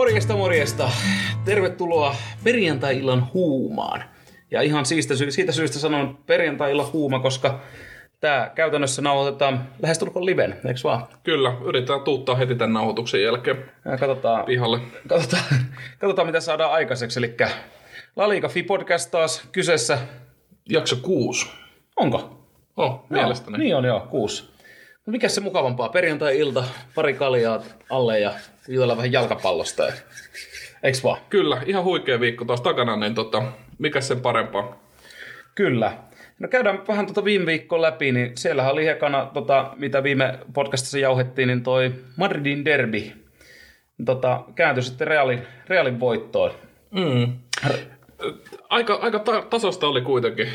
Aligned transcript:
Morjesta, 0.00 0.36
morjesta. 0.36 0.90
Tervetuloa 1.44 2.14
perjantai-illan 2.44 3.28
huumaan. 3.34 4.04
Ja 4.50 4.62
ihan 4.62 4.86
siitä, 4.86 5.16
sy- 5.16 5.30
siitä 5.30 5.52
syystä 5.52 5.78
sanon 5.78 6.18
perjantai-illan 6.26 6.92
huuma, 6.92 7.18
koska 7.18 7.60
tämä 8.20 8.50
käytännössä 8.54 9.02
nauhoitetaan 9.02 9.68
lähestulkoon 9.82 10.26
liven, 10.26 10.50
eikö 10.52 10.80
vaan? 10.84 11.06
Kyllä, 11.22 11.52
yritetään 11.64 12.00
tuuttaa 12.00 12.34
heti 12.34 12.54
tämän 12.54 12.72
nauhoituksen 12.72 13.22
jälkeen 13.22 13.56
Ja 13.84 13.96
katsotaan, 13.98 14.44
pihalle. 14.44 14.80
katsotaan, 15.08 15.44
katsotaan, 16.00 16.26
mitä 16.26 16.40
saadaan 16.40 16.72
aikaiseksi. 16.72 17.18
Eli 17.18 17.36
La 18.16 18.28
Liga 18.28 18.48
Fi 18.48 18.62
Podcast 18.62 19.10
taas 19.10 19.48
kyseessä. 19.52 19.98
Jakso 20.68 20.96
kuusi. 21.02 21.46
Onko? 21.96 22.46
Oh, 22.76 23.04
mielestäni. 23.08 23.56
Joo, 23.56 23.60
niin 23.60 23.76
on 23.76 23.84
joo, 23.84 24.00
kuusi. 24.10 24.50
No 25.10 25.12
mikä 25.12 25.28
se 25.28 25.40
mukavampaa? 25.40 25.88
Perjantai-ilta, 25.88 26.64
pari 26.94 27.14
kaljaa 27.14 27.62
alle 27.90 28.20
ja 28.20 28.32
jutellaan 28.68 28.96
vähän 28.96 29.12
jalkapallosta. 29.12 29.82
Ja... 29.82 29.92
Eiks 30.82 31.04
vaan? 31.04 31.20
Kyllä, 31.30 31.62
ihan 31.66 31.84
huikea 31.84 32.20
viikko 32.20 32.44
taas 32.44 32.60
takana, 32.60 32.96
niin 32.96 33.14
tota, 33.14 33.42
mikä 33.78 34.00
sen 34.00 34.20
parempaa? 34.20 34.82
Kyllä. 35.54 35.92
No 36.38 36.48
käydään 36.48 36.82
vähän 36.88 37.06
tuota 37.06 37.24
viime 37.24 37.46
viikkoa 37.46 37.82
läpi, 37.82 38.12
niin 38.12 38.36
siellähän 38.36 38.72
oli 38.72 38.88
ekana, 38.88 39.30
tota, 39.34 39.70
mitä 39.76 40.02
viime 40.02 40.38
podcastissa 40.54 40.98
jauhettiin, 40.98 41.48
niin 41.48 41.62
toi 41.62 41.92
Madridin 42.16 42.64
derby. 42.64 43.02
Tota, 44.04 44.44
kääntyi 44.54 44.82
sitten 44.82 45.06
Realin, 45.06 45.46
Realin 45.68 46.00
voittoon. 46.00 46.50
Mm. 46.90 47.32
Aika, 48.68 48.94
aika 48.94 49.18
ta- 49.18 49.46
tasosta 49.50 49.86
oli 49.86 50.00
kuitenkin. 50.00 50.48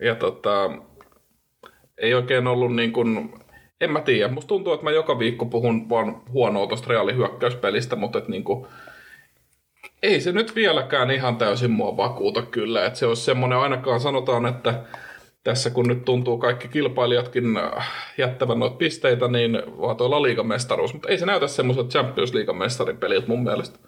Ja 0.00 0.14
tota, 0.14 0.70
ei 1.98 2.14
oikein 2.14 2.46
ollut 2.46 2.74
niin 2.74 2.92
kuin, 2.92 3.40
en 3.80 3.92
mä 3.92 4.00
tiedä. 4.00 4.28
Musta 4.28 4.48
tuntuu, 4.48 4.72
että 4.72 4.84
mä 4.84 4.90
joka 4.90 5.18
viikko 5.18 5.46
puhun 5.46 5.88
vaan 5.88 6.22
huonoa 6.32 6.66
tuosta 6.66 6.88
Realin 6.88 7.16
hyökkäyspelistä, 7.16 7.96
mutta 7.96 8.18
et 8.18 8.28
niin 8.28 8.44
kuin, 8.44 8.66
ei 10.02 10.20
se 10.20 10.32
nyt 10.32 10.54
vieläkään 10.54 11.10
ihan 11.10 11.36
täysin 11.36 11.70
mua 11.70 11.96
vakuuta 11.96 12.42
kyllä. 12.42 12.86
Että 12.86 12.98
se 12.98 13.06
olisi 13.06 13.22
semmoinen, 13.22 13.58
ainakaan 13.58 14.00
sanotaan, 14.00 14.46
että 14.46 14.74
tässä 15.44 15.70
kun 15.70 15.88
nyt 15.88 16.04
tuntuu 16.04 16.38
kaikki 16.38 16.68
kilpailijatkin 16.68 17.44
jättävän 18.18 18.58
noita 18.58 18.76
pisteitä, 18.76 19.28
niin 19.28 19.62
vaan 19.80 19.96
tuo 19.96 20.10
La 20.10 20.22
Liigan 20.22 20.46
mestaruus. 20.46 20.92
Mutta 20.92 21.08
ei 21.08 21.18
se 21.18 21.26
näytä 21.26 21.46
semmoiselta 21.46 21.90
Champions 21.90 22.34
League 22.34 22.54
mestarin 22.54 22.96
peliltä 22.96 23.28
mun 23.28 23.42
mielestä. 23.42 23.78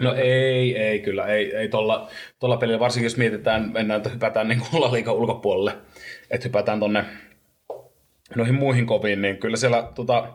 No 0.00 0.14
ei, 0.14 0.76
ei 0.76 0.98
kyllä, 0.98 1.26
ei, 1.26 1.56
ei 1.56 1.68
tuolla, 1.68 2.08
tuolla 2.40 2.56
pelillä, 2.56 2.80
varsinkin 2.80 3.06
jos 3.06 3.16
mietitään, 3.16 3.70
mennään, 3.72 3.98
että 3.98 4.10
hypätään 4.10 4.48
niin 4.48 4.60
kuin 4.70 4.92
liikan 4.92 5.14
ulkopuolelle, 5.14 5.72
että 6.30 6.48
hypätään 6.48 6.80
tonne 6.80 7.04
noihin 8.36 8.54
muihin 8.54 8.86
koviin, 8.86 9.22
niin 9.22 9.36
kyllä 9.36 9.56
siellä, 9.56 9.90
tota, 9.94 10.28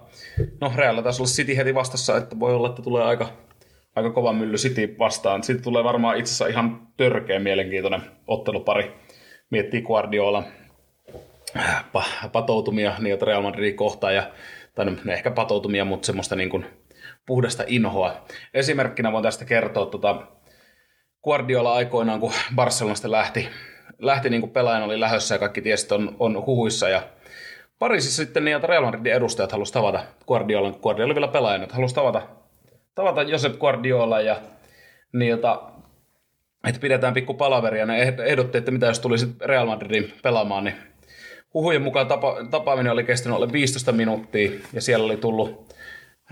no 0.61 0.73
Realla 0.75 1.01
taisi 1.01 1.21
olla 1.21 1.29
City 1.29 1.57
heti 1.57 1.75
vastassa, 1.75 2.17
että 2.17 2.39
voi 2.39 2.53
olla, 2.55 2.69
että 2.69 2.81
tulee 2.81 3.03
aika, 3.03 3.29
aika 3.95 4.09
kova 4.09 4.33
mylly 4.33 4.57
City 4.57 4.95
vastaan. 4.99 5.43
Sitten 5.43 5.63
tulee 5.63 5.83
varmaan 5.83 6.17
itse 6.17 6.29
asiassa 6.29 6.47
ihan 6.47 6.87
törkeä 6.97 7.39
mielenkiintoinen 7.39 8.01
ottelupari. 8.27 8.91
Miettii 9.49 9.81
Guardiola 9.81 10.43
pa- 11.93 12.29
patoutumia 12.31 12.93
niitä 12.99 13.25
Real 13.25 13.41
Madridin 13.41 13.75
kohtaan, 13.75 14.15
ja, 14.15 14.31
tai 14.75 14.85
no, 14.85 14.91
ehkä 15.07 15.31
patoutumia, 15.31 15.85
mutta 15.85 16.05
semmoista 16.05 16.35
niin 16.35 16.49
kuin 16.49 16.65
puhdasta 17.25 17.63
inhoa. 17.67 18.25
Esimerkkinä 18.53 19.11
voin 19.11 19.23
tästä 19.23 19.45
kertoa, 19.45 19.85
tota, 19.85 20.27
Guardiola 21.23 21.73
aikoinaan, 21.73 22.19
kun 22.19 22.33
Barcelonasta 22.55 23.11
lähti, 23.11 23.47
lähti 23.99 24.29
niin 24.29 24.41
kuin 24.41 24.51
pelaajan 24.51 24.83
oli 24.83 24.99
lähössä 24.99 25.35
ja 25.35 25.39
kaikki 25.39 25.61
tiesi, 25.61 25.93
on, 25.93 26.15
on 26.19 26.45
huhuissa, 26.45 26.89
ja 26.89 27.01
Pariisissa 27.83 28.23
sitten 28.23 28.45
niitä 28.45 28.67
Real 28.67 28.85
Madridin 28.85 29.13
edustajat 29.13 29.51
halusi 29.51 29.73
tavata 29.73 30.03
Guardiolan, 30.27 30.75
Guardiola 30.81 31.15
vielä 31.15 31.27
pelaajana, 31.27 31.63
että 31.63 31.75
halusi 31.75 31.95
tavata, 31.95 32.21
tavata 32.95 33.21
Josep 33.21 33.59
Guardiola 33.59 34.21
ja 34.21 34.35
niiltä, 35.13 35.57
että 36.67 36.81
pidetään 36.81 37.13
pikku 37.13 37.33
palaveria. 37.33 37.85
Ne 37.85 38.15
ehdotti, 38.25 38.57
että 38.57 38.71
mitä 38.71 38.85
jos 38.85 38.99
tulisi 38.99 39.27
Real 39.41 39.65
Madridin 39.65 40.13
pelaamaan, 40.21 40.63
niin 40.63 40.75
huhujen 41.53 41.81
mukaan 41.81 42.07
tapa, 42.07 42.35
tapaaminen 42.51 42.91
oli 42.91 43.03
kestänyt 43.03 43.35
alle 43.35 43.51
15 43.51 43.91
minuuttia 43.91 44.51
ja 44.73 44.81
siellä 44.81 45.05
oli 45.05 45.17
tullut 45.17 45.73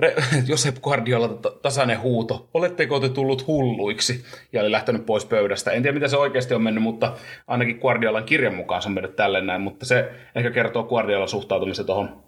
Re- 0.06 0.22
Josep 0.50 0.76
Guardiola 0.82 1.30
tasainen 1.62 2.02
huuto, 2.02 2.50
oletteko 2.54 3.00
te 3.00 3.10
tullut 3.10 3.48
hulluiksi? 3.48 4.26
Ja 4.54 4.62
oli 4.62 4.72
lähtenyt 4.72 5.06
pois 5.06 5.26
pöydästä. 5.26 5.72
En 5.72 5.82
tiedä, 5.82 5.94
mitä 5.94 6.08
se 6.08 6.18
oikeasti 6.18 6.54
on 6.54 6.62
mennyt, 6.62 6.84
mutta 6.84 7.14
ainakin 7.48 7.78
Guardiolan 7.78 8.24
kirjan 8.24 8.56
mukaan 8.56 8.82
se 8.82 8.88
on 8.88 8.94
mennyt 8.94 9.16
tälleen 9.16 9.48
näin. 9.48 9.62
Mutta 9.62 9.86
se 9.86 10.10
ehkä 10.36 10.52
kertoo 10.52 10.84
Guardiolan 10.84 11.28
suhtautumista 11.28 11.84
tuohon 11.84 12.24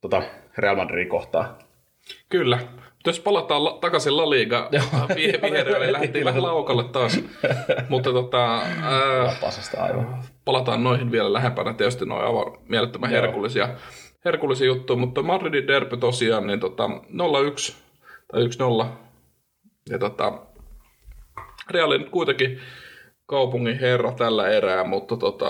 tota, 0.00 0.22
Real 0.58 0.76
Madridin 0.76 1.08
kohtaan. 1.08 1.56
Kyllä. 2.28 2.58
Jos 3.06 3.20
palataan 3.20 3.64
la- 3.64 3.78
takaisin 3.80 4.16
La 4.16 4.30
Liga 4.30 4.70
vierelle, 5.16 5.92
lähdettiin 5.92 6.24
vähän 6.24 6.42
laukalle 6.42 6.84
taas. 6.84 7.20
Mutta 7.88 8.12
tota, 8.12 8.54
ää, 8.82 9.36
Pasasta 9.40 9.82
aivan. 9.82 10.22
palataan 10.44 10.84
noihin 10.84 11.10
vielä 11.12 11.32
lähempänä. 11.32 11.74
Tietysti 11.74 12.06
noin 12.06 12.24
aivan 12.26 12.58
mielettömän 12.68 13.12
Joo. 13.12 13.22
herkullisia, 13.22 13.68
herkullisia 14.24 14.66
juttuja. 14.66 14.98
Mutta 14.98 15.22
Madridin 15.22 15.66
derby 15.66 15.96
tosiaan, 15.96 16.46
niin 16.46 16.60
tota, 16.60 16.86
0-1 16.88 17.74
tai 18.32 18.46
1-0. 18.84 18.86
Ja 19.90 19.98
tota, 19.98 20.32
Real 21.70 21.98
nyt 21.98 22.10
kuitenkin 22.10 22.58
kaupungin 23.26 23.80
herra 23.80 24.12
tällä 24.12 24.48
erää, 24.48 24.84
mutta 24.84 25.16
tota, 25.16 25.46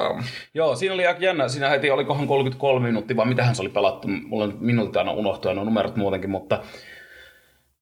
Joo, 0.55 0.77
siinä 0.77 0.95
oli 0.95 1.07
aika 1.07 1.25
jännä. 1.25 1.49
Siinä 1.49 1.69
heti 1.69 1.91
olikohan 1.91 2.27
33 2.27 2.87
minuuttia, 2.87 3.17
vai 3.17 3.27
mitähän 3.27 3.55
se 3.55 3.63
oli 3.63 3.69
pelattu. 3.69 4.09
Mulla 4.09 4.45
on 4.45 4.57
minuutit 4.61 4.97
aina 4.97 5.13
unohtuu, 5.13 5.53
nuo 5.53 5.65
numerot 5.65 5.97
muutenkin, 5.97 6.31
mutta 6.31 6.63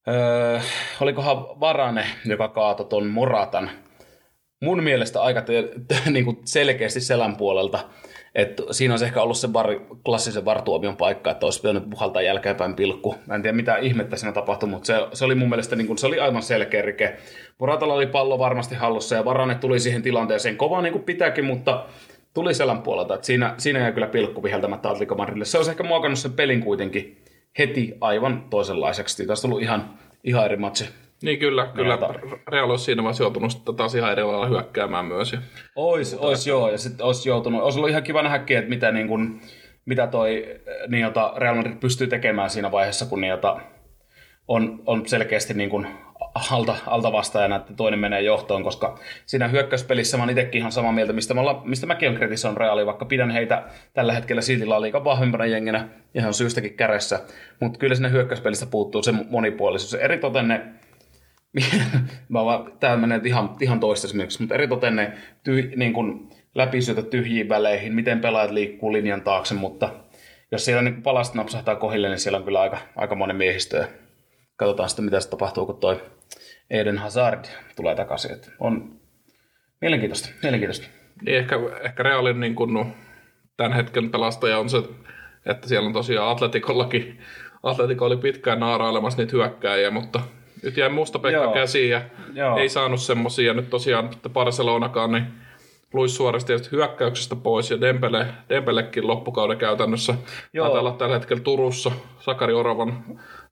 öö, 0.07 0.59
olikohan 1.01 1.37
Varane, 1.37 2.05
joka 2.25 2.47
kaatoi 2.47 2.85
ton 2.85 3.07
Moratan. 3.07 3.69
Mun 4.61 4.83
mielestä 4.83 5.21
aika 5.21 5.41
te, 5.41 5.69
te, 5.87 5.95
niin 6.11 6.39
selkeästi 6.45 7.01
selän 7.01 7.35
puolelta. 7.35 7.79
Et 8.35 8.61
siinä 8.71 8.93
olisi 8.93 9.05
ehkä 9.05 9.21
ollut 9.21 9.37
se 9.37 9.47
bar, 9.47 9.67
klassisen 10.05 10.45
vartuomion 10.45 10.97
paikka, 10.97 11.31
että 11.31 11.45
olisi 11.45 11.61
pitänyt 11.61 11.89
puhaltaa 11.89 12.21
jälkeenpäin 12.21 12.73
pilkku. 12.73 13.15
Mä 13.27 13.35
en 13.35 13.41
tiedä 13.41 13.55
mitä 13.55 13.75
ihmettä 13.75 14.15
siinä 14.15 14.31
tapahtui, 14.31 14.69
mutta 14.69 14.87
se, 14.87 14.93
se 15.13 15.25
oli 15.25 15.35
mun 15.35 15.49
mielestä 15.49 15.75
niin 15.75 15.87
kuin, 15.87 15.97
se 15.97 16.07
oli 16.07 16.19
aivan 16.19 16.41
selkeä 16.41 16.81
rike. 16.81 17.17
Moratalla 17.59 17.93
oli 17.93 18.07
pallo 18.07 18.39
varmasti 18.39 18.75
hallussa 18.75 19.15
ja 19.15 19.25
Varane 19.25 19.55
tuli 19.55 19.79
siihen 19.79 20.01
tilanteeseen 20.01 20.57
kovaa 20.57 20.81
niin 20.81 20.93
kuin 20.93 21.03
pitääkin, 21.03 21.45
mutta 21.45 21.85
tuli 22.33 22.53
selän 22.53 22.81
puolelta. 22.81 23.13
Että 23.13 23.25
siinä, 23.25 23.55
siinä 23.57 23.79
jäi 23.79 23.91
kyllä 23.91 24.07
pilkku 24.07 24.43
viheltämättä 24.43 24.89
Atletico 24.89 25.15
Madridille. 25.15 25.45
Se 25.45 25.57
olisi 25.57 25.71
ehkä 25.71 25.83
muokannut 25.83 26.19
sen 26.19 26.33
pelin 26.33 26.61
kuitenkin 26.61 27.17
heti 27.59 27.97
aivan 28.01 28.45
toisenlaiseksi. 28.49 29.27
Tässä 29.27 29.47
on 29.47 29.51
ollut 29.51 29.63
ihan, 29.63 29.89
ihan 30.23 30.45
eri 30.45 30.57
matsi. 30.57 30.89
Niin 31.23 31.39
kyllä, 31.39 31.67
kyllä. 31.75 31.99
Real 32.47 32.69
olisi 32.69 32.85
siinä 32.85 33.03
vaiheessa 33.03 33.23
joutunut 33.23 33.63
taas 33.75 33.95
ihan 33.95 34.11
eri 34.11 34.23
lailla 34.23 34.47
hyökkäämään 34.47 35.05
myös. 35.05 35.33
Ja 35.33 35.39
Ois, 35.75 36.13
ois 36.19 36.47
joo, 36.47 36.71
ja 36.71 36.77
sitten 36.77 37.05
olisi 37.05 37.29
joutunut, 37.29 37.61
olisi 37.61 37.79
ollut 37.79 37.89
ihan 37.89 38.03
kiva 38.03 38.21
nähdäkin, 38.21 38.57
että 38.57 38.69
mitä, 38.69 38.91
niin 38.91 39.07
kun, 39.07 39.41
mitä 39.85 40.07
toi 40.07 40.49
eh, 40.49 40.87
niin 40.87 41.01
jota 41.01 41.33
Real 41.37 41.55
Madrid 41.55 41.77
pystyy 41.79 42.07
tekemään 42.07 42.49
siinä 42.49 42.71
vaiheessa, 42.71 43.05
kun 43.05 43.21
niin 43.21 43.29
jota 43.31 43.59
on, 44.47 44.83
on 44.85 45.07
selkeästi 45.07 45.53
niin 45.53 45.69
kun 45.69 45.87
alta, 46.51 46.75
alta 46.87 47.11
vastaajana, 47.11 47.55
että 47.55 47.73
toinen 47.73 47.99
menee 47.99 48.21
johtoon, 48.21 48.63
koska 48.63 48.99
siinä 49.25 49.47
hyökkäyspelissä 49.47 50.17
mä 50.17 50.23
oon 50.23 50.29
itsekin 50.29 50.59
ihan 50.59 50.71
samaa 50.71 50.91
mieltä, 50.91 51.13
mistä, 51.13 51.33
mä 51.33 51.41
olla, 51.41 51.61
mistä 51.65 51.87
mäkin 51.87 52.09
on 52.09 52.15
kritisoin 52.15 52.57
Realia, 52.57 52.85
vaikka 52.85 53.05
pidän 53.05 53.31
heitä 53.31 53.63
tällä 53.93 54.13
hetkellä 54.13 54.41
silti 54.41 54.65
liikan 54.65 55.03
vahvempana 55.03 55.45
jenginä, 55.45 55.87
ihan 56.15 56.33
syystäkin 56.33 56.73
kädessä, 56.73 57.19
mutta 57.59 57.79
kyllä 57.79 57.95
sinne 57.95 58.11
hyökkäyspelissä 58.11 58.65
puuttuu 58.65 59.03
se 59.03 59.11
monipuolisuus. 59.29 59.93
Eritoten 59.93 60.47
ne 60.47 60.61
mä 62.29 62.45
vaan, 62.45 62.73
tää 62.79 62.97
menee 62.97 63.21
ihan, 63.25 63.55
ihan 63.61 63.79
toista 63.79 64.07
esimerkiksi, 64.07 64.41
mutta 64.41 64.55
eritoten 64.55 64.95
ne 64.95 65.13
tyh, 65.43 65.71
niin 65.75 65.93
kuin 65.93 66.29
läpisyötä 66.55 67.01
tyhjiin 67.01 67.49
väleihin, 67.49 67.93
miten 67.93 68.19
pelaajat 68.19 68.51
liikkuu 68.51 68.93
linjan 68.93 69.21
taakse, 69.21 69.53
mutta 69.53 69.89
jos 70.51 70.65
siellä 70.65 70.81
niin 70.81 71.03
palasta 71.03 71.37
napsahtaa 71.37 71.75
kohille, 71.75 72.09
niin 72.09 72.19
siellä 72.19 72.37
on 72.37 72.43
kyllä 72.43 72.61
aika, 72.61 72.77
aika 72.95 73.15
monen 73.15 73.35
miehistö. 73.35 73.77
Ja 73.77 73.87
katsotaan 74.55 74.89
sitten, 74.89 75.05
mitä 75.05 75.19
se 75.19 75.29
tapahtuu, 75.29 75.65
kun 75.65 75.77
toi 75.77 76.01
Eden 76.69 76.97
Hazard 76.97 77.45
tulee 77.75 77.95
takaisin. 77.95 78.31
Et 78.31 78.51
on 78.59 78.99
mielenkiintoista, 79.81 80.29
mielenkiintoista. 80.43 80.87
Niin 81.25 81.37
ehkä, 81.37 81.55
ehkä 81.81 82.03
Realin 82.03 82.39
niin 82.39 82.55
kuin 82.55 82.93
tämän 83.57 83.73
hetken 83.73 84.11
pelastaja 84.11 84.59
on 84.59 84.69
se, 84.69 84.77
että 85.45 85.67
siellä 85.67 85.87
on 85.87 85.93
tosiaan 85.93 86.31
Atletikollakin, 86.31 87.21
Atletiko 87.63 88.05
oli 88.05 88.17
pitkään 88.17 88.59
naarailemassa 88.59 89.17
niitä 89.17 89.31
hyökkääjiä, 89.31 89.91
mutta 89.91 90.19
nyt 90.63 90.77
jäi 90.77 90.89
musta 90.89 91.19
Pekka 91.19 91.43
Joo. 91.43 91.53
käsiin 91.53 91.89
ja 91.89 92.01
Joo. 92.33 92.57
ei 92.57 92.69
saanut 92.69 92.99
semmosia. 93.01 93.53
Nyt 93.53 93.69
tosiaan 93.69 94.09
että 94.13 94.29
Barcelonakaan, 94.29 95.11
niin 95.11 95.23
Luis 95.93 96.15
Suores 96.15 96.45
tietysti 96.45 96.71
hyökkäyksestä 96.71 97.35
pois 97.35 97.71
ja 97.71 97.81
Dembele, 97.81 98.25
Dembelekin 98.49 99.07
loppukauden 99.07 99.57
käytännössä. 99.57 100.15
Joo. 100.53 100.65
Taitaa 100.65 100.79
olla 100.79 100.91
tällä 100.91 101.15
hetkellä 101.15 101.43
Turussa 101.43 101.91
Sakari 102.19 102.53
Oravan 102.53 103.03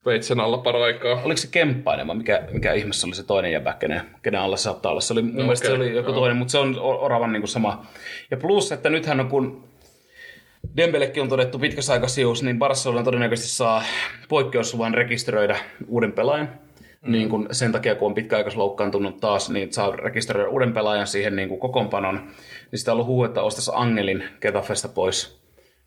veitsen 0.05 0.39
alla 0.39 0.57
paraikaa. 0.57 1.21
Oliko 1.23 1.37
se 1.37 1.47
Kemppainen 1.51 2.07
vai 2.07 2.15
mikä, 2.15 2.43
mikä 2.51 2.73
ihmeessä 2.73 3.07
oli 3.07 3.15
se 3.15 3.23
toinen 3.23 3.51
jäbä, 3.51 3.73
kenen, 3.73 4.01
kenen 4.21 4.41
alla 4.41 4.57
saattaa 4.57 4.91
olla? 4.91 5.01
Se 5.01 5.13
oli, 5.13 5.21
mun 5.21 5.35
No, 5.35 5.41
mielestä 5.41 5.67
se 5.67 5.73
oli 5.73 5.95
joku 5.95 6.09
joo. 6.09 6.19
toinen, 6.19 6.37
mutta 6.37 6.51
se 6.51 6.57
on 6.57 6.79
Oravan 6.79 7.33
niin 7.33 7.41
kuin 7.41 7.49
sama. 7.49 7.85
Ja 8.31 8.37
plus, 8.37 8.71
että 8.71 8.89
nythän 8.89 9.19
on 9.19 9.27
kun 9.29 9.63
Dembelekin 10.77 11.23
on 11.23 11.29
todettu 11.29 11.59
pitkässä 11.59 11.93
aikasius, 11.93 12.43
niin 12.43 12.59
Barcelona 12.59 13.03
todennäköisesti 13.03 13.51
saa 13.51 13.83
poikkeusluvan 14.29 14.93
rekisteröidä 14.93 15.59
uuden 15.87 16.11
pelaajan. 16.11 16.49
Mm. 17.01 17.11
niin 17.11 17.29
kuin 17.29 17.47
sen 17.51 17.71
takia, 17.71 17.95
kun 17.95 18.07
on 18.07 18.13
pitkäaikaisloukkaantunut 18.13 19.19
taas, 19.19 19.49
niin 19.49 19.73
saa 19.73 19.95
rekisteröidä 19.95 20.49
uuden 20.49 20.73
pelaajan 20.73 21.07
siihen 21.07 21.35
niin 21.35 21.49
kuin 21.49 21.59
kokoonpanon. 21.59 22.15
Niin 22.71 22.79
sitä 22.79 22.91
on 22.91 22.95
ollut 22.95 23.07
huu, 23.07 23.23
että 23.23 23.41
ostaisi 23.41 23.71
Angelin 23.73 24.23
Ketafesta 24.39 24.89
pois. 24.89 25.41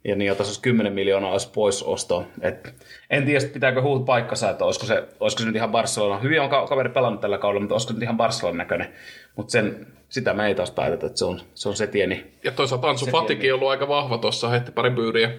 Ja 0.04 0.16
niin, 0.16 0.26
jos 0.26 0.58
10 0.58 0.92
miljoonaa 0.92 1.32
olisi 1.32 1.50
pois 1.54 1.82
osto. 1.82 2.26
Et 2.40 2.74
en 3.10 3.24
tiedä, 3.24 3.46
pitääkö 3.52 3.82
huut 3.82 4.04
paikkansa, 4.04 4.50
että 4.50 4.64
olisiko 4.64 4.86
se, 4.86 5.04
olisiko 5.20 5.40
se 5.40 5.46
nyt 5.46 5.56
ihan 5.56 5.70
Barcelona. 5.70 6.20
Hyvin 6.20 6.40
on 6.40 6.50
kaveri 6.50 6.88
pelannut 6.88 7.20
tällä 7.20 7.38
kaudella, 7.38 7.60
mutta 7.60 7.74
olisiko 7.74 7.88
se 7.88 7.94
nyt 7.94 8.02
ihan 8.02 8.16
Barcelona 8.16 8.58
näköinen. 8.58 8.88
Mutta 9.36 9.50
sen, 9.50 9.86
sitä 10.08 10.34
me 10.34 10.46
ei 10.46 10.54
taas 10.54 10.70
päätetä, 10.70 11.06
että 11.06 11.18
se 11.18 11.24
on 11.24 11.40
se, 11.54 11.68
on 11.68 11.76
se 11.76 11.86
tieni. 11.86 12.26
Ja 12.44 12.50
toisaalta 12.50 12.90
Ansu 12.90 13.06
Fatikin 13.06 13.52
on 13.52 13.58
ollut 13.58 13.70
aika 13.70 13.88
vahva 13.88 14.18
tuossa, 14.18 14.48
heitti 14.48 14.72
pari 14.72 14.90
byyriä. 14.90 15.30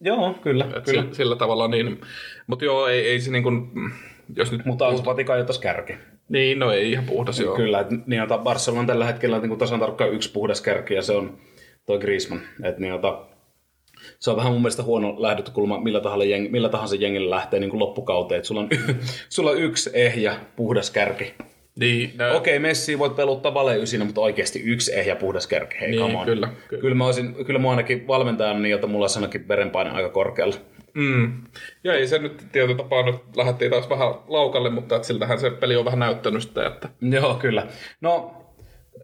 Joo, 0.00 0.34
kyllä. 0.42 0.64
Et 0.64 0.84
kyllä. 0.84 1.02
Sillä, 1.02 1.14
sillä, 1.14 1.36
tavalla 1.36 1.68
niin. 1.68 2.00
Mutta 2.46 2.64
joo, 2.64 2.86
ei, 2.86 3.06
ei 3.06 3.20
se 3.20 3.30
niin 3.30 3.42
kuin, 3.42 3.70
jos 4.36 4.52
nyt... 4.52 4.64
Mutta 4.64 4.88
Ansu 4.88 5.02
Fatika 5.02 5.36
ei 5.36 5.44
kärki. 5.60 5.94
Niin, 6.28 6.58
no 6.58 6.72
ei 6.72 6.92
ihan 6.92 7.04
puhdas, 7.04 7.40
joo. 7.40 7.56
Kyllä, 7.56 7.80
että 7.80 7.94
niin, 8.06 8.22
ota 8.22 8.38
Barcelona 8.38 8.86
tällä 8.86 9.06
hetkellä 9.06 9.38
niin 9.38 9.58
tasan 9.58 9.80
tarkkaan 9.80 10.12
yksi 10.12 10.32
puhdas 10.32 10.60
kärki, 10.60 10.94
ja 10.94 11.02
se 11.02 11.12
on 11.12 11.38
toi 11.86 11.98
Griezmann. 11.98 12.42
Että 12.62 12.80
niin, 12.80 12.92
ota, 12.92 13.26
se 14.18 14.30
on 14.30 14.36
vähän 14.36 14.52
mun 14.52 14.60
mielestä 14.60 14.82
huono 14.82 15.14
lähdötkulma 15.18 15.80
millä 15.80 16.00
tahansa, 16.00 16.24
jengi, 16.24 16.48
millä 16.48 16.68
tahansa 16.68 16.96
jengillä 16.96 17.30
lähtee 17.30 17.60
niin 17.60 17.70
kuin 17.70 17.80
loppukauteen. 17.80 18.36
Että 18.38 18.48
sulla 18.48 18.60
on, 18.60 18.68
sulla 19.28 19.50
on 19.50 19.58
yksi 19.58 19.90
ehjä 19.92 20.36
puhdas 20.56 20.90
kärki. 20.90 21.34
Niin, 21.80 22.12
no. 22.18 22.36
Okei, 22.36 22.58
Messi 22.58 22.98
voit 22.98 23.16
peluttaa 23.16 23.54
valeysinä, 23.54 24.04
mutta 24.04 24.20
oikeasti 24.20 24.60
yksi 24.60 24.94
ehjä 24.94 25.16
puhdas 25.16 25.46
kärki. 25.46 25.80
Hei, 25.80 25.90
niin, 25.90 26.18
kyllä, 26.24 26.24
kyllä. 26.24 26.80
Kyllä, 26.80 26.94
mä 26.94 27.06
olisin, 27.06 27.44
kyllä 27.44 27.58
mä 27.58 27.70
ainakin 27.70 28.06
valmentajan 28.06 28.62
niin, 28.62 28.74
että 28.74 28.86
mulla 28.86 29.04
olisi 29.04 29.18
ainakin 29.18 29.48
verenpaine 29.48 29.90
aika 29.90 30.08
korkealla. 30.08 30.54
Mm. 30.94 31.42
Ja 31.84 31.94
ei 31.94 32.08
se 32.08 32.18
nyt 32.18 32.46
tietyllä 32.52 32.76
tapaa 32.76 33.02
nyt 33.02 33.36
lähdettiin 33.36 33.70
taas 33.70 33.88
vähän 33.88 34.08
laukalle, 34.28 34.70
mutta 34.70 34.96
että 34.96 35.06
siltähän 35.06 35.38
se 35.38 35.50
peli 35.50 35.76
on 35.76 35.84
vähän 35.84 35.98
näyttänyt 35.98 36.42
sitä. 36.42 36.66
Että... 36.66 36.88
Joo, 37.00 37.34
kyllä. 37.34 37.66
No, 38.00 38.34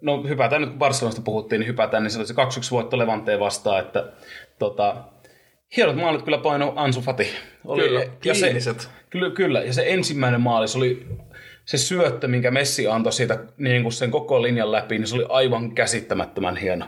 no 0.01 0.23
hypätään 0.23 0.63
nyt 0.63 0.71
kun 0.71 0.79
Barcelonasta 0.79 1.23
puhuttiin, 1.23 1.61
niin 1.61 1.69
hypätään, 1.69 2.03
niin 2.03 2.11
se 2.11 2.19
oli 2.19 2.27
se 2.27 2.35
2-1 2.35 2.37
voitto 2.71 2.99
Levanteen 2.99 3.41
vastaan, 3.41 3.81
että 3.81 4.13
tota, 4.59 4.97
hienot 5.77 5.97
maalit 5.97 6.23
kyllä 6.23 6.39
paino 6.39 6.73
Ansu 6.77 7.01
Fati. 7.01 7.29
Oli, 7.65 7.83
kyllä, 7.83 8.05
ja 8.25 8.35
se, 8.35 8.55
kyllä, 9.11 9.31
kyllä, 9.31 9.61
ja 9.61 9.73
se 9.73 9.85
ensimmäinen 9.87 10.41
maali, 10.41 10.69
se 10.69 10.79
oli 10.79 11.07
se 11.65 11.79
syöttö, 11.79 12.29
minkä 12.29 12.51
Messi 12.51 12.87
antoi 12.87 13.13
siitä 13.13 13.39
niin 13.57 13.83
kuin 13.83 13.93
sen 13.93 14.11
koko 14.11 14.43
linjan 14.43 14.73
läpi, 14.73 14.99
niin 14.99 15.07
se 15.07 15.15
oli 15.15 15.27
aivan 15.29 15.75
käsittämättömän 15.75 16.57
hieno. 16.57 16.87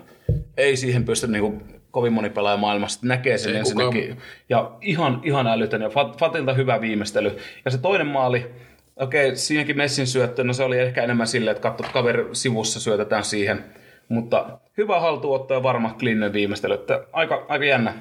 Ei 0.56 0.76
siihen 0.76 1.04
pysty 1.04 1.26
niin 1.26 1.42
kuin, 1.42 1.71
kovin 1.92 2.12
moni 2.12 2.30
pelaaja 2.30 2.56
maailmassa 2.56 3.00
näkee 3.02 3.38
sen 3.38 3.52
Ei 3.52 3.58
ensinnäkin. 3.58 4.08
Kukaan. 4.08 4.26
Ja 4.48 4.72
ihan, 4.80 5.20
ihan 5.24 5.46
älytön 5.46 5.82
ja 5.82 5.90
Fatilta 6.18 6.54
hyvä 6.54 6.80
viimeistely. 6.80 7.38
Ja 7.64 7.70
se 7.70 7.78
toinen 7.78 8.06
maali, 8.06 8.50
okei, 8.96 9.26
okay, 9.26 9.36
siinäkin 9.36 9.76
Messin 9.76 10.06
syöttö, 10.06 10.44
no 10.44 10.52
se 10.52 10.62
oli 10.62 10.78
ehkä 10.78 11.02
enemmän 11.02 11.26
silleen, 11.26 11.56
että 11.56 11.62
katsot 11.62 11.92
kaveri 11.92 12.24
sivussa 12.32 12.80
syötetään 12.80 13.24
siihen. 13.24 13.64
Mutta 14.08 14.58
hyvä 14.78 15.00
haltuotto 15.00 15.54
ja 15.54 15.62
varma 15.62 15.96
clean 15.98 16.32
viimeistely. 16.32 16.74
Että 16.74 17.04
aika, 17.12 17.46
aika 17.48 17.64
jännä. 17.64 17.94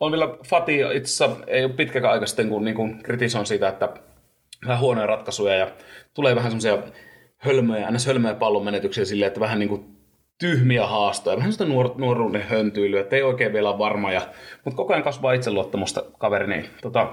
On 0.00 0.12
vielä 0.12 0.28
Fati 0.46 0.80
itse 0.94 1.24
ei 1.46 1.64
ole 1.64 1.72
pitkäkään 1.72 2.12
aika 2.12 2.26
sitten, 2.26 2.48
kun 2.48 2.64
niin 2.64 3.02
kritisoin 3.02 3.46
siitä, 3.46 3.68
että 3.68 3.88
vähän 4.66 4.80
huonoja 4.80 5.06
ratkaisuja 5.06 5.54
ja 5.54 5.70
tulee 6.14 6.36
vähän 6.36 6.50
semmoisia 6.50 6.92
hölmöjä, 7.36 7.86
aina 7.86 7.98
hölmöjä 8.06 8.34
pallon 8.34 8.64
menetyksiä 8.64 9.04
silleen, 9.04 9.26
että 9.26 9.40
vähän 9.40 9.58
niin 9.58 9.68
kuin 9.68 9.95
tyhmiä 10.38 10.86
haastoja, 10.86 11.36
vähän 11.36 11.52
sitä 11.52 11.64
nuor- 11.64 11.94
nuoruuden 11.98 12.42
höntyylyä, 12.42 13.00
että 13.00 13.16
ei 13.16 13.22
oikein 13.22 13.52
vielä 13.52 13.70
ole 13.70 13.78
varma, 13.78 14.12
ja, 14.12 14.20
mutta 14.64 14.76
koko 14.76 14.92
ajan 14.92 15.02
kasvaa 15.02 15.32
itseluottamusta 15.32 16.02
kaveri, 16.18 16.46
niin 16.46 16.68
tota, 16.82 17.12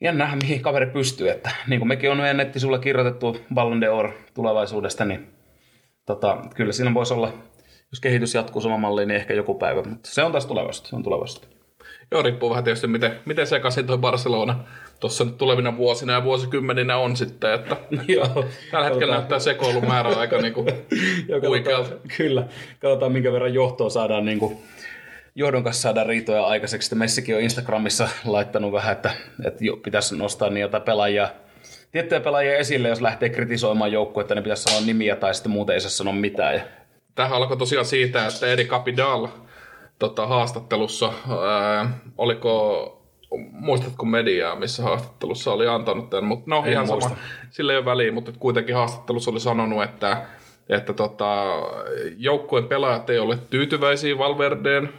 nähdä, 0.00 0.36
mihin 0.36 0.62
kaveri 0.62 0.86
pystyy, 0.86 1.30
että 1.30 1.50
niin 1.66 1.80
kuin 1.80 1.88
mekin 1.88 2.10
on 2.10 2.16
meidän 2.16 2.36
nettisulla 2.36 2.78
kirjoitettu 2.78 3.36
Ballon 3.54 3.82
d'Or 3.82 4.12
tulevaisuudesta, 4.34 5.04
niin 5.04 5.28
tota, 6.06 6.42
kyllä 6.54 6.72
siinä 6.72 6.94
voisi 6.94 7.14
olla, 7.14 7.32
jos 7.92 8.00
kehitys 8.00 8.34
jatkuu 8.34 8.62
saman 8.62 8.80
malliin, 8.80 9.08
niin 9.08 9.20
ehkä 9.20 9.34
joku 9.34 9.54
päivä, 9.54 9.82
mutta 9.82 10.10
se 10.10 10.22
on 10.22 10.32
taas 10.32 10.46
tulevaisuutta, 10.46 10.90
se 10.90 10.96
on 10.96 11.02
tulevaisuutta. 11.02 11.48
Joo, 12.12 12.22
riippuu 12.22 12.50
vähän 12.50 12.64
tietysti, 12.64 12.86
miten, 12.86 13.20
miten 13.26 13.46
sekaisin 13.46 13.86
tuo 13.86 13.98
Barcelona 13.98 14.64
tuossa 15.00 15.24
nyt 15.24 15.38
tulevina 15.38 15.76
vuosina 15.76 16.12
ja 16.12 16.24
vuosikymmeninä 16.24 16.96
on 16.96 17.16
sitten, 17.16 17.52
että, 17.52 17.76
Joo, 18.08 18.44
tällä 18.70 18.88
hetkellä 18.88 19.14
näyttää 19.14 19.38
sekoilun 19.38 19.86
määrä 19.86 20.10
aika 20.10 20.38
niinku 20.38 20.66
huikealta. 21.48 21.90
Kyllä, 22.16 22.46
katsotaan 22.80 23.12
minkä 23.12 23.32
verran 23.32 23.54
johtoa 23.54 23.90
saadaan 23.90 24.24
niinku, 24.24 24.62
johdon 25.34 25.64
kanssa 25.64 25.82
saadaan 25.82 26.06
riitoja 26.06 26.46
aikaiseksi. 26.46 26.86
Sitten 26.86 26.98
Messikin 26.98 27.36
on 27.36 27.40
Instagramissa 27.40 28.08
laittanut 28.24 28.72
vähän, 28.72 28.92
että, 28.92 29.10
että 29.44 29.64
jo, 29.64 29.76
pitäisi 29.76 30.16
nostaa 30.16 30.50
niitä 30.50 30.80
pelaajia, 30.80 31.28
tiettyjä 31.92 32.20
pelaajia 32.20 32.56
esille, 32.56 32.88
jos 32.88 33.00
lähtee 33.00 33.28
kritisoimaan 33.28 33.92
joukkuetta, 33.92 34.34
niin 34.34 34.42
pitäisi 34.42 34.62
sanoa 34.62 34.86
nimiä 34.86 35.16
tai 35.16 35.34
sitten 35.34 35.52
muuten 35.52 35.74
ei 35.74 35.80
saa 35.80 35.90
sanoa 35.90 36.14
mitään. 36.14 36.62
Tähän 37.14 37.36
alkoi 37.36 37.56
tosiaan 37.56 37.86
siitä, 37.86 38.26
että 38.26 38.46
Eri 38.46 38.64
Capital 38.64 39.28
tota, 39.98 40.26
haastattelussa, 40.26 41.12
ää, 41.42 41.98
oliko 42.18 42.99
muistatko 43.52 44.06
mediaa, 44.06 44.56
missä 44.56 44.82
haastattelussa 44.82 45.52
oli 45.52 45.66
antanut 45.66 46.10
tämän, 46.10 46.24
mutta 46.24 46.44
no 46.50 46.62
en 46.66 46.72
ihan 46.72 46.86
muista. 46.86 47.08
sama, 47.08 47.20
sillä 47.50 47.72
ei 47.72 47.78
ole 47.78 47.84
väliä, 47.84 48.12
mutta 48.12 48.32
kuitenkin 48.38 48.74
haastattelussa 48.74 49.30
oli 49.30 49.40
sanonut, 49.40 49.82
että, 49.82 50.26
että 50.68 50.92
tota, 50.92 51.44
joukkueen 52.16 52.68
pelaajat 52.68 53.10
ei 53.10 53.18
ole 53.18 53.38
tyytyväisiä 53.50 54.18
Valverdeen 54.18 54.92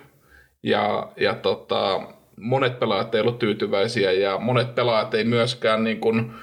ja, 0.63 1.11
ja 1.17 1.35
tota, 1.35 2.01
monet 2.37 2.79
pelaajat 2.79 3.15
ei 3.15 3.21
ole 3.21 3.31
tyytyväisiä 3.31 4.11
ja 4.11 4.39
monet 4.39 4.75
pelaajat 4.75 5.13
ei 5.13 5.23
myöskään 5.23 5.83
niin 5.83 5.99
kuin, 5.99 6.33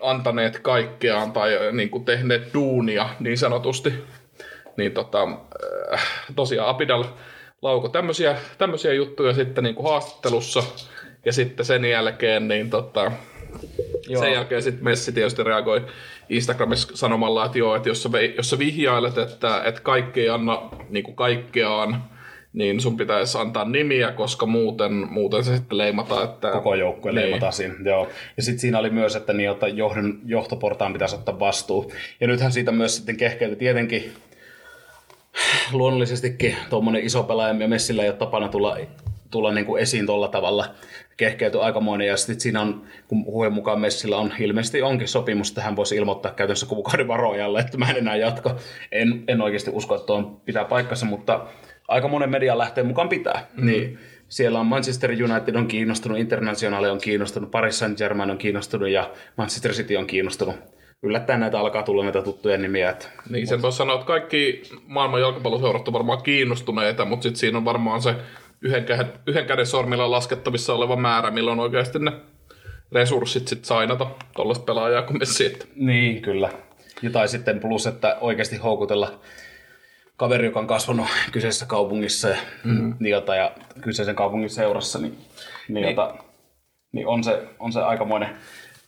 antaneet 0.00 0.58
kaikkeaan 0.58 1.32
tai 1.32 1.50
niin 1.72 1.90
kuin, 1.90 2.04
tehneet 2.04 2.54
duunia 2.54 3.08
niin 3.20 3.38
sanotusti. 3.38 3.92
Niin 4.76 4.92
tota, 4.92 5.28
äh, 5.92 6.02
tosiaan 6.36 6.68
Apidal 6.68 7.04
lauko 7.62 7.88
tämmöisiä, 7.88 8.36
tämmöisiä 8.58 8.92
juttuja 8.92 9.34
sitten 9.34 9.64
niin 9.64 9.74
kuin 9.74 9.90
haastattelussa 9.90 10.62
ja 11.26 11.32
sitten 11.32 11.66
sen 11.66 11.84
jälkeen 11.84 12.48
niin 12.48 12.70
tota, 12.70 13.12
Joo. 14.08 14.22
Sen 14.22 14.32
jälkeen 14.32 14.62
sitten 14.62 14.84
Messi 14.84 15.12
tietysti 15.12 15.42
reagoi 15.42 15.86
Instagramissa 16.28 16.96
sanomalla, 16.96 17.46
että 17.46 17.58
joo, 17.58 17.76
että 17.76 17.88
jos 17.88 18.02
sä, 18.02 18.08
jos 18.36 18.50
sä 18.50 18.58
vihjailet, 18.58 19.18
että, 19.18 19.62
että 19.64 19.80
kaikki 19.80 20.20
ei 20.20 20.28
anna 20.28 20.62
niin 20.88 21.04
kuin 21.04 21.16
kaikkeaan, 21.16 22.04
niin 22.52 22.80
sun 22.80 22.96
pitäisi 22.96 23.38
antaa 23.38 23.64
nimiä, 23.64 24.12
koska 24.12 24.46
muuten, 24.46 24.92
muuten 24.92 25.44
se 25.44 25.56
sitten 25.56 25.78
leimata. 25.78 26.24
Että... 26.24 26.50
Koko 26.50 26.74
joukkue 26.74 27.12
niin. 27.12 27.22
leimataan 27.22 27.52
siinä, 27.52 27.74
joo. 27.84 28.08
Ja 28.36 28.42
sitten 28.42 28.60
siinä 28.60 28.78
oli 28.78 28.90
myös, 28.90 29.16
että 29.16 29.32
niin, 29.32 29.50
että 29.50 29.68
johdon, 29.68 30.18
johtoportaan 30.24 30.92
pitäisi 30.92 31.14
ottaa 31.14 31.40
vastuu. 31.40 31.92
Ja 32.20 32.26
nythän 32.26 32.52
siitä 32.52 32.72
myös 32.72 32.96
sitten 32.96 33.16
kehkeytyi 33.16 33.56
tietenkin 33.56 34.12
luonnollisestikin 35.72 36.56
tuommoinen 36.70 37.02
iso 37.02 37.22
pelaaja 37.22 37.54
ja 37.54 37.68
Messillä 37.68 38.02
ei 38.02 38.08
ole 38.08 38.16
tapana 38.16 38.48
tulla, 38.48 38.76
tulla 39.36 39.52
niin 39.52 39.66
kuin 39.66 39.82
esiin 39.82 40.06
tuolla 40.06 40.28
tavalla 40.28 40.64
kehkeytyi 41.16 41.60
aikamoinen, 41.60 42.06
ja 42.06 42.16
sitten 42.16 42.40
siinä 42.40 42.60
on, 42.60 42.82
kun 43.08 43.24
huojen 43.24 43.52
mukaan 43.52 43.80
Messillä 43.80 44.16
on 44.16 44.32
ilmeisesti 44.38 44.82
onkin 44.82 45.08
sopimus, 45.08 45.48
että 45.48 45.62
hän 45.62 45.76
voisi 45.76 45.96
ilmoittaa 45.96 46.32
käytännössä 46.32 46.66
kuukauden 46.66 47.08
varojalle, 47.08 47.60
että 47.60 47.78
mä 47.78 47.90
en 47.90 47.96
enää 47.96 48.16
jatko. 48.16 48.56
En, 48.92 49.24
en 49.28 49.40
oikeasti 49.40 49.70
usko, 49.74 49.94
että 49.94 50.06
tuon 50.06 50.40
pitää 50.44 50.64
paikkansa, 50.64 51.06
mutta 51.06 51.46
aika 51.88 52.08
monen 52.08 52.30
median 52.30 52.58
lähteen 52.58 52.86
mukaan 52.86 53.08
pitää. 53.08 53.40
Mm-hmm. 53.40 53.66
Niin 53.66 53.98
siellä 54.28 54.60
on 54.60 54.66
Manchester 54.66 55.10
United 55.10 55.54
on 55.54 55.66
kiinnostunut, 55.66 56.18
Internationale 56.18 56.90
on 56.90 57.00
kiinnostunut, 57.00 57.50
Paris 57.50 57.78
Saint-Germain 57.78 58.30
on 58.30 58.38
kiinnostunut 58.38 58.88
ja 58.88 59.10
Manchester 59.36 59.72
City 59.72 59.96
on 59.96 60.06
kiinnostunut 60.06 60.56
yllättäen 61.02 61.40
näitä 61.40 61.60
alkaa 61.60 61.82
tulla 61.82 62.02
näitä 62.02 62.22
tuttuja 62.22 62.58
nimiä. 62.58 62.90
Että... 62.90 63.08
Niin, 63.30 63.46
sen 63.46 63.62
voisi 63.62 63.78
sanoa, 63.78 63.94
että 63.94 64.06
kaikki 64.06 64.62
maailman 64.86 65.20
jalkapalloseurat 65.20 65.88
on 65.88 65.94
varmaan 65.94 66.22
kiinnostuneita, 66.22 67.04
mutta 67.04 67.22
sitten 67.22 67.40
siinä 67.40 67.58
on 67.58 67.64
varmaan 67.64 68.02
se 68.02 68.14
yhden, 68.62 68.84
käden, 68.84 69.12
yhden 69.26 69.46
käden 69.46 69.66
sormilla 69.66 70.10
laskettavissa 70.10 70.74
oleva 70.74 70.96
määrä, 70.96 71.30
milloin 71.30 71.60
oikeasti 71.60 71.98
ne 71.98 72.12
resurssit 72.92 73.48
sitten 73.48 73.66
sainata 73.66 74.06
tuollaista 74.36 74.64
pelaajaa 74.64 75.02
kuin 75.02 75.18
Messi. 75.18 75.58
Niin, 75.76 76.22
kyllä. 76.22 76.50
Ja 77.02 77.10
tai 77.10 77.28
sitten 77.28 77.60
plus, 77.60 77.86
että 77.86 78.16
oikeasti 78.20 78.56
houkutella 78.56 79.20
kaveri, 80.16 80.46
joka 80.46 80.60
on 80.60 80.66
kasvanut 80.66 81.06
kyseisessä 81.32 81.66
kaupungissa 81.66 82.28
ja, 82.28 82.36
mm-hmm. 82.64 82.94
niiltä 83.00 83.36
ja 83.36 83.52
kyseisen 83.80 84.14
kaupungin 84.14 84.50
seurassa, 84.50 84.98
niin, 84.98 85.18
niiltä, 85.68 86.06
niin. 86.12 86.22
niin 86.92 87.06
on, 87.06 87.24
se, 87.24 87.42
on 87.58 87.72
se 87.72 87.80
aikamoinen, 87.80 88.28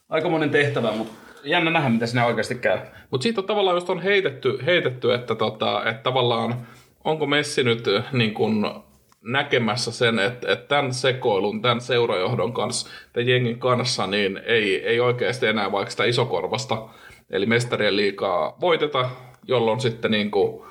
aikamoinen 0.08 0.50
tehtävä, 0.50 0.92
mutta 0.92 1.12
jännä 1.44 1.70
nähdä, 1.70 1.88
mitä 1.88 2.06
sinä 2.06 2.26
oikeasti 2.26 2.54
käy. 2.54 2.78
Mutta 3.10 3.22
siitä 3.22 3.40
on 3.40 3.46
tavallaan 3.46 3.76
just 3.76 3.90
on 3.90 4.02
heitetty, 4.02 4.58
heitetty 4.66 5.14
että, 5.14 5.34
tota, 5.34 5.84
että 5.84 6.02
tavallaan 6.02 6.66
onko 7.04 7.26
Messi 7.26 7.62
nyt 7.62 7.84
niin 8.12 8.34
kun 8.34 8.82
näkemässä 9.20 9.92
sen, 9.92 10.18
että, 10.18 10.52
että 10.52 10.68
tämän 10.68 10.94
sekoilun, 10.94 11.62
tämän 11.62 11.80
seurajohdon 11.80 12.52
kanssa, 12.52 12.88
tämän 13.12 13.28
jengin 13.28 13.58
kanssa, 13.58 14.06
niin 14.06 14.40
ei, 14.44 14.86
ei 14.86 15.00
oikeasti 15.00 15.46
enää 15.46 15.72
vaikka 15.72 15.90
sitä 15.90 16.04
isokorvasta, 16.04 16.88
eli 17.30 17.46
mestarien 17.46 17.96
liikaa 17.96 18.56
voiteta, 18.60 19.10
jolloin 19.48 19.80
sitten 19.80 20.10
niin 20.10 20.30
kuin, 20.30 20.62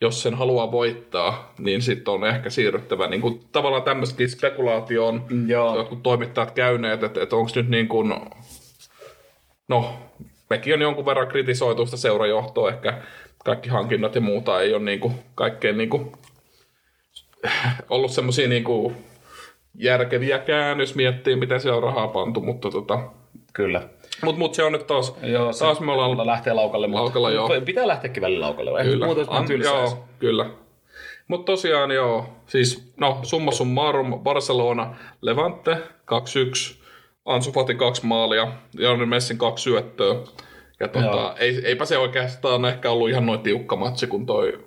jos 0.00 0.22
sen 0.22 0.34
haluaa 0.34 0.72
voittaa, 0.72 1.54
niin 1.58 1.82
sitten 1.82 2.14
on 2.14 2.24
ehkä 2.24 2.50
siirryttävä 2.50 3.06
niin 3.06 3.20
kuin, 3.20 3.40
tavallaan 3.52 3.82
tämmöistäkin 3.82 4.30
spekulaatioon, 4.30 5.24
Joo. 5.46 5.76
jotkut 5.76 6.02
toimittajat 6.02 6.50
käyneet, 6.50 7.02
että, 7.02 7.22
että 7.22 7.36
onko 7.36 7.50
nyt 7.54 7.68
niin 7.68 7.88
kuin, 7.88 8.14
no, 9.68 9.94
mekin 10.50 10.74
on 10.74 10.80
jonkun 10.80 11.06
verran 11.06 11.28
kritisoitu 11.28 11.86
sitä 11.86 11.96
seurajohtoa, 11.96 12.70
ehkä 12.70 13.02
kaikki 13.44 13.68
hankinnat 13.68 14.14
ja 14.14 14.20
muuta 14.20 14.60
ei 14.60 14.74
ole 14.74 14.82
niin 14.82 15.00
kuin, 15.00 15.14
kaikkein 15.34 15.78
niin 15.78 15.90
kuin, 15.90 16.12
ollut 17.90 18.10
semmoisia 18.10 18.48
niin 18.48 18.64
kuin, 18.64 18.96
järkeviäkään, 19.74 20.80
jos 20.80 20.94
miettii, 20.94 21.36
miten 21.36 21.60
se 21.60 21.72
on 21.72 21.82
rahaa 21.82 22.08
pantu, 22.08 22.40
mutta 22.40 22.70
tota, 22.70 22.98
Kyllä. 23.52 23.88
Mut, 24.22 24.38
mut 24.38 24.54
se 24.54 24.64
on 24.64 24.72
nyt 24.72 24.86
taas, 24.86 25.14
Joo, 25.22 25.52
se 25.52 25.58
taas 25.58 25.80
me 25.80 25.92
ollaan 25.92 26.26
lähtee 26.26 26.52
laukalle. 26.52 26.86
Mutta 26.86 27.02
Laukalla, 27.02 27.30
joo. 27.30 27.50
Pitää 27.64 27.88
lähteäkin 27.88 28.20
välillä 28.20 28.46
laukalle. 28.46 28.82
Kyllä. 28.82 29.06
Muuten 29.06 29.26
An, 29.28 29.46
joo, 29.62 30.04
kyllä. 30.18 30.50
Mutta 31.28 31.52
tosiaan 31.52 31.90
joo, 31.90 32.26
siis 32.46 32.92
no 32.96 33.18
summa 33.22 33.50
summarum, 33.50 34.20
Barcelona, 34.22 34.94
Levante 35.22 35.76
2-1, 35.76 35.76
Ansu 37.24 37.52
Fati 37.52 37.74
kaksi 37.74 38.06
maalia, 38.06 38.52
Janne 38.78 39.06
Messin 39.06 39.38
kaksi 39.38 39.62
syöttöä. 39.62 40.14
Ja 40.80 40.88
tota, 40.88 41.34
ei, 41.38 41.60
eipä 41.64 41.84
se 41.84 41.98
oikeastaan 41.98 42.64
ehkä 42.64 42.90
ollut 42.90 43.08
ihan 43.08 43.26
noin 43.26 43.40
tiukka 43.40 43.76
matsi, 43.76 44.06
kun 44.06 44.26
toi 44.26 44.64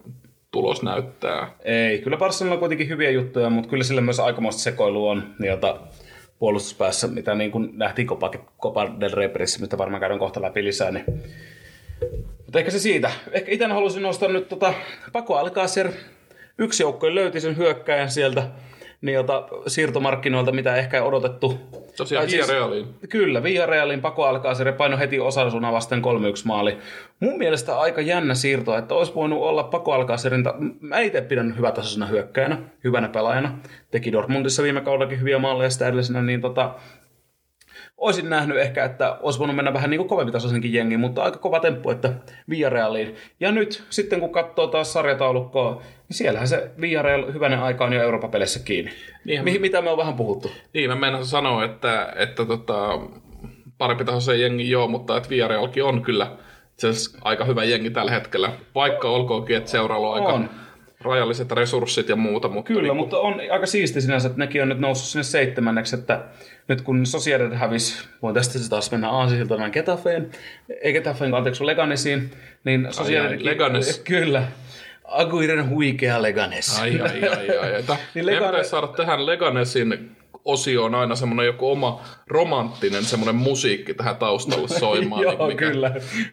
tulos 0.56 0.84
näyttää. 0.84 1.52
Ei, 1.64 2.00
kyllä 2.00 2.18
Barcelona 2.18 2.54
on 2.54 2.60
kuitenkin 2.60 2.90
hyviä 2.90 3.10
juttuja, 3.10 3.50
mutta 3.50 3.70
kyllä 3.70 3.84
sillä 3.84 4.02
myös 4.02 4.20
aikamoista 4.20 4.62
sekoilu 4.62 5.08
on 5.08 5.24
jota 5.40 5.80
puolustuspäässä, 6.40 7.08
mitä 7.08 7.36
niin 7.36 7.52
kuin 7.52 7.70
nähtiin 7.74 8.08
Copa, 8.08 8.32
Copa 8.62 9.00
del 9.00 9.12
Rey 9.12 9.30
mistä 9.60 9.78
varmaan 9.78 10.00
käydään 10.00 10.20
kohta 10.20 10.42
läpi 10.42 10.64
lisää. 10.64 10.92
Niin. 10.92 11.06
Mutta 12.46 12.60
ehkä 12.60 12.72
se 12.72 12.80
siitä. 12.80 13.12
Ehkä 13.32 13.52
itse 13.52 13.66
halusin 13.66 14.02
nostaa 14.02 14.30
nyt 14.30 14.50
tota 14.50 14.74
Paco 15.12 15.36
Alcacer. 15.36 15.92
Yksi 16.58 16.84
joukko 16.84 17.16
löyti 17.16 17.42
sen 17.42 17.58
hyökkäjän 17.58 18.12
sieltä 18.12 18.44
jota 19.12 19.48
siirtomarkkinoilta, 19.68 20.52
mitä 20.52 20.76
ehkä 20.76 20.98
ei 20.98 21.04
odotettu. 21.04 21.60
Tosiaan 21.98 22.30
siis- 22.30 22.48
Villarrealiin. 22.48 22.88
Kyllä, 23.10 23.44
Villarrealin 23.44 24.02
Paco 24.02 24.24
Alcacer 24.24 24.74
paino 24.74 24.98
heti 24.98 25.20
Osasuna 25.20 25.72
vasten 25.72 26.02
3-1 26.02 26.06
maali. 26.46 26.78
Mun 27.20 27.38
mielestä 27.38 27.80
aika 27.80 28.02
jännä 28.02 28.34
siirto, 28.34 28.78
että 28.78 28.96
olisi 28.96 29.16
voinut 29.16 29.42
olla 29.42 29.64
Paco 29.64 29.92
Alcacerin, 29.92 30.44
ta- 30.44 30.56
mä 30.80 31.00
itse 31.00 31.22
pidän 31.22 31.58
hyvätasoisena 31.58 32.06
hyökkäjänä, 32.06 32.58
hyvänä 32.84 33.10
pelaajana. 33.10 33.58
Teki 33.92 34.12
Dortmundissa 34.12 34.64
viime 34.64 34.82
kaudellakin 34.82 35.20
hyviä 35.20 35.40
maaleja 35.40 35.70
sitä 35.70 35.88
edellisenä, 35.88 36.22
niin 36.22 36.42
tota, 36.42 36.76
olisin 38.06 38.30
nähnyt 38.30 38.58
ehkä, 38.58 38.86
että 38.86 39.18
olisi 39.22 39.40
voinut 39.40 39.56
mennä 39.56 39.74
vähän 39.74 39.90
niin 39.90 39.98
kuin 39.98 40.08
kovempi 40.10 40.32
tasoisenkin 40.32 40.74
jengi, 40.74 40.98
mutta 40.98 41.24
aika 41.24 41.38
kova 41.38 41.60
temppu, 41.60 41.90
että 41.90 42.10
Villarrealiin. 42.50 43.16
Ja 43.40 43.52
nyt 43.52 43.84
sitten 43.90 44.20
kun 44.20 44.32
katsoo 44.32 44.68
taas 44.68 44.94
sarjataulukkoa, 44.94 45.72
niin 46.10 46.18
siellähän 46.18 46.48
se 46.48 46.72
Villarreal 46.82 47.34
hyvänen 47.34 47.60
aika 47.60 47.86
on 47.86 47.94
jo 47.94 48.04
Euroopan 48.04 48.32
peleissä 48.32 48.60
kiinni. 48.60 48.92
Niinhän- 49.26 49.44
Mihin, 49.46 49.62
mitä 49.62 49.82
me 49.82 49.90
on 49.90 49.98
vähän 49.98 50.14
puhuttu. 50.14 50.52
Niin, 50.74 50.90
mä 50.90 50.96
menen 50.96 51.26
sanoa, 51.26 51.66
että, 51.66 52.14
että 52.16 52.46
tota, 52.46 53.00
parempi 53.78 54.06
tasoisen 54.06 54.42
jengi 54.42 54.70
joo, 54.70 54.88
mutta 54.88 55.18
että 55.18 55.30
Villarrealkin 55.30 55.84
on 55.84 56.02
kyllä 56.02 56.32
itse 56.72 56.88
aika 57.22 57.46
hyvä 57.46 57.64
jengi 57.64 57.90
tällä 57.90 58.12
hetkellä. 58.12 58.50
Vaikka 58.76 59.10
olkoonkin, 59.10 59.58
että 59.58 59.72
seuraalla 59.72 60.10
on 60.10 60.16
aika 60.16 60.34
On. 60.34 60.50
Rajalliset 61.06 61.52
resurssit 61.52 62.10
ja 62.10 62.16
muuta. 62.16 62.48
Mutta 62.48 62.68
Kyllä, 62.68 62.82
niin, 62.82 62.96
mutta 62.96 63.18
on 63.18 63.42
aika 63.52 63.66
siisti 63.66 64.02
sinänsä, 64.02 64.28
että 64.28 64.40
nekin 64.40 64.62
on 64.62 64.70
nyt 64.70 64.80
noussut 64.80 65.08
sinne 65.08 65.24
seitsemänneksi, 65.24 65.96
että 65.96 66.22
nyt 66.68 66.82
kun 66.82 67.06
Sociedad 67.06 67.54
hävisi, 67.54 68.08
voin 68.22 68.34
tästä 68.36 68.60
se 68.60 68.70
taas 68.70 68.92
mennä 68.92 69.10
Aasisiltanaan 69.10 69.72
Getafeen, 69.74 70.30
ei 70.82 70.94
Getafeen, 70.94 71.34
anteeksi, 71.34 71.66
Leganesiin, 71.66 72.32
niin 72.64 72.88
Sociedad... 72.90 73.38
Leganes. 73.40 74.00
Kyllä. 74.08 74.44
Aguiren 75.06 75.70
huikea 75.70 76.22
Leganes. 76.22 76.80
Ai, 76.80 77.02
ai, 77.02 77.30
ai, 77.30 77.58
ai. 77.58 77.76
ai. 77.76 77.84
Niin 78.16 78.26
Meidän 78.26 78.44
Legane- 78.44 78.48
pitäisi 78.52 78.70
saada 78.70 78.88
tähän 78.88 79.26
Leganesin 79.26 80.12
osioon 80.46 80.96
aina 80.96 81.16
semmoinen 81.16 81.46
joku 81.46 81.72
oma 81.72 82.02
romanttinen 82.28 83.04
semmoinen 83.04 83.36
musiikki 83.36 83.94
tähän 83.94 84.16
taustalle 84.16 84.68
soimaan. 84.80 85.22
Joo, 85.22 85.32
niin 85.32 85.48
mikä- 85.48 85.72
kyllä. 85.72 85.92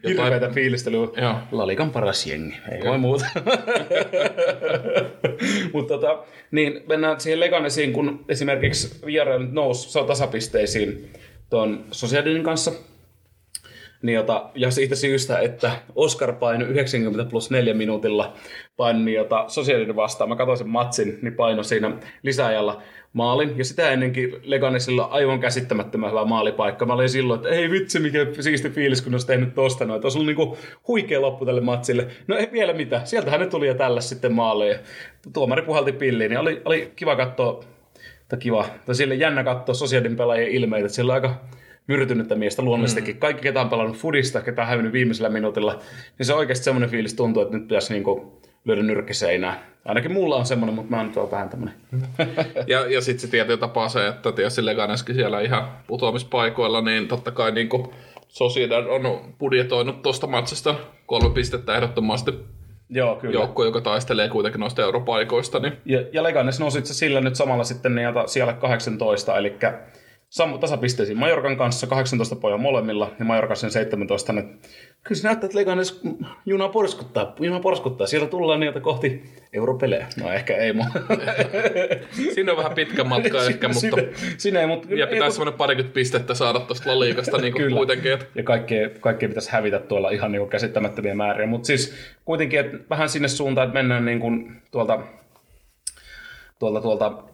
Hirveätä 0.08 0.48
fiilistelyä. 0.48 1.08
Joo. 1.16 1.34
Lalikan 1.52 1.90
paras 1.90 2.26
jengi, 2.26 2.56
ei 2.72 2.80
voi 2.88 2.98
muuta. 2.98 3.24
Mutta 5.72 5.94
tota, 5.94 6.24
niin 6.50 6.80
mennään 6.88 7.20
siihen 7.20 7.40
Leganesiin, 7.40 7.92
kun 7.92 8.24
esimerkiksi 8.28 9.00
nyt 9.38 9.52
nousi 9.52 9.98
on 9.98 10.06
tasapisteisiin 10.06 11.10
tuon 11.50 11.84
Sociedadin 11.90 12.42
kanssa. 12.44 12.72
Jota, 14.02 14.50
ja 14.54 14.70
siitä 14.70 14.94
syystä, 14.94 15.38
että 15.38 15.72
Oscar 15.94 16.32
painoi 16.32 16.68
90 16.68 17.30
plus 17.30 17.50
4 17.50 17.74
minuutilla 17.74 18.32
painoi 18.76 19.14
jota 19.14 19.44
Sociedadin 19.48 19.96
vastaan. 19.96 20.28
Mä 20.28 20.36
katsoin 20.36 20.58
sen 20.58 20.68
matsin, 20.68 21.18
niin 21.22 21.34
paino 21.34 21.62
siinä 21.62 21.96
lisäajalla 22.22 22.82
maalin. 23.12 23.58
Ja 23.58 23.64
sitä 23.64 23.90
ennenkin 23.90 24.36
Leganesilla 24.42 25.02
aivan 25.04 25.40
käsittämättömän 25.40 26.10
hyvä 26.10 26.24
maalipaikka. 26.24 26.86
Mä 26.86 26.92
olin 26.92 27.08
silloin, 27.08 27.38
että 27.38 27.48
ei 27.48 27.70
vitsi 27.70 27.98
mikä 27.98 28.26
siisti 28.40 28.70
fiilis, 28.70 29.02
kun 29.02 29.14
olisi 29.14 29.26
tehnyt 29.26 29.54
tosta 29.54 29.84
noin. 29.84 30.02
Olisi 30.02 30.18
ollut 30.18 30.26
niinku 30.26 30.58
huikea 30.88 31.20
loppu 31.20 31.46
tälle 31.46 31.60
matsille. 31.60 32.06
No 32.26 32.36
ei 32.36 32.48
vielä 32.52 32.72
mitä. 32.72 33.00
Sieltähän 33.04 33.40
ne 33.40 33.46
tuli 33.46 33.66
jo 33.66 33.74
tällä 33.74 34.00
sitten 34.00 34.32
maaleja. 34.32 34.78
Tuomari 35.32 35.62
puhalti 35.62 35.92
pilliin, 35.92 36.28
niin 36.28 36.38
oli, 36.38 36.62
oli 36.64 36.92
kiva 36.96 37.16
katsoa, 37.16 37.64
tai 38.28 38.38
kiva, 38.38 38.66
tai 38.86 38.94
sille 38.94 39.14
jännä 39.14 39.44
katsoa 39.44 39.74
Sociedin 39.74 40.16
pelaajien 40.16 40.50
ilmeitä. 40.50 40.88
on 41.02 41.10
aika 41.10 41.40
myrtynyttä 41.86 42.34
miestä 42.34 42.62
luonnollisestikin. 42.62 43.18
Kaikki, 43.18 43.42
ketä 43.42 43.60
on 43.60 43.68
pelannut 43.68 43.96
fudista, 43.96 44.40
ketä 44.40 44.62
on 44.62 44.68
hävinnyt 44.68 44.92
viimeisellä 44.92 45.28
minuutilla, 45.28 45.78
niin 46.18 46.26
se 46.26 46.34
oikeasti 46.34 46.64
semmoinen 46.64 46.90
fiilis 46.90 47.14
tuntuu, 47.14 47.42
että 47.42 47.56
nyt 47.56 47.68
pitäisi 47.68 47.92
niinku 47.92 48.40
lyödä 48.64 48.82
nyrkki 48.82 49.14
seinään. 49.14 49.58
Ainakin 49.84 50.12
mulla 50.12 50.36
on 50.36 50.46
semmoinen, 50.46 50.74
mutta 50.74 50.90
mä 50.90 50.96
oon 50.96 51.06
nyt 51.06 51.30
vähän 51.30 51.48
tämmöinen. 51.48 51.74
Ja, 52.66 52.86
ja 52.86 53.00
sitten 53.00 53.20
se 53.20 53.30
tietyllä 53.30 53.56
tapaa 53.56 53.88
se, 53.88 54.08
että 54.08 54.32
tietysti 54.32 54.66
Leganeskin 54.66 55.14
siellä 55.14 55.40
ihan 55.40 55.68
putoamispaikoilla, 55.86 56.80
niin 56.80 57.08
totta 57.08 57.30
kai 57.30 57.52
niin 57.52 57.68
kuin 57.68 57.88
Sociedad 58.28 58.86
on 58.86 59.34
budjetoinut 59.38 60.02
tuosta 60.02 60.26
matsista 60.26 60.74
kolme 61.06 61.30
pistettä 61.30 61.74
ehdottomasti 61.74 62.32
Joo, 62.88 63.16
kyllä. 63.16 63.32
joukko, 63.34 63.64
joka 63.64 63.80
taistelee 63.80 64.28
kuitenkin 64.28 64.60
noista 64.60 64.82
europaikoista. 64.82 65.58
Niin 65.58 65.72
Ja, 65.84 66.04
ja 66.12 66.22
Leganes 66.22 66.60
nousi 66.60 66.78
itse 66.78 66.94
sillä 66.94 67.20
nyt 67.20 67.36
samalla 67.36 67.64
sitten 67.64 67.94
niin 67.94 68.08
siellä 68.26 68.52
18, 68.52 69.38
eli 69.38 69.56
samu 70.32 70.58
tasapisteisiin 70.58 71.18
Majorkan 71.18 71.56
kanssa, 71.56 71.86
18 71.86 72.36
pojan 72.36 72.60
molemmilla, 72.60 73.10
ja 73.18 73.24
Majorkan 73.24 73.56
sen 73.56 73.70
17. 73.70 74.32
Niin 74.32 74.60
kyllä 75.04 75.20
se 75.20 75.28
näyttää, 75.28 75.46
että 75.46 75.58
Leganes 75.58 76.00
juna 76.46 76.68
porskuttaa, 76.68 77.34
juna 77.40 77.60
porskuttaa. 77.60 78.06
Sieltä 78.06 78.26
tullaan 78.26 78.60
niitä 78.60 78.80
kohti 78.80 79.22
europelejä. 79.52 80.06
No 80.22 80.32
ehkä 80.32 80.56
ei, 80.56 80.72
mutta... 80.72 81.00
siinä 82.34 82.52
on 82.52 82.58
vähän 82.58 82.72
pitkä 82.72 83.04
matka 83.04 83.44
ehkä, 83.44 83.68
mutta 83.68 83.80
sinne, 83.80 84.08
sinne 84.36 84.60
ei, 84.60 84.66
mutta... 84.66 84.88
ei, 84.90 85.06
pitäisi 85.06 85.34
semmoinen 85.36 85.58
parikymmentä 85.58 85.94
pistettä 85.94 86.34
saada 86.34 86.60
tuosta 86.60 86.90
laliikasta 86.90 87.38
niin 87.38 87.52
kuin 87.52 87.74
kuitenkin. 87.74 88.12
Että 88.12 88.26
Ja 88.34 88.42
kaikkea, 88.42 88.90
kaikkea 89.00 89.28
pitäisi 89.28 89.52
hävitä 89.52 89.78
tuolla 89.78 90.10
ihan 90.10 90.32
niin 90.32 90.40
kuin 90.40 90.50
käsittämättömiä 90.50 91.14
määriä. 91.14 91.46
Mutta 91.46 91.66
siis 91.66 91.94
kuitenkin, 92.24 92.60
että 92.60 92.76
vähän 92.90 93.08
sinne 93.08 93.28
suuntaan, 93.28 93.68
että 93.68 93.78
mennään 93.78 94.04
niin 94.04 94.20
kuin 94.20 94.62
tuolta, 94.70 95.00
tuolta, 96.58 96.80
tuolta 96.80 97.31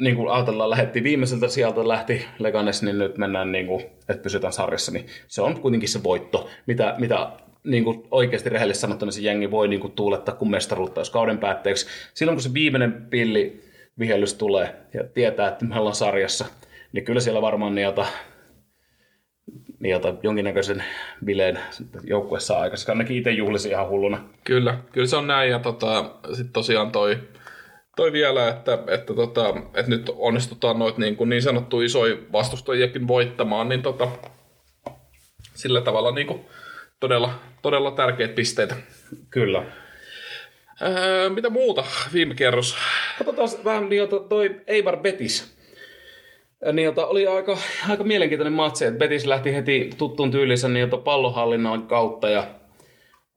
niin 0.00 0.16
kuin 0.16 0.28
ajatellaan, 0.28 0.70
lähettiin 0.70 1.04
viimeiseltä 1.04 1.48
sieltä 1.48 1.88
lähti 1.88 2.24
Leganes, 2.38 2.82
niin 2.82 2.98
nyt 2.98 3.18
mennään, 3.18 3.52
niin 3.52 3.66
kuin, 3.66 3.82
että 3.82 4.22
pysytään 4.22 4.52
sarjassa, 4.52 4.92
niin 4.92 5.06
se 5.26 5.42
on 5.42 5.60
kuitenkin 5.60 5.88
se 5.88 6.02
voitto, 6.02 6.48
mitä, 6.66 6.94
mitä 6.98 7.30
niin 7.64 7.84
kuin 7.84 8.08
oikeasti 8.10 8.48
rehellisesti 8.48 8.80
sanottuna 8.80 9.12
se 9.12 9.20
jengi 9.20 9.50
voi 9.50 9.68
niin 9.68 9.80
kuin 9.80 9.92
tuulettaa 9.92 10.34
kuin 10.34 10.50
mestaruutta, 10.50 11.00
jos 11.00 11.10
kauden 11.10 11.38
päätteeksi. 11.38 11.86
Silloin 12.14 12.36
kun 12.36 12.42
se 12.42 12.54
viimeinen 12.54 12.92
pilli 13.10 13.60
vihellys 13.98 14.34
tulee 14.34 14.74
ja 14.94 15.04
tietää, 15.04 15.48
että 15.48 15.64
me 15.64 15.78
ollaan 15.78 15.94
sarjassa, 15.94 16.46
niin 16.92 17.04
kyllä 17.04 17.20
siellä 17.20 17.42
varmaan 17.42 17.74
niitä 17.74 18.06
jota 19.80 20.14
jonkinnäköisen 20.22 20.84
bileen 21.24 21.58
joukkue 22.04 22.40
saa 22.40 22.60
aikaisemmin. 22.60 22.98
Ainakin 22.98 23.16
itse 23.16 23.30
juhlisin 23.30 23.72
ihan 23.72 23.88
hulluna. 23.88 24.24
Kyllä, 24.44 24.78
kyllä 24.92 25.06
se 25.06 25.16
on 25.16 25.26
näin. 25.26 25.50
Ja 25.50 25.58
tota, 25.58 26.10
sitten 26.28 26.52
tosiaan 26.52 26.90
toi, 26.90 27.18
toi 27.98 28.12
vielä, 28.12 28.48
että, 28.48 28.78
että, 28.86 29.14
tota, 29.14 29.54
että 29.74 29.90
nyt 29.90 30.10
onnistutaan 30.16 30.78
noit 30.78 30.98
niin, 30.98 31.16
kuin 31.16 31.30
niin 31.30 31.42
sanottu 31.42 31.80
isoja 31.80 32.16
vastustajiakin 32.32 33.08
voittamaan, 33.08 33.68
niin 33.68 33.82
tota, 33.82 34.08
sillä 35.54 35.80
tavalla 35.80 36.10
niin 36.10 36.26
kuin 36.26 36.40
todella, 37.00 37.34
todella 37.62 37.90
tärkeitä 37.90 38.34
pisteitä. 38.34 38.76
Kyllä. 39.30 39.62
Öö, 40.82 41.30
mitä 41.30 41.50
muuta 41.50 41.84
viime 42.12 42.34
kerros? 42.34 42.76
Katsotaan 43.18 43.48
vähän 43.64 43.88
niin, 43.88 44.08
toi 44.28 44.60
Eibar 44.66 44.96
Betis. 44.96 45.56
Niin, 46.72 46.84
jota 46.84 47.06
oli 47.06 47.26
aika, 47.26 47.58
aika 47.88 48.04
mielenkiintoinen 48.04 48.52
matsi, 48.52 48.84
että 48.84 48.98
Betis 48.98 49.26
lähti 49.26 49.54
heti 49.54 49.90
tuttuun 49.98 50.30
tyylinsä 50.30 50.68
niin, 50.68 50.80
jota 50.80 50.96
pallonhallinnan 50.96 51.82
kautta 51.82 52.28
ja 52.28 52.46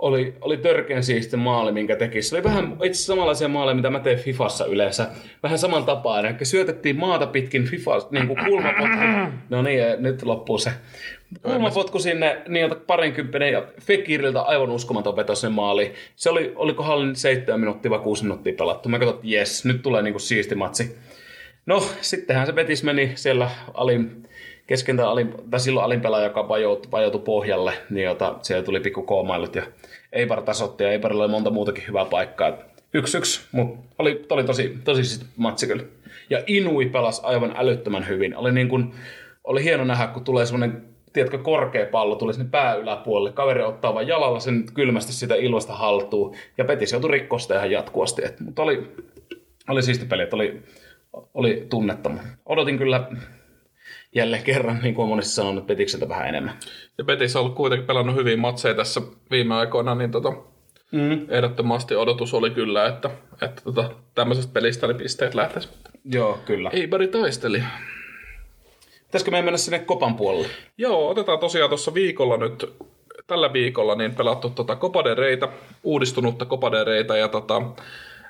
oli, 0.01 0.33
oli 0.41 0.57
törkeän 0.57 1.03
siisti 1.03 1.37
maali, 1.37 1.71
minkä 1.71 1.95
teki. 1.95 2.21
Se 2.21 2.35
oli 2.35 2.43
vähän 2.43 2.77
itse 2.83 3.03
samanlaisia 3.03 3.47
maaleja, 3.47 3.75
mitä 3.75 3.89
mä 3.89 3.99
teen 3.99 4.19
Fifassa 4.19 4.65
yleensä. 4.65 5.07
Vähän 5.43 5.59
saman 5.59 5.85
tapaan. 5.85 6.25
Eli 6.25 6.35
syötettiin 6.43 6.99
maata 6.99 7.27
pitkin 7.27 7.65
Fifa, 7.65 8.07
niin 8.11 8.27
kuin 8.27 8.39
kulmapotku. 8.45 8.97
No 9.49 9.61
niin, 9.61 9.83
nyt 9.99 10.23
loppuu 10.23 10.57
se. 10.57 10.71
Kulmapotku 11.41 11.99
sinne 11.99 12.41
jota 12.61 12.75
parinkymppinen 12.75 13.51
ja 13.51 13.63
Fekiriltä 13.81 14.41
aivan 14.41 14.69
uskomaton 14.69 15.15
veto 15.15 15.35
sen 15.35 15.51
maali. 15.51 15.93
Se 16.15 16.29
oli, 16.29 16.53
oliko 16.55 16.83
hallin 16.83 17.15
7 17.15 17.59
minuuttia 17.59 17.91
vai 17.91 17.99
6 17.99 18.23
minuuttia 18.23 18.53
pelattu. 18.57 18.89
Mä 18.89 18.99
katsoin, 18.99 19.15
että 19.15 19.27
jes, 19.27 19.65
nyt 19.65 19.81
tulee 19.81 20.01
niin 20.01 20.13
kuin 20.13 20.21
siisti 20.21 20.55
matsi. 20.55 20.97
No, 21.65 21.83
sittenhän 22.01 22.47
se 22.47 22.53
Betis 22.53 22.83
meni 22.83 23.11
siellä 23.15 23.51
alin, 23.73 24.27
keskentä 24.71 25.09
alin, 25.09 25.33
tai 25.49 25.59
silloin 25.59 25.85
alinpelaaja, 25.85 26.25
joka 26.25 26.49
vajoutui, 26.49 26.91
vajoutui 26.91 27.21
pohjalle, 27.21 27.73
niin 27.89 28.05
jota, 28.05 28.35
siellä 28.41 28.63
tuli 28.63 28.79
pikku 28.79 29.03
koomailut 29.03 29.55
ja 29.55 29.63
Eibar 30.11 30.41
tasotti 30.41 30.83
ja 30.83 30.91
Eibarilla 30.91 31.23
oli 31.23 31.31
monta 31.31 31.49
muutakin 31.49 31.83
hyvää 31.87 32.05
paikkaa. 32.05 32.53
Yksi 32.93 33.17
yksi, 33.17 33.41
mutta 33.51 33.95
oli, 33.99 34.25
oli 34.29 34.43
tosi, 34.43 34.77
tosi 34.83 35.03
siis 35.03 35.25
matsi 35.37 35.67
kyllä. 35.67 35.83
Ja 36.29 36.43
Inui 36.47 36.85
pelasi 36.85 37.21
aivan 37.23 37.53
älyttömän 37.57 38.07
hyvin. 38.07 38.35
Oli, 38.35 38.51
niin 38.51 38.69
kuin, 38.69 38.93
oli 39.43 39.63
hieno 39.63 39.83
nähdä, 39.83 40.07
kun 40.07 40.23
tulee 40.23 40.45
semmoinen 40.45 40.85
tiedätkö, 41.13 41.37
korkea 41.37 41.85
pallo 41.85 42.15
tulee 42.15 42.33
sinne 42.33 42.49
pää 42.51 42.75
yläpuolelle. 42.75 43.31
Kaveri 43.31 43.63
ottaa 43.63 43.93
vain 43.93 44.07
jalalla 44.07 44.39
sen 44.39 44.65
kylmästi 44.73 45.13
sitä 45.13 45.35
ilmasta 45.35 45.73
haltuun. 45.73 46.35
Ja 46.57 46.65
Petis 46.65 46.91
joutui 46.91 47.11
rikkoa 47.11 47.39
sitä 47.39 47.55
ihan 47.55 47.71
jatkuvasti. 47.71 48.25
Et, 48.25 48.39
mutta 48.39 48.63
oli, 48.63 48.95
oli 49.69 49.81
siisti 49.81 50.05
peli, 50.05 50.23
että 50.23 50.35
oli, 50.35 50.61
oli 51.33 51.65
tunnettama. 51.69 52.19
Odotin 52.45 52.77
kyllä 52.77 53.07
jälleen 54.15 54.43
kerran, 54.43 54.79
niin 54.83 54.95
kuin 54.95 55.09
monesti 55.09 55.33
sanonut, 55.33 55.67
Petikseltä 55.67 56.09
vähän 56.09 56.27
enemmän. 56.27 56.57
Ja 56.97 57.03
Betis 57.03 57.35
on 57.35 57.41
ollut 57.41 57.55
kuitenkin 57.55 57.87
pelannut 57.87 58.15
hyvin 58.15 58.39
matseja 58.39 58.75
tässä 58.75 59.01
viime 59.31 59.55
aikoina, 59.55 59.95
niin 59.95 60.11
tota, 60.11 60.31
mm. 60.91 61.25
ehdottomasti 61.29 61.95
odotus 61.95 62.33
oli 62.33 62.49
kyllä, 62.49 62.87
että, 62.87 63.09
että 63.41 63.61
tota, 63.63 63.91
tämmöisestä 64.15 64.53
pelistä 64.53 64.87
niin 64.87 64.97
pisteet 64.97 65.35
lähtäisi. 65.35 65.69
Joo, 66.05 66.39
kyllä. 66.45 66.69
Eibari 66.73 67.07
taisteli. 67.07 67.63
Pitäisikö 69.05 69.31
meidän 69.31 69.45
mennä 69.45 69.57
sinne 69.57 69.79
kopan 69.79 70.15
puolelle? 70.15 70.47
Joo, 70.77 71.09
otetaan 71.09 71.39
tosiaan 71.39 71.69
tuossa 71.69 71.93
viikolla 71.93 72.37
nyt, 72.37 72.73
tällä 73.27 73.53
viikolla 73.53 73.95
niin 73.95 74.15
pelattu 74.15 74.49
tota 74.49 74.75
Kopadereita, 74.75 75.49
uudistunutta 75.83 76.45
Kopadereita 76.45 77.17
ja 77.17 77.27
tota, 77.27 77.61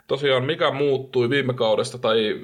tosiaan 0.07 0.45
mikä 0.45 0.71
muuttui 0.71 1.29
viime 1.29 1.53
kaudesta 1.53 1.97
tai 1.97 2.41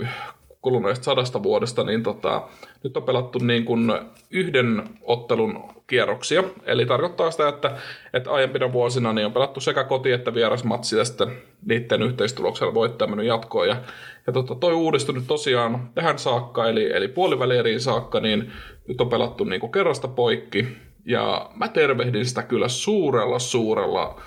kuluneesta 0.62 1.06
sadasta 1.06 1.44
vuodesta, 1.44 1.84
niin 1.84 2.04
tota, 2.04 2.48
nyt 2.84 2.98
on 2.98 3.04
pelattu 3.04 3.40
niin 3.40 3.66
kuin 3.66 3.92
yhden 4.32 4.84
ottelun 5.02 5.64
kierroksia. 5.88 6.44
Eli 6.66 6.86
tarkoittaa 6.86 7.32
sitä, 7.32 7.48
että, 7.48 7.78
että 8.14 8.32
aiempina 8.32 8.74
vuosina 8.74 9.14
niin 9.14 9.26
on 9.26 9.34
pelattu 9.34 9.60
sekä 9.60 9.84
koti- 9.84 10.12
että 10.12 10.34
vierasmatsi 10.34 10.98
ja 10.98 11.06
sitten 11.06 11.32
niiden 11.66 12.02
yhteistuloksella 12.02 12.74
voittaja 12.74 13.10
mennyt 13.10 13.28
jatkoon. 13.28 13.68
Ja, 13.68 13.76
ja 14.28 14.34
tota, 14.34 14.56
toi 14.56 14.74
uudistunut 14.74 15.24
tosiaan 15.28 15.90
tähän 15.96 16.20
saakka, 16.20 16.70
eli, 16.70 16.92
eli 16.92 17.08
puolivälieriin 17.08 17.82
saakka, 17.82 18.20
niin 18.20 18.52
nyt 18.88 19.02
on 19.02 19.10
pelattu 19.10 19.44
niin 19.44 19.60
kuin 19.60 19.72
kerrasta 19.72 20.08
poikki. 20.08 20.68
Ja 21.06 21.50
mä 21.56 21.68
tervehdin 21.68 22.26
sitä 22.26 22.44
kyllä 22.44 22.68
suurella, 22.68 23.40
suurella 23.40 24.22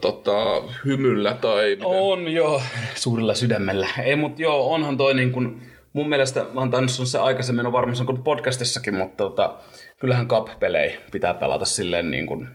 tota, 0.00 0.62
hymyllä 0.84 1.34
tai 1.34 1.70
miten? 1.70 1.86
On 1.86 2.28
joo, 2.32 2.62
suurella 2.94 3.34
sydämellä. 3.34 3.88
Ei, 4.02 4.16
mutta 4.16 4.42
joo, 4.42 4.74
onhan 4.74 4.96
toi 4.96 5.14
niin 5.14 5.32
kuin, 5.32 5.62
mun 5.92 6.08
mielestä, 6.08 6.40
mä 6.52 6.60
oon 6.60 6.70
tainnut 6.70 6.90
se 6.90 7.18
aikaisemmin 7.18 7.66
on 7.66 7.72
varmaan 7.72 8.06
kuin 8.06 8.22
podcastissakin, 8.22 8.94
mutta 8.94 9.16
tota, 9.16 9.54
kyllähän 10.00 10.28
cup-pelejä 10.28 11.00
pitää 11.12 11.34
pelata 11.34 11.64
silleen 11.64 12.10
niin 12.10 12.26
kuin, 12.26 12.48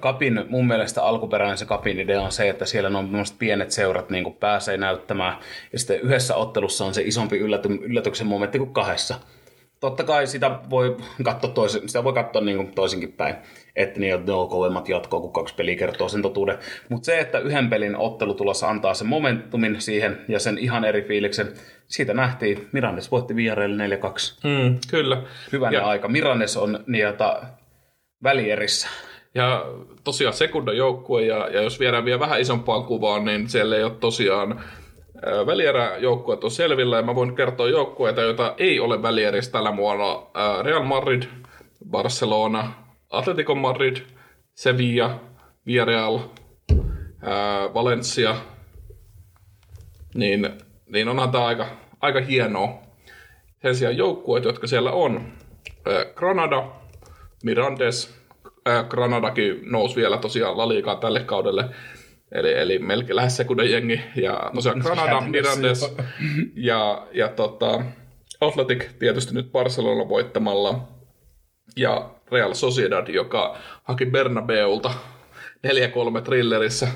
Kapin, 0.00 0.44
mun 0.48 0.66
mielestä 0.66 1.02
alkuperäinen 1.02 1.58
se 1.58 1.64
Kapin 1.64 2.00
idea 2.00 2.22
on 2.22 2.32
se, 2.32 2.48
että 2.48 2.64
siellä 2.64 2.98
on 2.98 3.10
pienet 3.38 3.70
seurat 3.70 4.10
niin 4.10 4.24
kuin 4.24 4.36
pääsee 4.36 4.76
näyttämään, 4.76 5.38
ja 5.72 5.78
sitten 5.78 6.00
yhdessä 6.00 6.34
ottelussa 6.34 6.84
on 6.84 6.94
se 6.94 7.02
isompi 7.02 7.38
ylläty, 7.38 7.68
yllätyksen 7.68 8.26
momentti 8.26 8.58
kuin 8.58 8.72
kahdessa 8.72 9.14
totta 9.80 10.04
kai 10.04 10.26
sitä 10.26 10.58
voi 10.70 10.96
katsoa, 11.22 11.50
toisen, 11.50 11.88
sitä 11.88 12.04
voi 12.04 12.12
katsoa 12.12 12.42
niin 12.42 12.56
kuin 12.56 12.74
toisinkin 12.74 13.12
päin, 13.12 13.34
että 13.76 14.00
niin, 14.00 14.26
ne 14.26 14.32
on 14.32 14.48
kovemmat 14.48 14.88
jatkoa, 14.88 15.20
kun 15.20 15.32
kaksi 15.32 15.54
peliä 15.54 15.76
kertoo 15.76 16.08
sen 16.08 16.22
totuuden. 16.22 16.58
Mutta 16.88 17.06
se, 17.06 17.18
että 17.18 17.38
yhden 17.38 17.70
pelin 17.70 17.96
ottelutulossa 17.96 18.68
antaa 18.68 18.94
sen 18.94 19.08
momentumin 19.08 19.80
siihen 19.80 20.20
ja 20.28 20.38
sen 20.38 20.58
ihan 20.58 20.84
eri 20.84 21.02
fiiliksen, 21.02 21.52
siitä 21.86 22.14
nähtiin. 22.14 22.68
Mirandes 22.72 23.10
voitti 23.10 23.36
Villarreal 23.36 23.72
4-2. 23.72 23.74
Mm, 24.44 24.78
kyllä. 24.90 25.22
Hyvänä 25.52 25.78
ja... 25.78 25.86
aika. 25.86 26.08
Mirandes 26.08 26.56
on 26.56 26.84
niitä 26.86 27.42
välierissä. 28.22 28.88
Ja 29.34 29.64
tosiaan 30.04 30.34
sekunda 30.34 30.72
joukkue, 30.72 31.26
ja, 31.26 31.48
ja 31.48 31.62
jos 31.62 31.80
viedään 31.80 32.04
vielä 32.04 32.20
vähän 32.20 32.40
isompaan 32.40 32.84
kuvaan, 32.84 33.24
niin 33.24 33.48
siellä 33.48 33.76
ei 33.76 33.84
ole 33.84 33.92
tosiaan 34.00 34.60
välieräjoukkueet 35.46 36.44
on 36.44 36.50
selvillä 36.50 36.96
ja 36.96 37.02
mä 37.02 37.14
voin 37.14 37.34
kertoa 37.34 37.68
joukkueita, 37.68 38.20
joita 38.20 38.54
ei 38.58 38.80
ole 38.80 39.02
välierissä 39.02 39.52
tällä 39.52 39.76
vuonna. 39.76 40.22
Real 40.62 40.82
Madrid, 40.82 41.22
Barcelona, 41.90 42.72
Atletico 43.10 43.54
Madrid, 43.54 43.96
Sevilla, 44.54 45.20
Villarreal, 45.66 46.18
Valencia. 47.74 48.36
Niin, 50.14 50.50
niin 50.86 51.08
onhan 51.08 51.30
tämä 51.30 51.46
aika, 51.46 51.66
aika 52.00 52.20
hienoa. 52.20 52.82
Sen 53.62 53.74
sijaan 53.74 53.96
joukkueet, 53.96 54.44
jotka 54.44 54.66
siellä 54.66 54.92
on, 54.92 55.32
Granada, 56.14 56.64
Mirandes, 57.44 58.18
Granadakin 58.88 59.60
nousi 59.62 59.96
vielä 59.96 60.18
tosiaan 60.18 60.58
laliikaa 60.58 60.96
tälle 60.96 61.20
kaudelle. 61.20 61.64
Eli, 62.32 62.52
eli 62.52 62.78
melkein 62.78 63.16
lähes 63.16 63.36
sekunnan 63.36 63.70
jengi. 63.70 64.00
Ja 64.16 64.50
tosiaan 64.54 64.78
Granada, 64.78 65.20
Mirandes 65.20 65.94
ja, 66.54 67.06
ja 67.12 67.28
tota, 67.28 67.82
Athletic 68.40 68.84
tietysti 68.98 69.34
nyt 69.34 69.52
Barcelona 69.52 70.08
voittamalla. 70.08 70.88
Ja 71.76 72.10
Real 72.32 72.54
Sociedad, 72.54 73.08
joka 73.08 73.56
haki 73.82 74.06
Bernabeulta 74.06 74.90
4-3 75.66 76.22
trillerissä. 76.24 76.88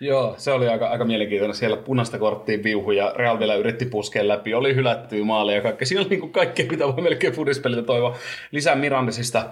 Joo, 0.00 0.34
se 0.38 0.52
oli 0.52 0.68
aika, 0.68 0.88
aika 0.88 1.04
mielenkiintoinen. 1.04 1.56
Siellä 1.56 1.76
punaista 1.76 2.18
korttiin 2.18 2.62
viuhu 2.62 2.90
ja 2.90 3.12
Real 3.16 3.38
vielä 3.38 3.54
yritti 3.54 3.84
puskea 3.84 4.28
läpi. 4.28 4.54
Oli 4.54 4.74
hylättyä 4.74 5.24
maali 5.24 5.54
ja 5.54 5.60
kaikki. 5.60 5.86
Siinä 5.86 6.00
oli 6.00 6.10
niin 6.10 6.20
kuin 6.20 6.32
kaikkea, 6.32 6.66
mitä 6.70 6.86
voi 6.86 7.02
melkein 7.02 7.32
fudispeliltä 7.32 7.86
toivoa. 7.86 8.16
Lisää 8.50 8.76
Mirandesista 8.76 9.44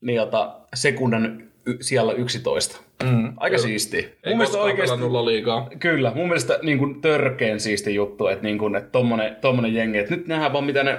niin, 0.00 0.16
jota, 0.16 0.60
sekunnan 0.74 1.42
y- 1.66 1.76
siellä 1.80 2.12
11. 2.12 2.80
Mm, 3.02 3.32
Aika 3.36 3.58
siisti. 3.58 3.96
Ei 3.96 4.14
mun 4.28 4.38
mielestä 4.38 4.58
oikeasti, 4.58 4.96
liigaa. 5.24 5.70
Kyllä, 5.78 6.12
mun 6.14 6.26
mielestä 6.26 6.58
niin 6.62 6.78
kuin 6.78 7.00
törkeen 7.00 7.60
siisti 7.60 7.94
juttu, 7.94 8.26
että, 8.26 8.44
niin 8.44 8.58
kuin, 8.58 8.76
että 8.76 8.90
tommonen, 8.90 9.36
tommonen 9.40 9.74
jengi, 9.74 9.98
että 9.98 10.16
nyt 10.16 10.26
nähdään 10.26 10.52
vaan 10.52 10.64
mitä 10.64 10.84
ne 10.84 10.98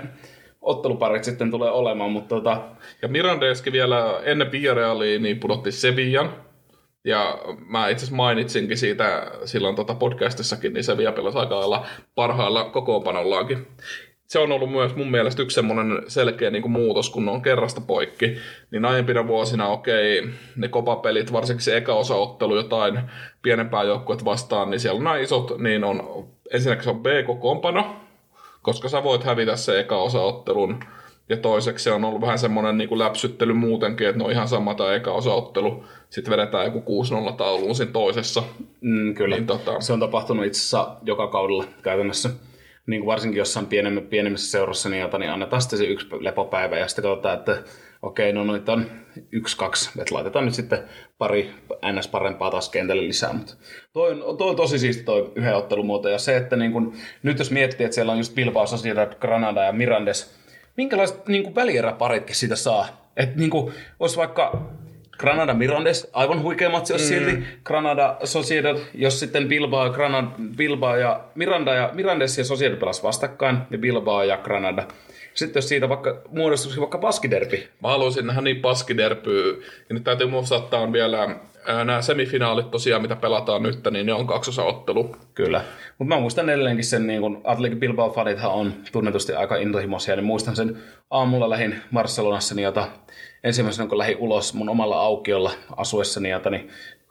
otteluparit 0.61 1.23
sitten 1.23 1.51
tulee 1.51 1.71
olemaan, 1.71 2.11
mutta 2.11 2.35
tota... 2.35 2.61
Ja 3.01 3.07
Mirandeski 3.07 3.71
vielä 3.71 4.21
ennen 4.23 4.51
Villarealia 4.51 5.19
niin 5.19 5.39
pudotti 5.39 5.71
Sevillan, 5.71 6.33
ja 7.05 7.37
mä 7.65 7.89
itse 7.89 8.03
asiassa 8.03 8.15
mainitsinkin 8.15 8.77
siitä 8.77 9.31
silloin 9.45 9.75
tota 9.75 9.95
podcastissakin, 9.95 10.73
niin 10.73 10.83
Sevilla 10.83 11.11
pelasi 11.11 11.37
aika 11.37 11.59
lailla 11.59 11.85
parhailla 12.15 12.63
kokoonpanollaankin 12.63 13.67
se 14.27 14.39
on 14.39 14.51
ollut 14.51 14.71
myös 14.71 14.95
mun 14.95 15.11
mielestä 15.11 15.41
yksi 15.41 15.55
semmoinen 15.55 16.01
selkeä 16.07 16.49
niin 16.49 16.61
kuin 16.61 16.71
muutos, 16.71 17.09
kun 17.09 17.29
on 17.29 17.41
kerrasta 17.41 17.81
poikki. 17.81 18.37
Niin 18.71 18.85
aiempina 18.85 19.27
vuosina, 19.27 19.67
okei, 19.67 20.29
ne 20.55 20.67
kopapelit, 20.67 21.33
varsinkin 21.33 21.63
se 21.63 21.77
eka 21.77 21.93
osaottelu 21.93 22.55
jotain 22.55 22.99
pienempää 23.41 23.83
joukkuetta 23.83 24.25
vastaan, 24.25 24.69
niin 24.69 24.79
siellä 24.79 24.97
on 24.97 25.03
nämä 25.03 25.17
isot, 25.17 25.57
niin 25.57 25.83
on, 25.83 26.27
ensinnäkin 26.51 26.83
se 26.83 26.89
on 26.89 27.03
B-kokoonpano, 27.03 27.95
koska 28.61 28.89
sä 28.89 29.03
voit 29.03 29.23
hävitä 29.23 29.55
se 29.55 29.79
eka 29.79 29.97
osaottelun. 29.97 30.79
Ja 31.29 31.37
toiseksi 31.37 31.83
se 31.83 31.91
on 31.91 32.05
ollut 32.05 32.21
vähän 32.21 32.39
semmoinen 32.39 32.77
niin 32.77 32.89
kuin 32.89 32.99
läpsyttely 32.99 33.53
muutenkin, 33.53 34.07
että 34.07 34.17
ne 34.17 34.25
on 34.25 34.31
ihan 34.31 34.47
sama 34.47 34.75
tämä 34.75 34.93
eka 34.93 35.11
osaottelu. 35.11 35.83
Sitten 36.09 36.31
vedetään 36.31 36.65
joku 36.65 37.03
6-0 37.31 37.33
tauluun 37.35 37.75
siinä 37.75 37.91
toisessa. 37.91 38.43
Mm, 38.81 39.13
kyllä, 39.13 39.35
niin, 39.35 39.47
tota... 39.47 39.81
se 39.81 39.93
on 39.93 39.99
tapahtunut 39.99 40.45
itse 40.45 40.59
asiassa 40.59 40.95
joka 41.03 41.27
kaudella 41.27 41.65
käytännössä 41.83 42.29
niin 42.87 43.01
kuin 43.01 43.07
varsinkin 43.07 43.39
jossain 43.39 43.65
pienemmä, 43.65 44.01
pienemmissä 44.01 44.51
seurassa, 44.51 44.89
niin, 44.89 45.01
jota, 45.01 45.17
niin 45.17 45.31
annetaan 45.31 45.61
sitten 45.61 45.79
se 45.79 45.85
yksi 45.85 46.07
lepopäivä 46.19 46.77
ja 46.77 46.87
sitten 46.87 47.03
katsotaan, 47.03 47.37
että 47.37 47.57
okei, 48.01 48.33
no 48.33 48.43
noita 48.43 48.73
on 48.73 48.85
yksi, 49.31 49.57
kaksi, 49.57 49.89
että 50.01 50.15
laitetaan 50.15 50.45
nyt 50.45 50.53
sitten 50.53 50.83
pari 51.17 51.51
ns. 51.93 52.07
parempaa 52.07 52.51
taas 52.51 52.69
kentälle 52.69 53.07
lisää. 53.07 53.33
Mutta 53.33 53.53
toi 53.93 54.11
on, 54.11 54.37
toi 54.37 54.49
on 54.49 54.55
tosi 54.55 54.79
siisti 54.79 55.03
toi 55.03 55.31
yhden 55.35 55.55
ottelumuoto 55.55 56.09
ja 56.09 56.19
se, 56.19 56.37
että 56.37 56.55
niin 56.55 56.71
kun, 56.71 56.93
nyt 57.23 57.39
jos 57.39 57.51
miettii, 57.51 57.85
että 57.85 57.95
siellä 57.95 58.11
on 58.11 58.17
just 58.17 58.35
Bilbao, 58.35 58.67
Sociedad, 58.67 59.15
Granada 59.19 59.63
ja 59.63 59.71
Mirandes, 59.71 60.35
minkälaiset 60.77 61.27
niin 61.27 61.55
välieräparitkin 61.55 62.35
siitä 62.35 62.55
saa? 62.55 63.11
Että 63.17 63.39
niin 63.39 63.51
olisi 63.99 64.17
vaikka 64.17 64.69
Granada 65.17 65.53
Mirandes, 65.53 66.09
aivan 66.13 66.41
huikea 66.41 66.69
matsi 66.69 66.93
olisi 66.93 67.13
mm. 67.13 67.25
silti. 67.25 67.43
Granada 67.63 68.17
Sociedad, 68.23 68.77
jos 68.93 69.19
sitten 69.19 69.47
Bilbao, 69.47 69.89
Granada, 69.89 70.27
Bilbao 70.57 70.95
ja 70.95 71.19
Miranda 71.35 71.73
ja 71.73 71.89
Mirandes 71.93 72.37
ja 72.37 72.43
Sociedad 72.45 72.77
pelas 72.77 73.03
vastakkain, 73.03 73.57
ja 73.71 73.77
Bilbao 73.77 74.23
ja 74.23 74.37
Granada. 74.37 74.83
Sitten 75.33 75.57
jos 75.57 75.69
siitä 75.69 75.89
vaikka 75.89 76.21
muodostuisi 76.29 76.79
vaikka 76.79 76.97
paskiderpi. 76.97 77.67
Mä 77.83 77.89
haluaisin 77.89 78.27
nähdä 78.27 78.41
niin 78.41 78.61
paskiderpyä. 78.61 79.45
Ja 79.89 79.93
nyt 79.93 80.03
täytyy 80.03 80.27
muistaa, 80.27 80.57
että 80.57 80.77
on 80.77 80.93
vielä 80.93 81.35
nämä 81.67 82.01
semifinaalit 82.01 82.71
tosiaan, 82.71 83.01
mitä 83.01 83.15
pelataan 83.15 83.63
nyt, 83.63 83.79
niin 83.91 84.05
ne 84.05 84.13
on 84.13 84.27
kaksosaottelu. 84.27 85.15
Kyllä. 85.33 85.61
Mutta 85.97 86.15
mä 86.15 86.21
muistan 86.21 86.49
edelleenkin 86.49 86.85
sen, 86.85 87.07
niin 87.07 87.21
kun 87.21 87.41
Atletico 87.43 87.79
Bilbao 87.79 88.09
fanithan 88.09 88.51
on 88.51 88.73
tunnetusti 88.91 89.33
aika 89.33 89.55
intohimoisia, 89.55 90.15
niin 90.15 90.25
muistan 90.25 90.55
sen 90.55 90.77
aamulla 91.09 91.49
lähin 91.49 91.75
Barcelonassa, 91.93 92.55
niin 92.55 92.63
jota 92.63 92.87
ensimmäisenä 93.43 93.89
kun 93.89 93.97
lähdin 93.97 94.17
ulos 94.17 94.53
mun 94.53 94.69
omalla 94.69 95.01
aukiolla 95.01 95.51
asuessani, 95.77 96.29
jota, 96.29 96.49
niin 96.49 96.69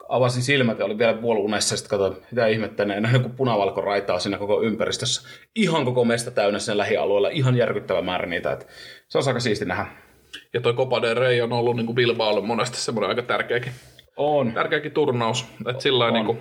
avasin 0.09 0.43
silmät 0.43 0.79
ja 0.79 0.85
olin 0.85 0.97
vielä 0.97 1.13
puolunessa 1.13 1.73
ja 1.73 1.77
sitten 1.77 1.99
katsoin, 1.99 2.25
mitä 2.31 2.47
ihmettä, 2.47 2.83
en 2.83 3.03
nähnyt 3.03 3.21
kuin 3.21 3.35
punavalko 3.35 3.81
raitaa 3.81 4.19
siinä 4.19 4.37
koko 4.37 4.61
ympäristössä. 4.61 5.29
Ihan 5.55 5.85
koko 5.85 6.05
mesta 6.05 6.31
täynnä 6.31 6.59
sen 6.59 6.77
lähialueella, 6.77 7.29
ihan 7.29 7.57
järkyttävä 7.57 8.01
määrä 8.01 8.25
niitä. 8.25 8.51
Että 8.51 8.65
se 9.07 9.17
on 9.17 9.23
aika 9.27 9.39
siisti 9.39 9.65
nähdä. 9.65 9.85
Ja 10.53 10.61
toi 10.61 10.73
Copa 10.73 11.01
del 11.01 11.15
Rey 11.15 11.41
on 11.41 11.53
ollut 11.53 11.75
niin 11.75 11.85
kuin 11.85 11.95
Bilbaolle 11.95 12.41
monesti 12.41 12.77
semmoinen 12.77 13.09
aika 13.09 13.21
tärkeäkin, 13.21 13.71
On. 14.17 14.53
tärkeäkin 14.53 14.91
turnaus. 14.91 15.45
Että 15.69 15.83
sillä 15.83 16.11
niin 16.11 16.25
kuin, 16.25 16.39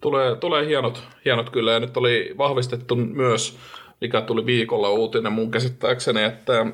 tulee, 0.00 0.36
tulee 0.36 0.66
hienot, 0.66 1.02
hienot 1.24 1.50
kyllä. 1.50 1.72
Ja 1.72 1.80
nyt 1.80 1.96
oli 1.96 2.34
vahvistettu 2.38 2.96
myös, 2.96 3.58
mikä 4.00 4.20
tuli 4.20 4.46
viikolla 4.46 4.90
uutinen 4.90 5.32
mun 5.32 5.50
käsittääkseni, 5.50 6.22
että 6.22 6.66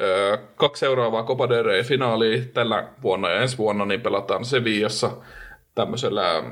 ö, 0.00 0.38
kaksi 0.56 0.80
seuraavaa 0.80 1.24
Copa 1.24 1.48
del 1.48 1.64
Rey 1.64 1.82
finaalia 1.82 2.42
tällä 2.54 2.88
vuonna 3.02 3.30
ja 3.30 3.40
ensi 3.40 3.58
vuonna 3.58 3.84
niin 3.84 4.00
pelataan 4.00 4.44
Sevillassa 4.44 5.10
tämmöisellä 5.74 6.42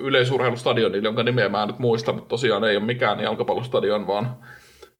yleisurheilustadionilla, 0.00 1.08
jonka 1.08 1.22
nimeä 1.22 1.48
mä 1.48 1.62
en 1.62 1.68
nyt 1.68 1.78
muista, 1.78 2.12
mutta 2.12 2.28
tosiaan 2.28 2.64
ei 2.64 2.76
ole 2.76 2.84
mikään 2.84 3.20
jalkapallostadion, 3.20 4.06
vaan 4.06 4.36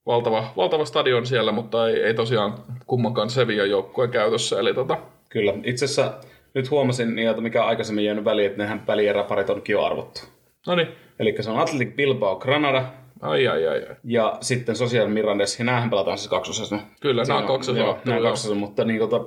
valtava, 0.05 0.53
valtava 0.57 0.85
stadion 0.85 1.25
siellä, 1.25 1.51
mutta 1.51 1.89
ei, 1.89 2.03
ei 2.03 2.13
tosiaan 2.13 2.53
kummankaan 2.87 3.29
Sevillan 3.29 3.69
joukkueen 3.69 4.11
käytössä. 4.11 4.59
Eli 4.59 4.73
tota, 4.73 4.97
Kyllä. 5.29 5.53
Itse 5.63 5.85
asiassa 5.85 6.13
nyt 6.55 6.71
huomasin, 6.71 7.19
että 7.19 7.41
mikä 7.41 7.63
on 7.63 7.69
aikaisemmin 7.69 8.05
jäänyt 8.05 8.25
väliin, 8.25 8.47
että 8.47 8.63
nehän 8.63 8.87
välieräparit 8.87 9.49
onkin 9.49 9.73
jo 9.73 9.83
arvottu. 9.83 10.21
no 10.67 10.75
niin, 10.75 10.87
Eli 11.19 11.35
se 11.39 11.49
on 11.51 11.59
Athletic 11.59 11.95
Bilbao 11.95 12.35
Granada 12.35 12.85
ai 13.21 13.47
ai 13.47 13.67
ai. 13.67 13.87
ai. 13.89 13.95
ja 14.03 14.37
sitten 14.41 14.75
Social 14.75 15.07
Mirandes. 15.07 15.59
Ja 15.59 15.65
näähän 15.65 15.89
pelataan 15.89 16.17
siis 16.17 16.29
kaksosessa. 16.29 16.79
Kyllä, 17.01 17.23
nämä 17.23 17.39
on 17.39 17.47
kaksosottelu, 17.47 17.97
nämä 18.05 18.17
on 18.17 18.23
kaksosessa, 18.23 18.55
mutta 18.55 18.85
niin, 18.85 18.99
tota, 18.99 19.19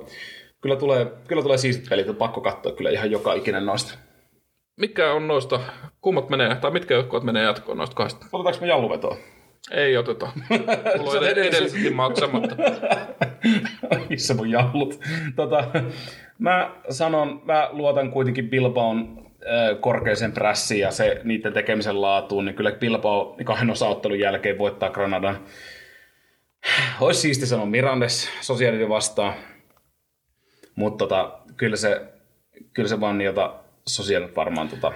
kyllä, 0.61 0.75
tulee, 0.75 1.07
kyllä 1.27 1.41
tulee 1.41 1.57
siistit 1.57 1.89
pelit, 1.89 2.07
että 2.09 2.19
pakko 2.19 2.41
katsoa 2.41 2.71
kyllä 2.71 2.89
ihan 2.89 3.11
joka 3.11 3.33
ikinen 3.33 3.65
noista. 3.65 3.97
Mikä 4.79 5.13
on 5.13 5.27
noista, 5.27 5.59
kummat 6.01 6.29
menee, 6.29 6.55
tai 6.55 6.71
mitkä 6.71 6.93
joukkueet 6.93 7.23
menee 7.23 7.43
jatkoon 7.43 7.77
noista 7.77 7.95
kahdesta? 7.95 8.25
Otetaanko 8.33 8.61
me 8.61 8.67
jalluvetoa? 8.67 9.17
Ei 9.71 9.97
oteta. 9.97 10.31
Mulla 10.97 11.11
on 11.11 11.17
oot 11.17 11.23
ed- 11.23 11.37
edellisetkin 11.37 11.95
maksamatta. 11.95 12.55
Missä 14.09 14.33
mun 14.33 14.51
jallut? 14.51 14.99
Tota, 15.35 15.63
mä 16.39 16.71
sanon, 16.89 17.41
mä 17.45 17.69
luotan 17.71 18.11
kuitenkin 18.11 18.49
Bilbaon 18.49 19.25
äh, 19.47 19.79
korkeaseen 19.81 20.31
prässiin 20.31 20.81
ja 20.81 20.91
se 20.91 21.21
niiden 21.23 21.53
tekemisen 21.53 22.01
laatuun, 22.01 22.45
niin 22.45 22.55
kyllä 22.55 22.71
Bilbao 22.71 23.37
kahden 23.43 23.69
osaottelun 23.69 24.19
jälkeen 24.19 24.57
voittaa 24.57 24.89
Granadan. 24.89 25.37
Olisi 26.99 27.21
siisti 27.21 27.45
sanoa 27.45 27.65
Mirandes 27.65 28.29
Sosiaalinen 28.41 28.89
vastaan, 28.89 29.33
mutta 30.75 30.97
tota, 31.05 31.39
kyllä, 31.57 31.75
se, 31.75 32.01
kyllä 32.73 32.89
se 32.89 32.99
vaan 32.99 33.17
niiltä 33.17 33.49
Sosiaalit 33.87 34.35
varmaan 34.35 34.69
tota, 34.69 34.91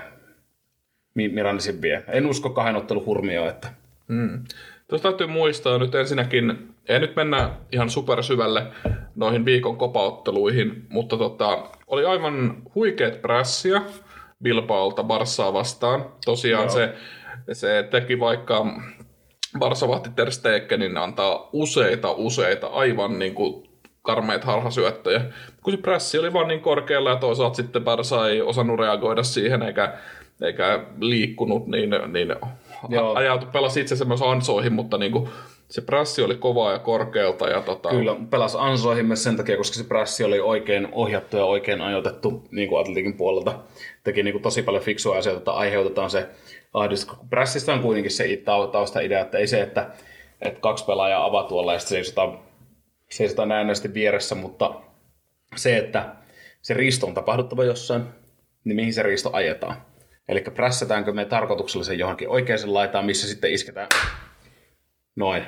Mi- 1.15 1.29
Mirandesin 1.29 1.81
vie. 1.81 2.03
En 2.07 2.25
usko 2.25 2.49
kahden 2.49 2.75
ottelun 2.75 3.05
hurmioon, 3.05 3.49
että 3.49 3.67
Mm. 4.07 4.43
Tuossa 4.87 5.09
täytyy 5.09 5.27
muistaa 5.27 5.77
nyt 5.77 5.95
ensinnäkin, 5.95 6.75
ei 6.89 6.99
nyt 6.99 7.15
mennä 7.15 7.49
ihan 7.71 7.89
supersyvälle 7.89 8.67
noihin 9.15 9.45
viikon 9.45 9.77
kopaotteluihin, 9.77 10.85
mutta 10.89 11.17
tota, 11.17 11.69
oli 11.87 12.05
aivan 12.05 12.55
huikeet 12.75 13.21
prässiä 13.21 13.81
Bilbaolta 14.43 15.03
Barssaa 15.03 15.53
vastaan. 15.53 16.05
Tosiaan 16.25 16.63
Joo. 16.63 16.73
se, 16.73 16.93
se 17.53 17.87
teki 17.91 18.19
vaikka 18.19 18.65
Barsa 19.59 19.87
vahti 19.87 20.09
Ter 20.15 20.31
Stegenin 20.31 20.97
antaa 20.97 21.49
useita, 21.53 22.11
useita 22.11 22.67
aivan 22.67 23.19
niin 23.19 23.35
kuin 23.35 23.69
karmeita 24.01 24.45
harhasyöttöjä. 24.45 25.21
Kun 25.63 25.73
se 25.73 25.81
prässi 25.81 26.19
oli 26.19 26.33
vaan 26.33 26.47
niin 26.47 26.61
korkealla 26.61 27.09
ja 27.09 27.15
toisaalta 27.15 27.55
sitten 27.55 27.83
Barsa 27.83 28.29
ei 28.29 28.41
osannut 28.41 28.79
reagoida 28.79 29.23
siihen 29.23 29.61
eikä, 29.61 29.93
eikä 30.41 30.83
liikkunut, 30.99 31.67
niin, 31.67 31.89
niin 32.07 32.35
Joo. 32.89 33.15
ajautu, 33.15 33.45
pelasi 33.45 33.81
itsensä 33.81 34.05
myös 34.05 34.21
ansoihin, 34.21 34.73
mutta 34.73 34.97
niin 34.97 35.11
kuin, 35.11 35.29
se 35.69 35.81
prässi 35.81 36.21
oli 36.21 36.35
kovaa 36.35 36.71
ja 36.71 36.79
korkealta. 36.79 37.49
Ja 37.49 37.61
tota, 37.61 37.89
Kyllä, 37.89 38.15
pelasi 38.29 38.57
ansoihin 38.59 39.05
myös 39.05 39.23
sen 39.23 39.37
takia, 39.37 39.57
koska 39.57 39.75
se 39.77 39.83
prässi 39.83 40.23
oli 40.23 40.39
oikein 40.39 40.87
ohjattu 40.91 41.37
ja 41.37 41.45
oikein 41.45 41.81
ajoitettu 41.81 42.47
niin 42.51 42.69
kuin 42.69 42.81
atletikin 42.81 43.17
puolelta. 43.17 43.59
Teki 44.03 44.23
niin 44.23 44.31
kuin 44.31 44.41
tosi 44.41 44.61
paljon 44.61 44.83
fiksua 44.83 45.17
asioita, 45.17 45.37
että 45.37 45.51
aiheutetaan 45.51 46.09
se 46.09 46.29
ahdistus. 46.73 47.17
Prässistä 47.29 47.73
on 47.73 47.81
kuitenkin 47.81 48.11
se 48.11 48.23
tau- 48.23 48.71
taustaidea, 48.71 49.21
että 49.21 49.37
ei 49.37 49.47
se, 49.47 49.61
että, 49.61 49.89
että 50.41 50.59
kaksi 50.59 50.85
pelaajaa 50.85 51.25
avaa 51.25 51.43
tuolla 51.43 51.73
ja 51.73 51.79
sitten 51.79 51.95
seisotaan, 51.95 52.39
seisotaan 53.11 53.49
näennäisesti 53.49 53.93
vieressä, 53.93 54.35
mutta 54.35 54.73
se, 55.55 55.77
että 55.77 56.15
se 56.61 56.73
risto 56.73 57.07
on 57.07 57.13
tapahduttava 57.13 57.63
jossain, 57.63 58.03
niin 58.63 58.75
mihin 58.75 58.93
se 58.93 59.03
risto 59.03 59.29
ajetaan. 59.33 59.92
Eli 60.27 60.41
prässätäänkö 60.41 61.13
me 61.13 61.25
tarkoituksellisen 61.25 61.99
johonkin 61.99 62.29
oikeaan 62.29 62.73
laitaan, 62.73 63.05
missä 63.05 63.27
sitten 63.27 63.53
isketään 63.53 63.87
noin. 65.15 65.43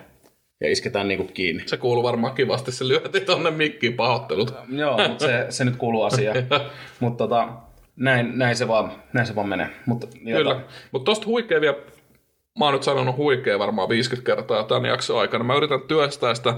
Ja 0.61 0.71
isketään 0.71 1.07
niinku 1.07 1.23
kiinni. 1.33 1.63
Se 1.65 1.77
kuuluu 1.77 2.03
varmaan 2.03 2.35
kivasti, 2.35 2.71
se 2.71 2.87
lyöti 2.87 3.21
tonne 3.21 3.51
mikkiin 3.51 3.93
pahoittelut. 3.93 4.53
Joo, 4.69 5.07
mutta 5.07 5.25
se, 5.25 5.45
se 5.49 5.65
nyt 5.65 5.75
kuuluu 5.75 6.03
asiaan. 6.03 6.37
mutta 6.99 7.23
tota, 7.23 7.47
näin, 7.95 8.37
näin, 8.37 8.55
se 8.55 8.67
vaan, 8.67 8.91
näin 9.13 9.27
se 9.27 9.35
vaan 9.35 9.49
menee. 9.49 9.69
Mutta, 9.85 10.07
Kyllä. 10.25 10.61
Mutta 10.91 11.05
tosta 11.05 11.25
huikea 11.25 11.61
vielä, 11.61 11.77
mä 12.59 12.65
oon 12.65 12.73
nyt 12.73 12.83
sanonut 12.83 13.17
huikea 13.17 13.59
varmaan 13.59 13.89
50 13.89 14.25
kertaa 14.25 14.63
tämän 14.63 14.89
jakson 14.89 15.19
aikana. 15.19 15.43
Mä 15.43 15.55
yritän 15.55 15.81
työstää 15.81 16.35
sitä 16.35 16.53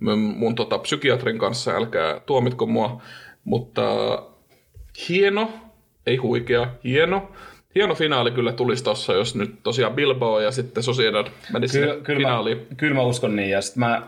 mun, 0.00 0.18
mun 0.18 0.54
tota, 0.54 0.78
psykiatrin 0.78 1.38
kanssa, 1.38 1.70
älkää 1.70 2.20
tuomitko 2.20 2.66
mua. 2.66 3.02
Mutta 3.44 3.82
hieno, 5.08 5.50
ei 6.06 6.16
huikea, 6.16 6.66
hieno. 6.84 7.32
Hieno 7.74 7.94
finaali 7.94 8.30
kyllä 8.30 8.52
tulisi 8.52 8.84
tossa, 8.84 9.12
jos 9.12 9.34
nyt 9.34 9.62
tosiaan 9.62 9.94
Bilbao 9.94 10.40
ja 10.40 10.50
sitten 10.50 10.82
Sociedad 10.82 11.26
menisi 11.52 11.78
Kyllä, 11.80 11.94
kyllä, 12.02 12.16
finaaliin. 12.18 12.58
mä, 12.58 12.64
kyllä 12.76 12.94
mä 12.94 13.02
uskon 13.02 13.36
niin. 13.36 13.50
Ja 13.50 13.60
sit 13.60 13.76
mä, 13.76 14.02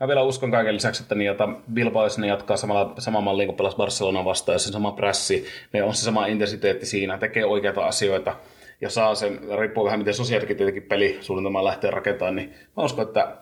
mä 0.00 0.08
vielä 0.08 0.22
uskon 0.22 0.50
kaiken 0.50 0.74
lisäksi, 0.74 1.02
että 1.02 1.14
niin, 1.14 1.26
jota 1.26 1.48
Bilbao, 1.74 2.04
jos 2.04 2.18
ne 2.18 2.26
jatkaa 2.26 2.56
samalla, 2.56 2.94
sama 2.98 3.20
malliin 3.20 3.46
kuin 3.46 3.56
pelas 3.56 3.76
Barcelona 3.76 4.24
vastaan, 4.24 4.54
ja 4.54 4.58
se 4.58 4.72
sama 4.72 4.92
prässi, 4.92 5.46
ne 5.72 5.82
on 5.82 5.94
se 5.94 6.04
sama 6.04 6.26
intensiteetti 6.26 6.86
siinä, 6.86 7.18
tekee 7.18 7.44
oikeita 7.44 7.86
asioita 7.86 8.36
ja 8.80 8.90
saa 8.90 9.14
sen, 9.14 9.40
riippuu 9.58 9.84
vähän 9.84 9.98
miten 9.98 10.14
sosiaalikin 10.14 10.56
tietenkin 10.56 10.82
pelisuunnitelmaa 10.82 11.64
lähtee 11.64 11.90
rakentamaan, 11.90 12.36
niin 12.36 12.54
mä 12.76 12.82
uskon, 12.82 13.06
että 13.06 13.36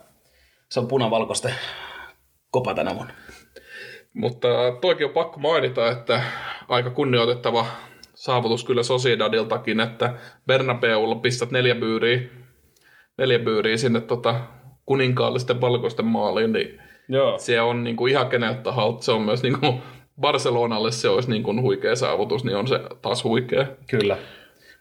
se 0.70 0.80
on 0.80 0.88
punavalkoisten 0.88 1.54
kopa 2.50 2.74
tänä 2.74 2.94
vuonna. 2.94 3.12
Mutta 4.14 4.48
toikin 4.80 5.06
on 5.06 5.12
pakko 5.12 5.40
mainita, 5.40 5.90
että 5.90 6.22
aika 6.68 6.90
kunnioitettava 6.90 7.66
saavutus 8.22 8.64
kyllä 8.64 8.82
Sociedadiltakin, 8.82 9.80
että 9.80 10.14
Bernabeulla 10.46 11.14
pistät 11.14 11.50
neljä 11.50 11.74
byyriä, 11.74 12.20
neljä 13.18 13.38
byyriä 13.38 13.76
sinne 13.76 14.00
tota 14.00 14.40
kuninkaallisten 14.86 15.60
valkoisten 15.60 16.06
maaliin, 16.06 16.52
niin 16.52 16.80
Joo. 17.08 17.38
se 17.38 17.60
on 17.60 17.84
niinku 17.84 18.06
ihan 18.06 18.28
keneltä 18.28 18.60
tahalta. 18.60 19.02
Se 19.02 19.12
on 19.12 19.22
myös 19.22 19.42
niinku 19.42 19.74
Barcelonalle 20.20 20.92
se 20.92 21.08
olisi 21.08 21.30
niinku 21.30 21.62
huikea 21.62 21.96
saavutus, 21.96 22.44
niin 22.44 22.56
on 22.56 22.68
se 22.68 22.80
taas 23.02 23.24
huikea. 23.24 23.66
Kyllä. 23.90 24.16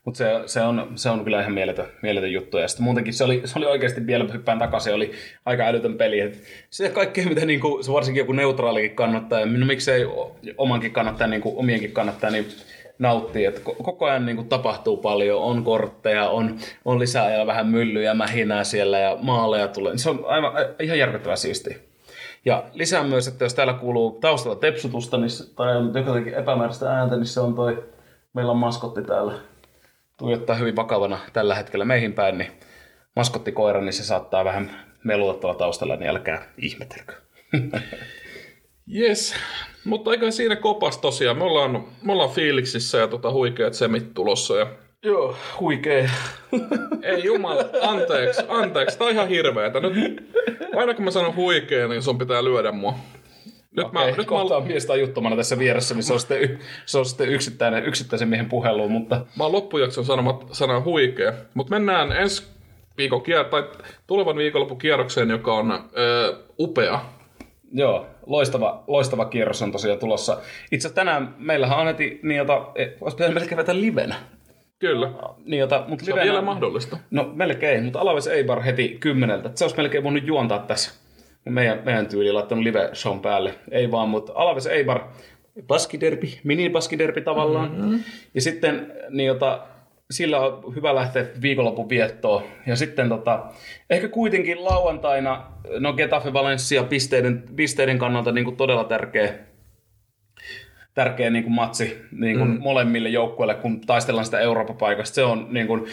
Mutta 0.05 0.17
se, 0.17 0.25
se, 0.45 0.61
on, 0.61 0.91
se 0.95 1.09
on 1.09 1.23
kyllä 1.23 1.41
ihan 1.41 1.53
mieletön, 1.53 1.85
mieletön 2.01 2.31
juttu. 2.31 2.57
Ja 2.57 2.67
sitten 2.67 2.83
muutenkin 2.83 3.13
se 3.13 3.23
oli, 3.23 3.41
se 3.45 3.59
oli 3.59 3.65
oikeasti 3.65 4.07
vielä 4.07 4.25
hyppään 4.33 4.59
takaisin, 4.59 4.93
oli 4.93 5.11
aika 5.45 5.63
älytön 5.63 5.97
peli. 5.97 6.19
Et 6.19 6.43
se 6.69 6.89
kaikkea, 6.89 7.25
mitä 7.25 7.45
niinku, 7.45 7.83
se 7.83 7.91
varsinkin 7.91 8.21
joku 8.21 8.31
neutraalikin 8.31 8.95
kannattaa, 8.95 9.39
ja 9.39 9.45
no, 9.45 9.65
miksei 9.65 10.05
omankin 10.57 10.91
kannattaa, 10.91 11.27
niinku, 11.27 11.59
omienkin 11.59 11.91
kannattaa, 11.91 12.29
niin 12.29 12.45
nauttii. 13.01 13.45
Et 13.45 13.59
ko- 13.59 13.83
koko 13.83 14.05
ajan 14.05 14.25
niinku, 14.25 14.43
tapahtuu 14.43 14.97
paljon, 14.97 15.41
on 15.41 15.63
kortteja, 15.63 16.29
on, 16.29 16.57
on 16.85 16.99
lisää 16.99 17.31
ja 17.37 17.47
vähän 17.47 17.67
myllyjä, 17.67 18.13
mähinää 18.13 18.63
siellä 18.63 18.99
ja 18.99 19.17
maaleja 19.21 19.67
tulee. 19.67 19.97
Se 19.97 20.09
on 20.09 20.25
aivan, 20.27 20.53
ihan 20.79 20.99
järkyttävän 20.99 21.37
siistiä. 21.37 21.77
Ja 22.45 22.63
lisää 22.73 23.03
myös, 23.03 23.27
että 23.27 23.45
jos 23.45 23.53
täällä 23.53 23.73
kuuluu 23.73 24.11
taustalla 24.11 24.59
tepsutusta 24.59 25.17
niin, 25.17 25.29
tai 25.55 25.77
on 25.77 25.93
jotenkin 26.05 26.33
epämääräistä 26.33 26.91
ääntä, 26.91 27.15
niin 27.15 27.25
se 27.25 27.39
on 27.39 27.55
toi, 27.55 27.83
meillä 28.33 28.51
on 28.51 28.57
maskotti 28.57 29.01
täällä 29.01 29.33
tuijottaa 30.17 30.55
hyvin 30.55 30.75
vakavana 30.75 31.19
tällä 31.33 31.55
hetkellä 31.55 31.85
meihin 31.85 32.13
päin, 32.13 32.37
niin 32.37 32.51
maskottikoira, 33.15 33.81
niin 33.81 33.93
se 33.93 34.03
saattaa 34.03 34.45
vähän 34.45 34.71
melua 35.03 35.33
tuolla 35.33 35.57
taustalla, 35.57 35.95
niin 35.95 36.09
älkää 36.09 36.45
ihmetelkö. 36.57 37.13
Yes, 38.95 39.35
mutta 39.85 40.11
eikä 40.11 40.31
siinä 40.31 40.55
kopas 40.55 40.97
tosiaan. 40.97 41.37
Me 41.37 41.43
ollaan, 41.43 41.85
me 42.01 42.11
ollaan 42.11 42.29
fiiliksissä 42.29 42.97
ja 42.97 43.07
tota 43.07 43.31
huikeat 43.31 43.73
semit 43.73 44.13
tulossa. 44.13 44.57
Ja... 44.57 44.67
Joo, 45.03 45.35
huikee. 45.59 46.09
Ei 47.03 47.23
jumala, 47.23 47.63
anteeksi, 47.81 48.41
anteeksi. 48.47 48.97
Tää 48.97 49.07
on 49.07 49.13
ihan 49.13 49.27
hirveetä. 49.27 49.79
Nyt, 49.79 50.33
aina 50.75 50.93
kun 50.93 51.05
mä 51.05 51.11
sanon 51.11 51.35
huikea, 51.35 51.87
niin 51.87 52.03
sun 52.03 52.17
pitää 52.17 52.43
lyödä 52.43 52.71
mua. 52.71 52.93
Nyt 53.77 53.85
Okei, 53.85 54.01
mä, 54.01 54.07
nyt 54.07 54.17
mä, 54.17 54.23
kohta 54.25 54.57
on 54.57 54.67
mies 54.67 54.87
juttomana 54.99 55.35
tässä 55.35 55.59
vieressä, 55.59 55.95
niin 55.95 56.03
se 56.03 56.13
on 56.13 56.19
sitten, 56.19 56.41
y- 56.41 56.59
se 56.85 56.97
on 56.97 57.05
sitten 57.05 57.29
yksittäinen, 57.29 57.85
yksittäisen 57.85 58.27
miehen 58.27 58.49
puheluun, 58.49 58.91
mutta 58.91 59.25
mä 59.37 59.43
oon 59.43 59.51
loppujakson 59.51 60.05
sanomat 60.05 60.45
sanan 60.51 60.83
huikea. 60.83 61.33
Mutta 61.53 61.71
mennään 61.71 62.11
ensi 62.11 62.43
viikon 62.97 63.21
kier- 63.21 63.49
tai 63.49 63.63
tulevan 64.07 64.35
viikonlopun 64.35 64.77
kierrokseen, 64.77 65.29
joka 65.29 65.53
on 65.53 65.71
ö, 65.97 66.37
upea. 66.59 67.01
Joo, 67.73 68.05
loistava, 68.31 68.83
loistava 68.87 69.25
kierros 69.25 69.61
on 69.61 69.71
tosiaan 69.71 69.99
tulossa. 69.99 70.33
Itse 70.71 70.87
asiassa 70.87 70.95
tänään 70.95 71.35
meillähän 71.37 71.95
niin 71.97 72.37
jota, 72.37 72.71
eh, 72.75 72.91
olisi 73.01 73.17
pitänyt 73.17 73.33
melkein 73.33 73.57
vetä 73.57 73.75
livenä. 73.75 74.15
Kyllä. 74.79 75.11
Niin 75.45 75.59
jota, 75.59 75.85
mutta 75.87 76.05
Se 76.05 76.13
on 76.13 76.19
vielä 76.19 76.41
mahdollista. 76.41 76.97
No 77.11 77.31
melkein, 77.33 77.83
mutta 77.83 77.99
Alaves 77.99 78.27
Eibar 78.27 78.61
heti 78.61 78.97
kymmeneltä. 78.99 79.51
Se 79.55 79.63
olisi 79.63 79.77
melkein 79.77 80.03
voinut 80.03 80.27
juontaa 80.27 80.59
tässä 80.59 81.01
meidän, 81.45 81.81
meidän 81.85 82.07
tyyli 82.07 82.31
laittanut 82.31 82.63
live 82.63 82.89
shown 82.93 83.19
päälle. 83.19 83.53
Ei 83.71 83.91
vaan, 83.91 84.09
mutta 84.09 84.33
Alaves 84.35 84.65
Eibar, 84.65 85.01
baskiderbi, 85.67 86.39
mini 86.43 86.69
baskiderbi 86.69 87.21
tavallaan. 87.21 87.71
Mm-hmm. 87.71 87.99
Ja 88.33 88.41
sitten 88.41 88.93
jota, 89.25 89.67
sillä 90.11 90.39
on 90.39 90.75
hyvä 90.75 90.95
lähteä 90.95 91.25
viikonlopun 91.41 91.89
viettoon. 91.89 92.43
Ja 92.67 92.75
sitten 92.75 93.09
tota, 93.09 93.45
ehkä 93.89 94.07
kuitenkin 94.07 94.63
lauantaina, 94.63 95.45
no 95.79 95.93
Getafe 95.93 96.33
Valencia 96.33 96.83
pisteiden, 96.83 97.43
pisteiden 97.55 97.97
kannalta 97.97 98.31
niin 98.31 98.45
kuin 98.45 98.57
todella 98.57 98.83
tärkeä, 98.83 99.33
tärkeä 100.93 101.29
niin 101.29 101.43
kuin 101.43 101.53
matsi 101.53 102.01
niin 102.11 102.37
kuin 102.37 102.49
mm. 102.49 102.59
molemmille 102.61 103.09
joukkueille, 103.09 103.53
kun 103.53 103.81
taistellaan 103.81 104.25
sitä 104.25 104.39
Euroopan 104.39 104.77
paikasta. 104.77 105.15
Se 105.15 105.23
on, 105.23 105.47
niin 105.49 105.67
kuin, 105.67 105.85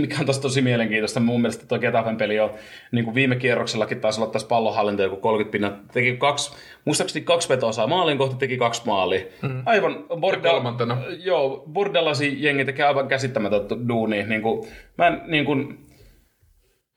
mikä 0.00 0.16
on 0.20 0.26
tosi, 0.26 0.40
tosi 0.40 0.62
mielenkiintoista, 0.62 1.20
mun 1.20 1.40
mielestä 1.40 1.66
tuo 1.66 1.78
Getafen 1.78 2.16
peli 2.16 2.40
on, 2.40 2.50
niin 2.92 3.04
kuin 3.04 3.14
viime 3.14 3.36
kierroksellakin 3.36 4.00
taisi 4.00 4.20
olla 4.20 4.32
tässä 4.32 4.48
pallonhallinta 4.48 5.02
joku 5.02 5.16
30 5.16 5.52
pinnaa, 5.52 5.78
teki 5.92 6.16
kaksi, 6.16 6.56
muistaakseni 6.84 7.24
kaksi 7.24 7.48
vetoa 7.48 7.72
saa 7.72 7.86
maalin 7.86 8.18
kohta, 8.18 8.36
teki 8.36 8.56
kaksi 8.56 8.82
maalia. 8.86 9.20
Mm. 9.42 9.62
Aivan 9.66 10.04
kolmantena. 10.42 10.98
Joo, 11.18 11.64
bordellasi 11.72 12.42
jengi 12.42 12.64
tekee 12.64 12.86
aivan 12.86 13.08
käsittämätöntä 13.08 13.74
duunia. 13.88 14.26
Niin 14.26 14.42
kuin, 14.42 14.68
mä 14.98 15.06
en 15.06 15.20
niin 15.26 15.44
kuin, 15.44 15.78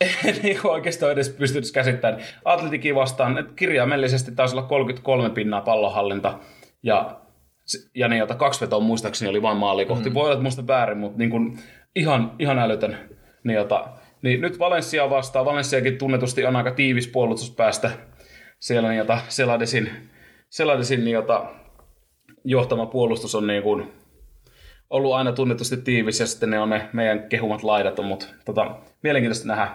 en 0.25 0.35
niin 0.43 0.59
oikeastaan 0.63 1.11
edes 1.11 1.29
pystynyt 1.29 1.71
käsittämään. 1.73 2.21
Atletikin 2.45 2.95
vastaan, 2.95 3.37
että 3.37 3.53
kirjaimellisesti 3.55 4.31
taisi 4.31 4.55
olla 4.55 4.67
33 4.67 5.29
pinnaa 5.29 5.61
pallonhallinta 5.61 6.39
ja, 6.83 7.18
ja 7.95 8.07
niin, 8.07 8.19
jota 8.19 8.35
kaksi 8.35 8.61
vetoa 8.61 8.79
muistaakseni 8.79 9.29
oli 9.29 9.41
vain 9.41 9.57
maali 9.57 9.85
kohti. 9.85 10.09
Mm. 10.09 10.13
Voi 10.13 10.23
olla, 10.23 10.33
että 10.33 10.43
muista 10.43 10.67
väärin, 10.67 10.97
mutta 10.97 11.17
niin 11.17 11.29
kuin, 11.29 11.59
ihan, 11.95 12.31
ihan 12.39 12.59
älytön. 12.59 12.97
Niin, 13.43 13.55
jota, 13.55 13.87
niin 14.21 14.41
nyt 14.41 14.59
Valencia 14.59 15.09
vastaan. 15.09 15.45
Valenciakin 15.45 15.97
tunnetusti 15.97 16.45
on 16.45 16.55
aika 16.55 16.71
tiivis 16.71 17.07
puolustuspäästä. 17.07 17.91
Siellä 18.59 18.89
niin, 18.89 18.97
jota 18.97 19.19
Seladesin, 19.27 19.89
Seladesin 20.49 21.05
niin, 21.05 21.13
jota, 21.13 21.45
johtama 22.43 22.85
puolustus 22.85 23.35
on 23.35 23.47
niin 23.47 23.63
kuin, 23.63 23.91
ollut 24.89 25.13
aina 25.13 25.31
tunnetusti 25.31 25.77
tiivis 25.77 26.19
ja 26.19 26.27
sitten 26.27 26.49
ne 26.49 26.59
on 26.59 26.69
ne 26.69 26.89
meidän 26.93 27.29
kehumat 27.29 27.63
laidat, 27.63 27.99
mutta 28.03 28.25
tota, 28.45 28.75
mielenkiintoista 29.03 29.47
nähdä. 29.47 29.69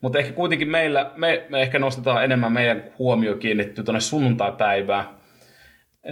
Mutta 0.00 0.18
ehkä 0.18 0.32
kuitenkin 0.32 0.68
meillä, 0.68 1.10
me, 1.16 1.46
me 1.48 1.62
ehkä 1.62 1.78
nostetaan 1.78 2.24
enemmän 2.24 2.52
meidän 2.52 2.84
huomio 2.98 3.36
kiinnittyy 3.36 3.84
tuonne 3.84 4.00
sunnuntai-päivään. 4.00 5.19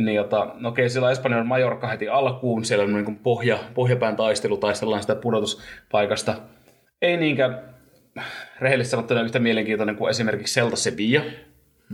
Niin 0.01 0.15
jota, 0.15 0.55
no 0.55 0.69
okei, 0.69 0.91
siellä 0.91 1.11
Espanjan 1.11 1.47
Majorka 1.47 1.87
heti 1.87 2.09
alkuun, 2.09 2.65
siellä 2.65 2.85
on 2.85 2.93
niin 2.93 3.05
kuin 3.05 3.17
pohja, 3.17 3.59
pohjapään 3.75 4.17
taistelu, 4.17 4.57
taistellaan 4.57 5.03
sitä 5.03 5.15
pudotuspaikasta. 5.15 6.35
Ei 7.03 7.17
niinkään 7.17 7.63
rehellisesti 8.61 8.91
sanottuna 8.91 9.23
yhtä 9.23 9.39
mielenkiintoinen 9.39 9.97
kuin 9.97 10.11
esimerkiksi 10.11 10.61
Celta 10.61 10.77
Sevilla. 10.77 11.21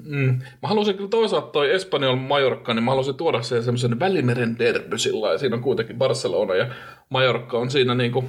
Mm. 0.04 0.38
Mä 0.62 0.68
halusin 0.68 0.96
kyllä 0.96 1.08
toisaalta 1.08 1.46
toi 1.46 1.72
Espanjol 1.72 2.16
Majorkka, 2.16 2.74
niin 2.74 2.84
mä 2.84 2.90
halusin 2.90 3.14
tuoda 3.14 3.42
sen 3.42 3.62
semmoisen 3.62 4.00
Välimeren 4.00 4.58
derby 4.58 4.98
sillä. 4.98 5.38
Siinä 5.38 5.56
on 5.56 5.62
kuitenkin 5.62 5.98
Barcelona 5.98 6.54
ja 6.54 6.66
Majorkka 7.10 7.58
on 7.58 7.70
siinä 7.70 7.94
niinku 7.94 8.24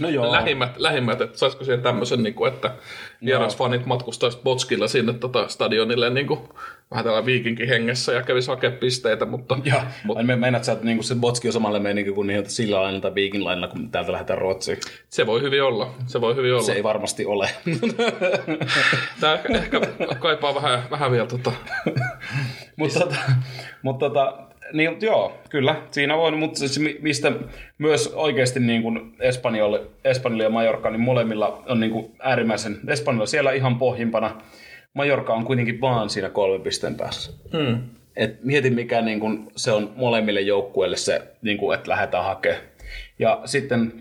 No 0.00 0.08
joo. 0.08 0.32
lähimmät, 0.32 0.76
lähimmät, 0.76 1.20
että 1.20 1.38
saisiko 1.38 1.64
siihen 1.64 1.82
tämmöisen, 1.82 2.22
niinku, 2.22 2.44
että 2.44 2.74
vierasfanit 3.24 3.86
matkustaisi 3.86 4.38
Botskilla 4.44 4.88
sinne 4.88 5.12
tota 5.12 5.48
stadionille 5.48 6.10
niinku, 6.10 6.48
vähän 6.90 7.04
tällä 7.04 7.26
viikinkin 7.26 7.68
hengessä 7.68 8.12
ja 8.12 8.22
kävisi 8.22 8.48
hakemaan 8.48 8.78
pisteitä, 8.78 9.24
mutta 9.24 9.58
Ja, 9.64 9.86
mutta 10.04 10.24
me 10.24 10.36
meinaat 10.36 10.64
sä, 10.64 10.72
että 10.72 10.84
niinku 10.84 11.02
se 11.02 11.14
Botski 11.14 11.48
on 11.48 11.52
samalle 11.52 11.78
meininki 11.78 12.12
kuin 12.12 12.26
niin, 12.26 12.50
sillä 12.50 12.82
lailla 12.82 13.00
tai 13.00 13.14
Viikin 13.14 13.44
lailla, 13.44 13.68
kun 13.68 13.90
täältä 13.90 14.12
lähdetään 14.12 14.38
Ruotsiin. 14.38 14.78
se 15.08 15.26
voi 15.26 15.42
hyvin 15.42 15.62
olla. 15.62 15.94
Se 16.06 16.20
voi 16.20 16.36
hyvin 16.36 16.52
olla. 16.52 16.62
Se 16.62 16.72
ei 16.72 16.82
varmasti 16.82 17.26
ole. 17.26 17.50
Tämä 19.20 19.34
ehkä, 19.34 19.48
ehkä 19.54 19.80
kaipaa 20.18 20.54
vähän, 20.54 20.82
vähän 20.90 21.10
vielä 21.12 21.26
tota, 21.26 21.52
mutta 22.76 23.00
tota, 23.00 23.16
mutta 23.82 24.08
tota, 24.08 24.46
niin, 24.72 24.96
joo, 25.00 25.38
kyllä, 25.50 25.82
siinä 25.90 26.14
on, 26.14 26.38
mutta 26.38 26.60
mi- 26.80 26.98
mistä 27.02 27.32
myös 27.78 28.12
oikeasti 28.14 28.60
niin 28.60 28.82
kuin 28.82 29.16
Espanjalle, 29.20 29.80
Espanjalle 30.04 30.44
ja 30.44 30.50
Majorka, 30.50 30.90
niin 30.90 31.00
molemmilla 31.00 31.62
on 31.66 31.80
niin 31.80 31.92
kuin 31.92 32.12
äärimmäisen, 32.18 32.78
Espanjalla 32.88 33.26
siellä 33.26 33.52
ihan 33.52 33.78
pohjimpana, 33.78 34.42
Majorka 34.94 35.34
on 35.34 35.44
kuitenkin 35.44 35.80
vaan 35.80 36.10
siinä 36.10 36.28
kolmen 36.28 36.60
pisteen 36.60 36.94
päässä. 36.94 37.32
hmm. 37.52 37.78
Et 38.16 38.44
mieti 38.44 38.70
mikä 38.70 39.00
niin 39.00 39.20
kun 39.20 39.52
se 39.56 39.72
on 39.72 39.92
molemmille 39.96 40.40
joukkueille 40.40 40.96
se, 40.96 41.22
niin 41.42 41.58
kun, 41.58 41.74
että 41.74 41.90
lähdetään 41.90 42.24
hakemaan. 42.24 42.62
Ja 43.18 43.40
sitten 43.44 43.92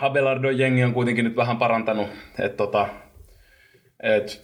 Abelardo 0.00 0.50
jengi 0.50 0.84
on 0.84 0.94
kuitenkin 0.94 1.24
nyt 1.24 1.36
vähän 1.36 1.56
parantanut, 1.56 2.08
että 2.38 2.56
tota, 2.56 2.88
et 4.02 4.42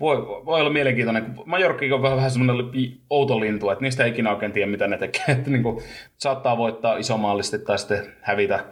voi, 0.00 0.26
voi, 0.26 0.60
olla 0.60 0.70
mielenkiintoinen, 0.70 1.24
kun 1.24 1.48
Majorkki 1.48 1.92
on 1.92 2.02
vähän, 2.02 2.16
vähän 2.16 2.30
semmoinen 2.30 2.70
outo 3.10 3.40
lintu, 3.40 3.70
että 3.70 3.82
niistä 3.82 4.04
ei 4.04 4.10
ikinä 4.10 4.30
oikein 4.30 4.52
tiedä, 4.52 4.70
mitä 4.70 4.88
ne 4.88 4.98
tekee. 4.98 5.24
Että 5.38 5.50
niin 5.50 5.62
kuin, 5.62 5.82
saattaa 6.16 6.58
voittaa 6.58 6.96
isomaallisesti 6.96 7.58
tai 7.58 7.78
sitten 7.78 8.06
hävitä 8.20 8.64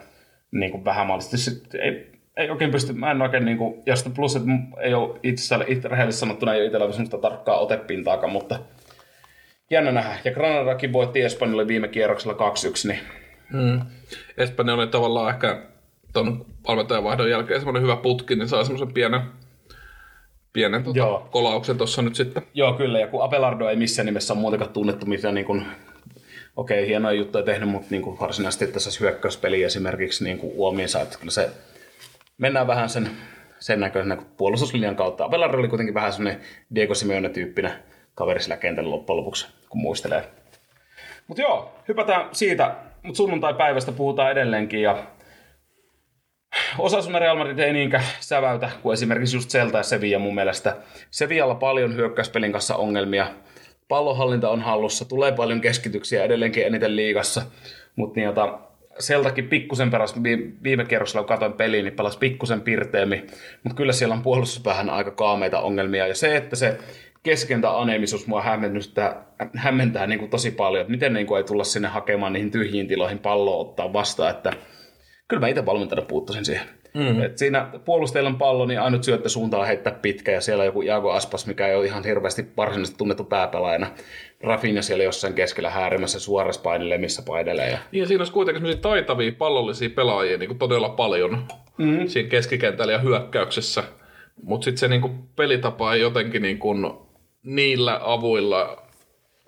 niin 0.50 0.70
kuin 0.70 0.84
vähämaallisesti. 0.84 1.36
Sitten 1.38 1.80
ei, 1.80 2.12
ei 2.36 2.50
oikein 2.50 2.70
pysty, 2.70 2.92
mä 2.92 3.10
en 3.10 3.22
oikein, 3.22 3.44
niin 3.44 3.58
kuin, 3.58 3.82
ja 3.86 3.96
sitten 3.96 4.12
plus, 4.12 4.36
että 4.36 4.48
ei 4.80 4.94
ole 4.94 5.18
itse, 5.22 5.56
itse 5.66 5.88
rehellisesti 5.88 6.20
sanottuna, 6.20 6.54
ei 6.54 6.60
ole 6.60 6.66
itsellä 6.66 6.92
semmoista 6.92 7.18
tarkkaa 7.18 7.58
otepintaakaan, 7.58 8.32
mutta 8.32 8.58
jännä 9.70 9.92
nähdä. 9.92 10.18
Ja 10.24 10.32
Granadakin 10.32 10.92
voitti 10.92 11.22
Espanjalle 11.22 11.68
viime 11.68 11.88
kierroksella 11.88 12.50
2-1, 12.50 12.88
niin 12.88 13.00
Mm. 13.52 13.80
Espanja 14.36 14.74
oli 14.74 14.86
tavallaan 14.86 15.34
ehkä 15.34 15.62
tuon 16.12 16.46
valmentajanvaihdon 16.68 17.30
jälkeen 17.30 17.60
semmoinen 17.60 17.82
hyvä 17.82 17.96
putki, 17.96 18.36
niin 18.36 18.48
saa 18.48 18.64
semmoisen 18.64 18.94
pienen, 18.94 19.20
pienen 20.52 20.84
tota, 20.84 20.98
Joo. 20.98 21.28
kolauksen 21.30 21.78
tuossa 21.78 22.02
nyt 22.02 22.14
sitten. 22.14 22.42
Joo, 22.54 22.72
kyllä. 22.72 22.98
Ja 22.98 23.06
kun 23.06 23.24
Abelardo 23.24 23.68
ei 23.68 23.76
missään 23.76 24.06
nimessä 24.06 24.32
ole 24.32 24.40
muutenkaan 24.40 24.70
tunnettu 24.70 25.06
mitään 25.06 25.34
niin 25.34 25.46
kuin, 25.46 25.66
okei, 26.56 26.78
okay, 26.78 26.88
hienoja 26.88 27.18
juttuja 27.18 27.44
tehnyt, 27.44 27.68
mutta 27.68 27.88
niin 27.90 28.02
kuin 28.02 28.20
varsinaisesti 28.20 28.66
tässä 28.66 28.90
hyökkäyspeli 29.00 29.62
esimerkiksi 29.62 30.24
niin 30.24 30.38
kuin 30.38 30.52
uomiinsa, 30.56 31.00
että 31.00 31.18
kyllä 31.18 31.30
se 31.30 31.50
mennään 32.38 32.66
vähän 32.66 32.88
sen, 32.88 33.10
sen 33.58 33.80
näköisenä 33.80 34.16
kuin 34.16 34.28
puolustuslinjan 34.36 34.96
kautta. 34.96 35.24
Abelardo 35.24 35.58
oli 35.58 35.68
kuitenkin 35.68 35.94
vähän 35.94 36.12
semmoinen 36.12 36.40
Diego 36.74 36.94
Simeone-tyyppinen 36.94 37.72
kaveri 38.14 38.40
sillä 38.40 38.56
kentällä 38.56 38.90
loppujen 38.90 39.16
lopuksi, 39.16 39.46
kun 39.68 39.80
muistelee. 39.80 40.24
Mutta 41.26 41.42
joo, 41.42 41.74
hypätään 41.88 42.28
siitä, 42.32 42.74
mutta 43.02 43.16
sunnuntai-päivästä 43.16 43.92
puhutaan 43.92 44.32
edelleenkin 44.32 44.82
ja 44.82 45.06
Osasuna 46.78 47.18
Real 47.18 47.36
Madrid 47.36 47.58
ei 47.58 47.72
niinkään 47.72 48.04
säväytä 48.20 48.70
kuin 48.82 48.94
esimerkiksi 48.94 49.36
just 49.36 49.50
Celta 49.50 49.78
ja 49.78 49.82
Sevilla 49.82 50.18
mun 50.18 50.34
mielestä. 50.34 50.76
Sevillalla 51.10 51.54
paljon 51.54 51.96
hyökkäyspelin 51.96 52.52
kanssa 52.52 52.76
ongelmia. 52.76 53.26
Pallonhallinta 53.88 54.50
on 54.50 54.60
hallussa, 54.60 55.04
tulee 55.04 55.32
paljon 55.32 55.60
keskityksiä 55.60 56.24
edelleenkin 56.24 56.66
eniten 56.66 56.96
liigassa. 56.96 57.42
Mutta 57.96 58.20
niin, 58.20 58.24
jota, 58.24 58.58
Seltakin 58.98 59.48
pikkusen 59.48 59.90
peräs 59.90 60.22
vi- 60.22 60.54
viime 60.62 60.84
kierroksella, 60.84 61.22
kun 61.22 61.28
katsoin 61.28 61.52
peliin, 61.52 61.84
niin 61.84 61.96
pelasi 61.96 62.18
pikkusen 62.18 62.60
pirteemmin. 62.60 63.26
Mutta 63.64 63.76
kyllä 63.76 63.92
siellä 63.92 64.14
on 64.14 64.22
puolustuspäähän 64.22 64.90
aika 64.90 65.10
kaameita 65.10 65.60
ongelmia. 65.60 66.06
Ja 66.06 66.14
se, 66.14 66.36
että 66.36 66.56
se 66.56 66.78
keskentä 67.22 67.78
aneemisuus 67.78 68.26
mua 68.26 68.42
hämmentää, 68.42 69.24
hämmentää 69.56 70.06
niin 70.06 70.18
kuin 70.18 70.30
tosi 70.30 70.50
paljon. 70.50 70.80
Että 70.80 70.90
miten 70.90 71.12
niin 71.12 71.26
kuin 71.26 71.38
ei 71.38 71.44
tulla 71.44 71.64
sinne 71.64 71.88
hakemaan 71.88 72.32
niihin 72.32 72.50
tyhjiin 72.50 72.88
tiloihin 72.88 73.18
palloa 73.18 73.56
ottaa 73.56 73.92
vastaan. 73.92 74.30
Että 74.30 74.52
kyllä 75.32 75.40
mä 75.40 75.48
itse 75.48 75.66
valmentajana 75.66 76.06
puuttuisin 76.06 76.44
siihen. 76.44 76.66
Mm. 76.94 77.22
Et 77.22 77.38
siinä 77.38 77.68
puolustajilla 77.84 78.30
on 78.30 78.38
pallo, 78.38 78.66
niin 78.66 78.80
ainut 78.80 79.04
syöttösuunta 79.04 79.58
on 79.58 79.66
heittää 79.66 79.92
pitkä, 80.02 80.32
ja 80.32 80.40
siellä 80.40 80.64
joku 80.64 80.82
Jago 80.82 81.10
Aspas, 81.10 81.46
mikä 81.46 81.68
ei 81.68 81.74
ole 81.74 81.86
ihan 81.86 82.04
hirveästi 82.04 82.46
varsinaisesti 82.56 82.98
tunnettu 82.98 83.24
pääpelaajana. 83.24 83.86
Rafinha 84.40 84.82
siellä 84.82 85.04
jossain 85.04 85.34
keskellä 85.34 85.70
häärimässä 85.70 86.20
suorassa 86.20 86.62
painelee, 86.62 86.98
missä 86.98 87.22
painelee. 87.26 87.70
Ja... 87.70 87.78
Niin 87.92 88.00
ja 88.00 88.06
siinä 88.06 88.20
olisi 88.20 88.32
kuitenkin 88.32 88.60
semmoisia 88.60 88.82
taitavia 88.82 89.32
pallollisia 89.38 89.90
pelaajia 89.90 90.38
niin 90.38 90.48
kuin 90.48 90.58
todella 90.58 90.88
paljon 90.88 91.44
mm. 91.78 92.08
siinä 92.08 92.28
keskikentällä 92.28 92.92
ja 92.92 92.98
hyökkäyksessä. 92.98 93.84
Mutta 94.42 94.64
sitten 94.64 94.78
se 94.78 94.88
niin 94.88 95.00
kuin 95.00 95.18
pelitapa 95.36 95.94
ei 95.94 96.00
jotenkin 96.00 96.42
niin 96.42 96.58
kuin 96.58 96.86
niillä 97.42 98.00
avuilla, 98.02 98.82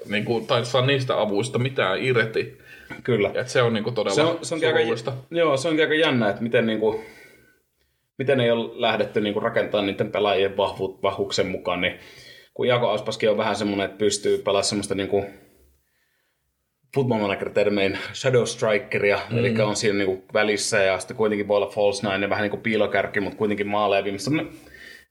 niin 0.09 0.25
kuin, 0.25 0.47
tai 0.47 0.65
saa 0.65 0.87
niistä 0.87 1.21
avuista 1.21 1.59
mitään 1.59 2.03
irti. 2.03 2.64
Kyllä. 3.05 3.31
Et 3.35 3.49
se 3.49 3.63
on 3.63 3.73
niin 3.73 3.85
kuin 3.85 3.95
todella 3.95 4.15
Se 4.15 4.23
on, 4.23 4.39
se 4.43 4.55
onkin 4.55 4.69
aika, 4.69 5.13
joo, 5.31 5.57
se 5.57 5.69
onkin 5.69 5.85
aika 5.85 5.95
jännä, 5.95 6.31
että 6.31 6.43
miten, 6.43 6.67
niin 6.67 6.81
kuin, 6.81 7.01
miten 8.19 8.41
ei 8.41 8.51
ole 8.51 8.71
lähdetty 8.75 9.21
niin 9.21 9.35
kuin 9.35 9.43
rakentamaan 9.43 9.87
niiden 9.87 10.13
pelaajien 10.13 10.57
vahvu, 10.57 10.99
vahvuuksen 11.03 11.47
mukaan. 11.47 11.81
Niin, 11.81 11.99
kun 12.55 12.69
Jako 12.69 12.91
Aspaskin 12.91 13.31
on 13.31 13.37
vähän 13.37 13.57
semmoinen, 13.57 13.85
että 13.85 13.99
pystyy 13.99 14.39
pelaamaan 14.39 14.65
semmoista 14.65 14.95
niin 14.95 15.09
kuin, 15.09 15.27
football 16.95 17.21
manager 17.21 17.51
termein 17.51 17.99
shadow 18.13 18.45
strikeria, 18.45 19.19
mm. 19.31 19.39
eli 19.39 19.61
on 19.61 19.77
siinä 19.77 19.99
niin 19.99 20.07
kuin 20.07 20.23
välissä 20.35 20.83
ja 20.83 20.99
sitten 20.99 21.17
kuitenkin 21.17 21.49
voi 21.49 21.57
olla 21.57 21.71
false 21.71 22.09
nine, 22.09 22.31
vähän 22.31 22.43
niin 22.43 22.51
kuin 22.51 22.63
piilokärki, 22.63 23.21
mutta 23.21 23.39
kuitenkin 23.39 23.69
maaleja 23.69 24.05
viimeistä. 24.05 24.31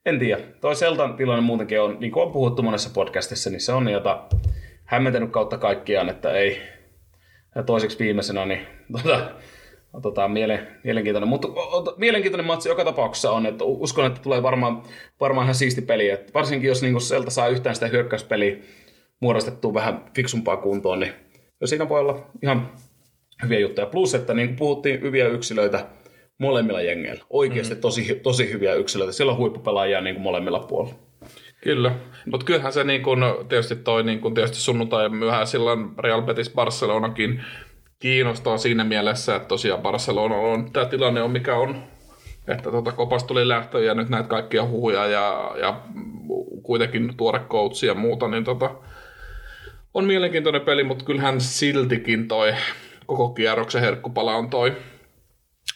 en 0.06 0.18
tiedä. 0.18 0.42
Toi 0.60 0.76
Seltan 0.76 1.16
tilanne 1.16 1.40
muutenkin 1.40 1.80
on, 1.80 1.96
niin 2.00 2.12
kuin 2.12 2.26
on 2.26 2.32
puhuttu 2.32 2.62
monessa 2.62 2.90
podcastissa, 2.94 3.50
niin 3.50 3.60
se 3.60 3.72
on 3.72 3.88
jota 3.88 4.28
hämmentänyt 4.84 5.30
kautta 5.30 5.58
kaikkiaan, 5.58 6.08
että 6.08 6.32
ei. 6.32 6.62
Ja 7.54 7.62
toiseksi 7.62 7.98
viimeisenä, 7.98 8.46
niin 8.46 8.66
tota, 8.92 9.30
tota, 10.02 10.28
mielen, 10.28 10.68
mielenkiintoinen. 10.84 11.28
Mutta 11.28 11.48
mielenkiintoinen 11.96 12.46
matsi 12.46 12.68
joka 12.68 12.84
tapauksessa 12.84 13.30
on, 13.30 13.46
että 13.46 13.64
uskon, 13.64 14.06
että 14.06 14.20
tulee 14.20 14.42
varmaan, 14.42 14.82
varmaan 15.20 15.44
ihan 15.44 15.54
siisti 15.54 15.82
peli. 15.82 16.10
Että 16.10 16.32
varsinkin 16.34 16.68
jos 16.68 16.82
niin 16.82 17.00
Selta 17.00 17.30
saa 17.30 17.48
yhtään 17.48 17.74
sitä 17.74 17.86
hyökkäyspeliä 17.86 18.56
muodostettua 19.20 19.74
vähän 19.74 20.04
fiksumpaa 20.14 20.56
kuntoon, 20.56 21.00
niin 21.00 21.12
siinä 21.64 21.88
voi 21.88 22.00
olla 22.00 22.26
ihan 22.42 22.72
hyviä 23.42 23.58
juttuja. 23.58 23.86
Plus, 23.86 24.14
että 24.14 24.34
niin 24.34 24.48
kuin 24.48 24.58
puhuttiin, 24.58 25.00
hyviä 25.00 25.28
yksilöitä 25.28 25.86
molemmilla 26.38 26.82
jengeillä. 26.82 27.24
Oikeasti 27.30 27.74
mm. 27.74 27.80
tosi, 27.80 28.20
tosi 28.22 28.52
hyviä 28.52 28.74
yksilöitä. 28.74 29.12
Siellä 29.12 29.32
on 29.32 29.38
huippupelaajia 29.38 30.00
niin 30.00 30.14
kuin 30.14 30.22
molemmilla 30.22 30.58
puolilla. 30.58 30.98
Kyllä, 31.64 31.92
mutta 32.30 32.46
kyllähän 32.46 32.72
se 32.72 32.84
niin 32.84 33.02
kun, 33.02 33.46
tietysti 33.48 33.76
toi 33.76 34.02
niin 34.02 34.20
kun 34.20 34.34
tietysti 34.34 34.56
sunnuntai 34.56 35.08
myöhään 35.08 35.46
silloin 35.46 35.90
Real 35.98 36.22
Betis 36.22 36.50
Barcelonakin 36.50 37.44
kiinnostaa 37.98 38.58
siinä 38.58 38.84
mielessä, 38.84 39.36
että 39.36 39.48
tosiaan 39.48 39.82
Barcelona 39.82 40.34
on, 40.36 40.72
tämä 40.72 40.86
tilanne 40.86 41.22
on 41.22 41.30
mikä 41.30 41.56
on, 41.56 41.82
että 42.48 42.70
tuota, 42.70 42.92
kopasta 42.92 43.28
tuli 43.28 43.48
lähtö 43.48 43.84
ja 43.84 43.94
nyt 43.94 44.08
näitä 44.08 44.28
kaikkia 44.28 44.64
huhuja 44.64 45.06
ja, 45.06 45.54
ja 45.60 45.80
kuitenkin 46.62 47.16
tuore 47.16 47.40
coach 47.48 47.84
ja 47.84 47.94
muuta, 47.94 48.28
niin 48.28 48.44
tota, 48.44 48.70
on 49.94 50.04
mielenkiintoinen 50.04 50.62
peli, 50.62 50.84
mutta 50.84 51.04
kyllähän 51.04 51.40
siltikin 51.40 52.28
toi 52.28 52.54
koko 53.06 53.28
kierroksen 53.28 53.80
herkkupala 53.80 54.36
on 54.36 54.50
toi 54.50 54.76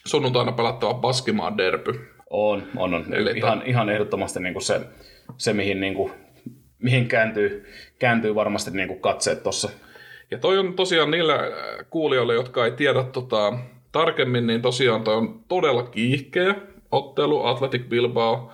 sunnuntaina 0.07 0.53
pelattava 0.53 0.95
Baskimaan 0.95 1.59
derby. 1.59 1.93
On, 2.31 2.63
on, 2.77 2.95
on. 2.95 3.15
Eli 3.15 3.31
ihan, 3.39 3.63
ihan 3.67 3.89
ehdottomasti 3.89 4.41
niin 4.41 4.55
kuin 4.55 4.63
se, 4.63 4.81
se, 5.37 5.53
mihin, 5.53 5.81
niin 5.81 5.95
kuin, 5.95 6.13
mihin 6.79 7.09
kääntyy, 7.09 7.67
kääntyy 7.99 8.35
varmasti 8.35 8.71
niin 8.71 8.89
kuin 8.89 9.01
katseet 9.01 9.43
tuossa. 9.43 9.71
Ja 10.31 10.39
toi 10.39 10.59
on 10.59 10.75
tosiaan 10.75 11.11
niillä 11.11 11.35
äh, 11.35 11.51
kuulijoille, 11.91 12.35
jotka 12.35 12.65
ei 12.65 12.71
tiedä 12.71 13.05
tota, 13.05 13.59
tarkemmin, 13.93 14.47
niin 14.47 14.63
tosiaan 14.63 15.05
toi 15.05 15.17
on 15.17 15.41
todella 15.49 15.83
kiihkeä 15.83 16.55
ottelu 16.93 17.45
Athletic 17.45 17.89
Bilbao. 17.89 18.53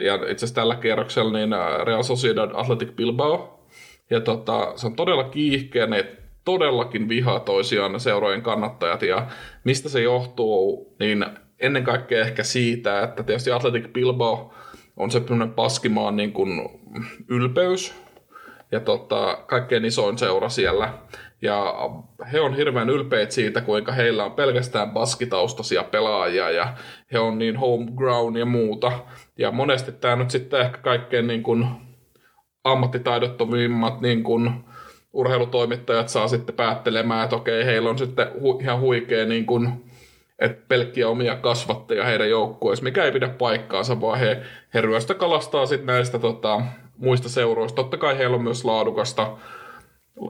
Ja 0.00 0.14
itse 0.14 0.32
asiassa 0.32 0.54
tällä 0.54 0.76
kierroksella 0.76 1.38
niin 1.38 1.52
äh, 1.52 1.80
Real 1.84 2.02
Sociedad 2.02 2.50
Athletic 2.54 2.92
Bilbao. 2.96 3.64
Ja 4.10 4.20
tota, 4.20 4.72
se 4.76 4.86
on 4.86 4.96
todella 4.96 5.24
kiihkeä, 5.24 5.86
ne 5.86 6.06
todellakin 6.44 7.08
vihaa 7.08 7.40
toisiaan 7.40 7.92
ne 7.92 7.98
seurojen 7.98 8.42
kannattajat. 8.42 9.02
Ja 9.02 9.26
mistä 9.64 9.88
se 9.88 10.02
johtuu, 10.02 10.94
niin 10.98 11.26
ennen 11.58 11.84
kaikkea 11.84 12.20
ehkä 12.20 12.42
siitä, 12.42 13.02
että 13.02 13.22
tietysti 13.22 13.50
Athletic 13.50 13.92
Bilbao 13.92 14.54
on 14.98 15.10
se 15.10 15.22
paskimaan 15.54 16.16
niin 16.16 16.32
kuin 16.32 16.68
ylpeys 17.28 17.94
ja 18.72 18.80
tota, 18.80 19.38
kaikkein 19.46 19.84
isoin 19.84 20.18
seura 20.18 20.48
siellä. 20.48 20.92
Ja 21.42 21.74
he 22.32 22.40
on 22.40 22.56
hirveän 22.56 22.90
ylpeitä 22.90 23.32
siitä, 23.32 23.60
kuinka 23.60 23.92
heillä 23.92 24.24
on 24.24 24.32
pelkästään 24.32 24.90
baskitaustaisia 24.90 25.84
pelaajia 25.84 26.50
ja 26.50 26.74
he 27.12 27.18
on 27.18 27.38
niin 27.38 27.56
homegrown 27.56 28.36
ja 28.36 28.46
muuta. 28.46 28.92
Ja 29.38 29.50
monesti 29.50 29.92
tämä 29.92 30.16
nyt 30.16 30.30
sitten 30.30 30.60
ehkä 30.60 30.78
kaikkein 30.78 31.26
niin 31.26 31.42
kuin 31.42 31.66
ammattitaidottomimmat 32.64 34.00
niin 34.00 34.22
kuin 34.22 34.50
urheilutoimittajat 35.12 36.08
saa 36.08 36.28
sitten 36.28 36.54
päättelemään, 36.54 37.24
että 37.24 37.36
okei, 37.36 37.64
heillä 37.64 37.90
on 37.90 37.98
sitten 37.98 38.26
hu- 38.26 38.62
ihan 38.62 38.80
huikea 38.80 39.26
niin 39.26 39.46
kuin, 39.46 39.87
että 40.38 40.64
pelkkiä 40.68 41.08
omia 41.08 41.36
kasvattajia 41.36 42.04
heidän 42.04 42.30
joukkueessa, 42.30 42.84
mikä 42.84 43.04
ei 43.04 43.12
pidä 43.12 43.28
paikkaansa, 43.28 44.00
vaan 44.00 44.18
he, 44.18 44.42
he 44.74 44.80
ryöstä 44.80 45.14
kalastaa 45.14 45.66
sitten 45.66 45.86
näistä 45.86 46.18
tota, 46.18 46.62
muista 46.96 47.28
seuroista. 47.28 47.76
Totta 47.76 47.96
kai 47.96 48.18
heillä 48.18 48.36
on 48.36 48.42
myös 48.42 48.64
laadukasta, 48.64 49.36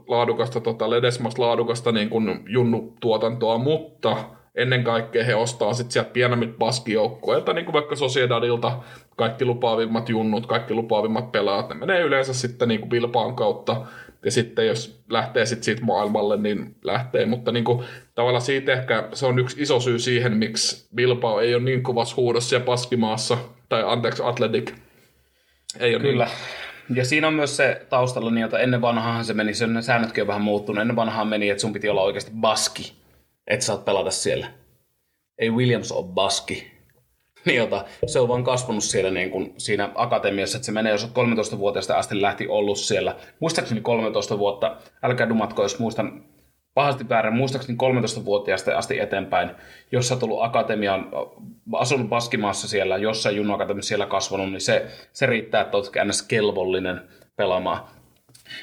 laadukasta 0.06 0.60
tota, 0.60 0.90
ledesmas 0.90 1.38
laadukasta 1.38 1.92
niin 1.92 2.10
kuin 2.10 2.42
junnutuotantoa, 2.46 3.58
mutta 3.58 4.16
ennen 4.54 4.84
kaikkea 4.84 5.24
he 5.24 5.34
ostaa 5.34 5.74
sitten 5.74 5.92
sieltä 5.92 6.10
pienemmät 6.10 6.58
baskijoukkueilta, 6.58 7.52
niin 7.52 7.64
kuin 7.64 7.72
vaikka 7.72 7.96
Sociedadilta, 7.96 8.72
kaikki 9.16 9.44
lupaavimmat 9.44 10.08
junnut, 10.08 10.46
kaikki 10.46 10.74
lupaavimmat 10.74 11.32
pelaajat, 11.32 11.68
ne 11.68 11.74
menee 11.74 12.00
yleensä 12.00 12.34
sitten 12.34 12.68
niin 12.68 12.80
kuin 12.80 12.90
Bilbaan 12.90 13.36
kautta 13.36 13.76
ja 14.24 14.30
sitten 14.30 14.66
jos 14.66 15.02
lähtee 15.10 15.46
sitten 15.46 15.64
siitä 15.64 15.84
maailmalle, 15.84 16.36
niin 16.36 16.76
lähtee. 16.84 17.26
Mutta 17.26 17.52
niin 17.52 17.64
kuin, 17.64 17.84
tavallaan 18.14 18.42
siitä 18.42 18.72
ehkä 18.72 19.08
se 19.12 19.26
on 19.26 19.38
yksi 19.38 19.62
iso 19.62 19.80
syy 19.80 19.98
siihen, 19.98 20.36
miksi 20.36 20.88
Bilbao 20.94 21.40
ei 21.40 21.54
ole 21.54 21.62
niin 21.62 21.82
kovassa 21.82 22.16
huudossa 22.16 22.56
ja 22.56 22.60
paskimaassa, 22.60 23.38
tai 23.68 23.82
anteeksi 23.86 24.22
Atletic 24.22 24.72
ei 25.80 25.94
ole 25.94 26.02
Kyllä. 26.02 26.24
Niin. 26.24 26.96
Ja 26.96 27.04
siinä 27.04 27.26
on 27.26 27.34
myös 27.34 27.56
se 27.56 27.86
taustalla, 27.88 28.30
niin, 28.30 28.44
että 28.44 28.58
ennen 28.58 28.80
vanhaan 28.80 29.24
se 29.24 29.34
meni, 29.34 29.54
sen 29.54 29.82
säännötkin 29.82 30.22
on 30.22 30.28
vähän 30.28 30.42
muuttunut. 30.42 30.80
Ennen 30.80 30.96
vanhaan 30.96 31.28
meni, 31.28 31.50
että 31.50 31.60
sun 31.60 31.72
piti 31.72 31.88
olla 31.88 32.02
oikeasti 32.02 32.30
baski, 32.34 32.92
että 33.46 33.66
saat 33.66 33.84
pelata 33.84 34.10
siellä. 34.10 34.46
Ei 35.38 35.50
Williams 35.50 35.92
ole 35.92 36.06
baski, 36.06 36.77
niin 37.44 37.56
jota, 37.56 37.84
se 38.06 38.20
on 38.20 38.28
vaan 38.28 38.44
kasvanut 38.44 38.84
siellä 38.84 39.10
niin 39.10 39.30
kuin 39.30 39.54
siinä 39.56 39.90
akatemiassa, 39.94 40.58
että 40.58 40.66
se 40.66 40.72
menee, 40.72 40.92
jos 40.92 41.04
13-vuotiaasta 41.04 41.98
asti 41.98 42.22
lähti 42.22 42.48
ollut 42.48 42.78
siellä. 42.78 43.16
Muistaakseni 43.40 43.80
13 43.80 44.38
vuotta, 44.38 44.76
älkää 45.02 45.28
dumatko, 45.28 45.62
jos 45.62 45.78
muistan 45.78 46.24
pahasti 46.74 47.08
väärin, 47.08 47.36
muistaakseni 47.36 47.78
13-vuotiaasta 47.82 48.78
asti 48.78 49.00
eteenpäin, 49.00 49.50
jos 49.92 50.08
sä 50.08 50.16
tullut 50.16 50.42
akatemiaan, 50.42 51.08
asunut 51.72 52.08
Baskimaassa 52.08 52.68
siellä, 52.68 52.96
jossain 52.96 53.36
Junnu 53.36 53.54
Akatemiassa 53.54 53.88
siellä 53.88 54.06
kasvanut, 54.06 54.50
niin 54.50 54.60
se, 54.60 54.86
se 55.12 55.26
riittää, 55.26 55.60
että 55.60 55.76
olet 55.76 55.90
kelvollinen 56.28 57.00
pelaamaan. 57.36 57.97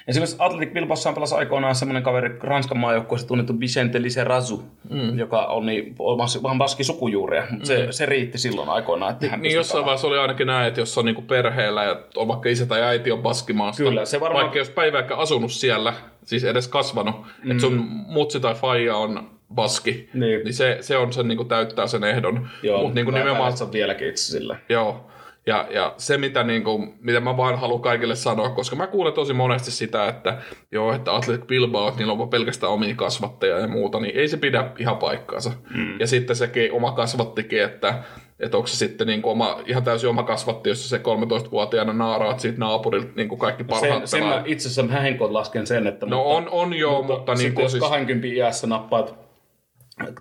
Esimerkiksi 0.08 0.36
Atletic 0.40 0.74
Bilbaossa 0.74 1.10
on 1.10 1.16
pelasi 1.16 1.36
aikoinaan 1.36 1.76
semmoinen 1.76 2.04
kaveri 2.04 2.38
Ranskan 2.40 2.78
maajoukkueessa 2.78 3.28
tunnettu 3.28 3.60
Vicente 3.60 4.02
Liserazu, 4.02 4.64
mm. 4.90 5.20
joka 5.20 5.46
on 5.46 5.66
niin, 5.66 5.96
vähän 6.44 6.58
baski 6.58 6.84
sukujuuria, 6.84 7.42
mutta 7.42 7.74
mm. 7.74 7.78
se, 7.78 7.88
se, 7.92 8.06
riitti 8.06 8.38
silloin 8.38 8.70
aikoinaan. 8.70 9.12
Että 9.12 9.30
hän 9.30 9.42
niin 9.42 9.56
jossain 9.56 9.86
vaiheessa 9.86 10.08
oli 10.08 10.18
ainakin 10.18 10.48
näin, 10.48 10.68
että 10.68 10.82
jos 10.82 10.98
on 10.98 11.06
niinku 11.06 11.22
perheellä 11.22 11.84
ja 11.84 12.02
on 12.16 12.28
vaikka 12.28 12.50
isä 12.50 12.66
tai 12.66 12.82
äiti 12.82 13.12
on 13.12 13.22
baskimaasta, 13.22 13.84
Kyllä, 13.84 14.06
se 14.06 14.20
varmaan... 14.20 14.44
vaikka 14.44 14.58
jos 14.58 14.70
päivääkään 14.70 15.20
asunut 15.20 15.52
siellä, 15.52 15.94
siis 16.24 16.44
edes 16.44 16.68
kasvanut, 16.68 17.16
mm. 17.16 17.52
että 17.52 17.62
sun 17.62 17.86
mutsi 18.08 18.40
tai 18.40 18.56
faija 18.56 18.96
on 18.96 19.30
baski, 19.54 20.10
niin, 20.14 20.44
niin 20.44 20.54
se, 20.54 20.78
se 20.82 20.98
on 20.98 21.14
sen, 21.14 21.28
niin 21.28 21.38
kuin 21.38 21.50
täyttää 21.50 21.88
sen 21.88 22.04
ehdon. 22.04 22.50
Joo, 22.64 22.84
Mut 22.84 22.94
niin 22.94 23.06
kuin 23.06 23.14
nimenomaan... 23.14 23.54
vieläkin 23.72 24.10
itse 24.10 24.24
sille. 24.24 24.58
Joo, 24.70 25.06
ja, 25.48 25.68
ja 25.70 25.94
se, 25.98 26.18
mitä, 26.18 26.44
niin 26.44 26.64
kuin, 26.64 26.94
mitä 27.00 27.20
mä 27.20 27.38
vaan 27.38 27.60
haluan 27.60 27.82
kaikille 27.82 28.16
sanoa, 28.16 28.50
koska 28.50 28.76
mä 28.76 28.88
kuulen 28.88 29.14
tosi 29.14 29.34
monesti 29.34 29.72
sitä, 29.72 30.08
että 30.08 30.38
joo, 30.72 30.94
että 30.94 31.16
Athletic 31.16 31.48
Bilbao, 31.48 31.88
että 31.88 32.00
niillä 32.00 32.14
on 32.14 32.30
pelkästään 32.30 32.72
omia 32.72 32.96
kasvattajia 32.96 33.60
ja 33.60 33.68
muuta, 33.68 34.00
niin 34.00 34.16
ei 34.16 34.28
se 34.28 34.38
pidä 34.38 34.72
ihan 34.80 34.98
paikkaansa. 34.98 35.52
Mm. 35.76 36.00
Ja 36.00 36.08
sitten 36.08 36.36
sekin 36.36 36.72
oma 36.72 36.92
kasvattikin, 36.92 37.64
että, 37.64 38.04
että 38.40 38.58
onko 38.58 38.68
se 38.68 38.78
sitten 38.78 39.08
niin 39.08 39.22
kuin 39.22 39.32
oma, 39.32 39.62
ihan 39.66 39.84
täysin 39.84 40.10
oma 40.10 40.24
kasvatti, 40.24 40.70
jos 40.70 40.90
se 40.90 40.98
13-vuotiaana 40.98 41.94
naaraat 41.94 42.40
siitä 42.40 42.60
naapurilta 42.60 43.12
niin 43.16 43.30
kuin 43.30 43.40
kaikki 43.40 43.64
parhaat 43.64 44.08
sen, 44.08 44.08
sen 44.08 44.30
mä 44.30 44.44
itse 44.46 44.70
asiassa 44.70 45.24
lasken 45.30 45.68
sen, 45.68 45.88
että... 45.88 46.06
No 46.06 46.18
mutta, 46.18 46.36
on, 46.36 46.50
on 46.50 46.74
joo, 46.74 46.98
mutta... 46.98 47.14
mutta 47.14 47.34
niin 47.34 47.54
kuin 47.54 47.64
jos 47.64 47.72
siis... 47.72 47.84
20 47.84 48.28
iässä 48.28 48.68
nappaat 48.68 49.25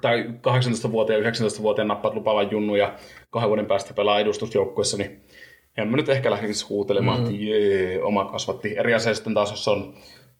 tai 0.00 0.24
18-vuotiaan 0.26 1.22
ja 1.22 1.30
19-vuotiaan 1.30 1.88
nappaat 1.88 2.14
lupaavan 2.14 2.50
junnu 2.50 2.74
ja 2.74 2.94
kahden 3.30 3.48
vuoden 3.48 3.66
päästä 3.66 3.94
pelaa 3.94 4.20
edustusjoukkuessa, 4.20 4.96
niin 4.96 5.20
en 5.76 5.88
mä 5.88 5.96
nyt 5.96 6.08
ehkä 6.08 6.30
lähtisi 6.30 6.66
huutelemaan, 6.68 7.20
mm. 7.20 7.24
että 7.24 7.36
jee, 7.36 8.02
oma 8.02 8.24
kasvatti. 8.24 8.78
Eri 8.78 8.94
asia 8.94 9.14
sitten 9.14 9.34
taas, 9.34 9.50
jos 9.50 9.68
on 9.68 9.94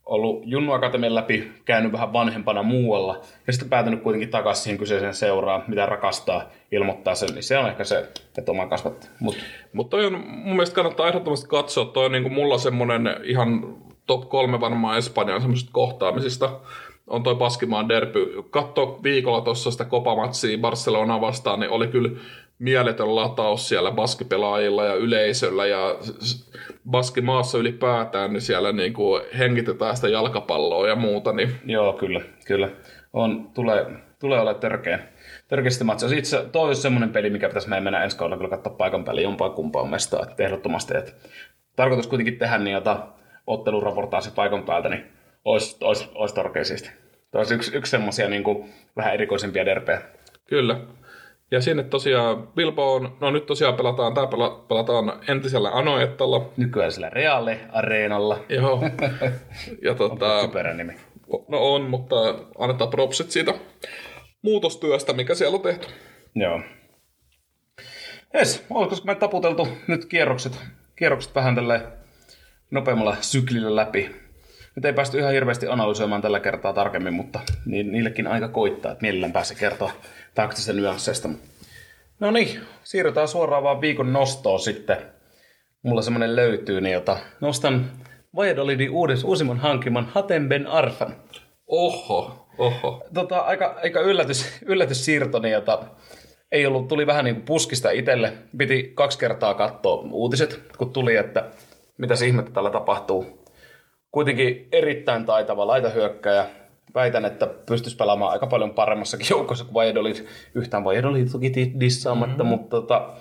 ollut 0.06 0.42
Junnu 0.46 0.72
Akatemian 0.72 1.14
läpi, 1.14 1.50
käynyt 1.64 1.92
vähän 1.92 2.12
vanhempana 2.12 2.62
muualla 2.62 3.20
ja 3.46 3.52
sitten 3.52 3.68
päätynyt 3.68 4.02
kuitenkin 4.02 4.30
takaisin 4.30 4.62
siihen 4.64 4.78
kyseiseen 4.78 5.14
seuraan, 5.14 5.64
mitä 5.68 5.86
rakastaa, 5.86 6.50
ilmoittaa 6.72 7.14
sen, 7.14 7.28
niin 7.34 7.42
se 7.42 7.58
on 7.58 7.68
ehkä 7.68 7.84
se, 7.84 8.08
että 8.38 8.50
oma 8.50 8.66
kasvatti. 8.66 9.08
Mutta 9.20 9.42
Mut 9.72 9.90
toi 9.90 10.06
on, 10.06 10.12
mun 10.26 10.56
mielestä 10.56 10.74
kannattaa 10.74 11.08
ehdottomasti 11.08 11.48
katsoa, 11.48 11.84
toi 11.84 12.06
on 12.06 12.12
niin 12.12 12.22
kuin 12.22 12.32
mulla 12.32 12.58
semmoinen 12.58 13.16
ihan 13.24 13.76
top 14.06 14.28
kolme 14.28 14.60
varmaan 14.60 14.98
Espanjan 14.98 15.40
semmoisista 15.40 15.72
kohtaamisista, 15.72 16.60
on 17.06 17.22
toi 17.22 17.36
Paskimaan 17.36 17.88
derby. 17.88 18.44
Katso 18.50 19.00
viikolla 19.02 19.40
tuossa 19.40 19.70
sitä 19.70 19.84
kopamatsia 19.84 20.58
Barcelona 20.58 21.20
vastaan, 21.20 21.60
niin 21.60 21.70
oli 21.70 21.86
kyllä 21.86 22.10
mieletön 22.58 23.16
lataus 23.16 23.68
siellä 23.68 23.90
baskipelaajilla 23.90 24.84
ja 24.84 24.94
yleisöllä 24.94 25.66
ja 25.66 25.96
baskimaassa 26.90 27.58
ylipäätään, 27.58 28.32
niin 28.32 28.40
siellä 28.40 28.72
niin 28.72 28.92
kuin 28.92 29.22
hengitetään 29.38 29.96
sitä 29.96 30.08
jalkapalloa 30.08 30.88
ja 30.88 30.96
muuta. 30.96 31.32
Niin... 31.32 31.50
Joo, 31.66 31.92
kyllä, 31.92 32.20
kyllä. 32.46 32.68
On, 33.12 33.50
tulee, 33.54 33.86
tulee 34.18 34.40
olla 34.40 34.54
törkeä. 34.54 34.98
Törkeästi 35.48 35.84
matsia. 35.84 36.18
Itse 36.18 36.44
toi 36.52 36.66
olisi 36.66 36.82
semmoinen 36.82 37.10
peli, 37.10 37.30
mikä 37.30 37.48
pitäisi 37.48 37.68
meidän 37.68 37.84
mennä 37.84 38.04
ensi 38.04 38.16
kaudella 38.16 38.36
kyllä 38.36 38.50
katsoa 38.50 38.72
paikan 38.72 39.04
päälle 39.04 39.22
jompaa 39.22 39.50
kumpaan 39.50 39.88
mestaa, 39.88 40.26
ehdottomasti. 40.38 40.96
Että 40.96 41.12
tarkoitus 41.76 42.06
kuitenkin 42.06 42.38
tehdä 42.38 42.58
niin 42.58 42.74
jota 42.74 43.06
otteluraportaasi 43.46 44.30
paikan 44.30 44.62
päältä, 44.62 44.88
niin 44.88 45.13
olisi, 45.44 45.76
olisi, 45.80 46.08
olisi 46.14 46.34
törkeä 46.34 46.64
siisti. 46.64 46.90
Tämä 47.30 47.40
olisi 47.40 47.54
yksi, 47.54 47.76
yksi 47.76 47.90
semmoisia 47.90 48.28
niin 48.28 48.44
vähän 48.96 49.14
erikoisempia 49.14 49.64
derpejä. 49.64 50.02
Kyllä. 50.46 50.80
Ja 51.50 51.60
sinne 51.60 51.82
tosiaan 51.82 52.46
Bilboon, 52.46 53.16
no 53.20 53.30
nyt 53.30 53.46
tosiaan 53.46 53.74
pelataan, 53.74 54.14
tää 54.14 54.26
pela, 54.26 54.64
pelataan 54.68 55.12
entisellä 55.28 55.70
Anoettalla. 55.70 56.52
Nykyään 56.56 56.92
sillä 56.92 57.10
Reale-areenalla. 57.10 58.38
Joo. 58.48 58.82
ja 59.86 59.94
tota, 59.94 60.40
Typerä 60.42 60.74
nimi. 60.74 60.92
no 61.48 61.74
on, 61.74 61.82
mutta 61.82 62.14
annetaan 62.58 62.90
propsit 62.90 63.30
siitä 63.30 63.54
muutostyöstä, 64.42 65.12
mikä 65.12 65.34
siellä 65.34 65.56
on 65.56 65.62
tehty. 65.62 65.86
Joo. 66.34 66.60
Jes, 68.34 68.66
olisiko 68.70 69.06
me 69.06 69.14
taputeltu 69.14 69.68
nyt 69.86 70.04
kierrokset, 70.04 70.60
kierrokset 70.96 71.34
vähän 71.34 71.54
tälle 71.54 71.82
nopeammalla 72.70 73.16
syklillä 73.20 73.76
läpi. 73.76 74.23
Nyt 74.76 74.84
ei 74.84 74.92
päästy 74.92 75.18
ihan 75.18 75.32
hirveästi 75.32 75.66
analysoimaan 75.68 76.22
tällä 76.22 76.40
kertaa 76.40 76.72
tarkemmin, 76.72 77.14
mutta 77.14 77.40
ni- 77.66 77.82
niillekin 77.82 78.26
aika 78.26 78.48
koittaa, 78.48 78.92
että 78.92 79.02
mielellään 79.02 79.32
pääsee 79.32 79.56
kertoa 79.56 79.92
taktisista 80.34 80.72
nyansseista. 80.72 81.28
No 82.20 82.30
niin, 82.30 82.60
siirrytään 82.82 83.28
suoraan 83.28 83.62
vaan 83.62 83.80
viikon 83.80 84.12
nostoon 84.12 84.60
sitten. 84.60 84.96
Mulla 85.82 86.02
semmonen 86.02 86.36
löytyy, 86.36 86.80
niin 86.80 86.92
jota 86.92 87.16
nostan 87.40 87.90
Valladolidin 88.36 88.90
uudes, 88.90 89.24
uusimman 89.24 89.58
hankiman 89.58 90.08
Hatem 90.12 90.48
Ben 90.48 90.66
Arfan. 90.66 91.16
Oho, 91.66 92.48
oho. 92.58 93.06
Tota, 93.14 93.38
aika, 93.38 93.76
aika 93.82 94.00
yllätys, 94.00 94.58
yllätyssiirto, 94.66 95.38
niin 95.38 95.52
jota 95.52 95.84
ei 96.52 96.66
ollut, 96.66 96.88
tuli 96.88 97.06
vähän 97.06 97.24
niin 97.24 97.34
kuin 97.34 97.44
puskista 97.44 97.90
itselle. 97.90 98.32
Piti 98.58 98.92
kaksi 98.94 99.18
kertaa 99.18 99.54
katsoa 99.54 100.04
uutiset, 100.10 100.62
kun 100.78 100.92
tuli, 100.92 101.16
että 101.16 101.44
mitä 101.98 102.14
ihmettä 102.26 102.52
tällä 102.52 102.70
tapahtuu. 102.70 103.43
Kuitenkin 104.14 104.68
erittäin 104.72 105.24
taitava 105.24 105.66
laitahyökkäjä. 105.66 106.46
Väitän, 106.94 107.24
että 107.24 107.46
pystyisi 107.46 107.96
pelaamaan 107.96 108.32
aika 108.32 108.46
paljon 108.46 108.74
paremmassakin 108.74 109.26
joukossa 109.30 109.64
kuin 109.64 109.74
Valladolid. 109.74 110.16
Yhtään 110.54 110.84
Valladolid 110.84 111.28
toki 111.32 111.54
di- 111.54 111.72
dissaamatta, 111.80 112.44
mm-hmm. 112.44 112.48
mutta 112.48 112.80
tota, 112.80 113.12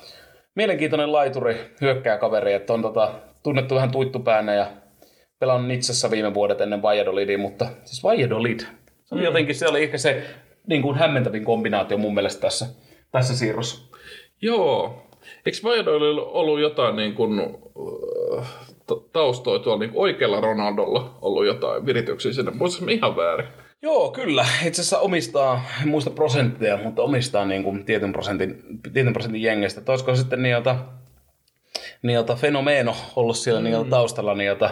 mielenkiintoinen 0.56 1.12
laituri, 1.12 1.76
hyökkääkaveri, 1.82 2.54
että 2.54 2.74
on 2.74 2.82
tota, 2.82 3.14
tunnettu 3.44 3.76
vähän 3.76 3.92
tuittupäänä 3.92 4.54
ja 4.54 4.68
pelannut 5.40 5.68
Nitsassa 5.68 6.12
viime 6.12 6.34
vuodet 6.34 6.62
ennen 6.62 6.82
Valladolidia, 6.82 7.38
mutta 7.38 7.68
siis 7.84 8.04
Valladolid. 8.04 8.60
Se 9.04 9.16
oli 9.16 9.22
mm. 9.22 9.26
jotenkin, 9.26 9.56
se 9.56 9.68
oli 9.68 9.84
ehkä 9.84 9.98
se 9.98 10.24
niin 10.68 10.82
kuin 10.82 10.98
hämmentävin 10.98 11.46
kombinaatio 11.46 11.98
mun 11.98 12.14
mielestä 12.14 12.42
tässä, 12.42 12.66
tässä 13.12 13.38
siirrossa. 13.38 13.96
Joo. 14.42 15.08
Eikö 15.46 15.58
Valladolidilla 15.64 16.22
ollut 16.22 16.60
jotain 16.60 16.96
niin 16.96 17.14
kuin, 17.14 17.58
ta- 18.88 19.02
taustoja 19.14 19.60
tuolla 19.60 19.80
niin 19.80 19.92
oikealla 19.96 20.42
Ronaldolla 20.42 21.18
ollut 21.22 21.46
jotain 21.46 21.86
virityksiä 21.86 22.34
sinne? 22.34 22.52
Muistatko 22.52 22.92
ihan 22.92 23.16
väärin? 23.16 23.48
Joo, 23.82 24.12
kyllä. 24.12 24.46
Itse 24.66 24.82
asiassa 24.82 25.00
omistaa, 25.00 25.62
en 25.82 25.88
muista 25.88 26.10
prosenttia, 26.10 26.78
mutta 26.78 27.02
omistaa 27.02 27.46
niin 27.46 27.64
kuin 27.64 27.86
tietyn, 27.86 28.12
prosentin, 28.12 28.64
tietyn 28.94 29.14
prosentin 29.14 29.42
jengestä. 29.42 29.82
Olisiko 29.92 30.16
sitten 30.16 30.44
niiltä, 30.44 30.76
niiltä 32.02 32.36
fenomeno 32.36 32.96
ollut 33.16 33.38
siellä 33.38 33.60
mm. 33.60 33.64
niiltä 33.64 33.90
taustalla 33.90 34.36
niiltä 34.36 34.70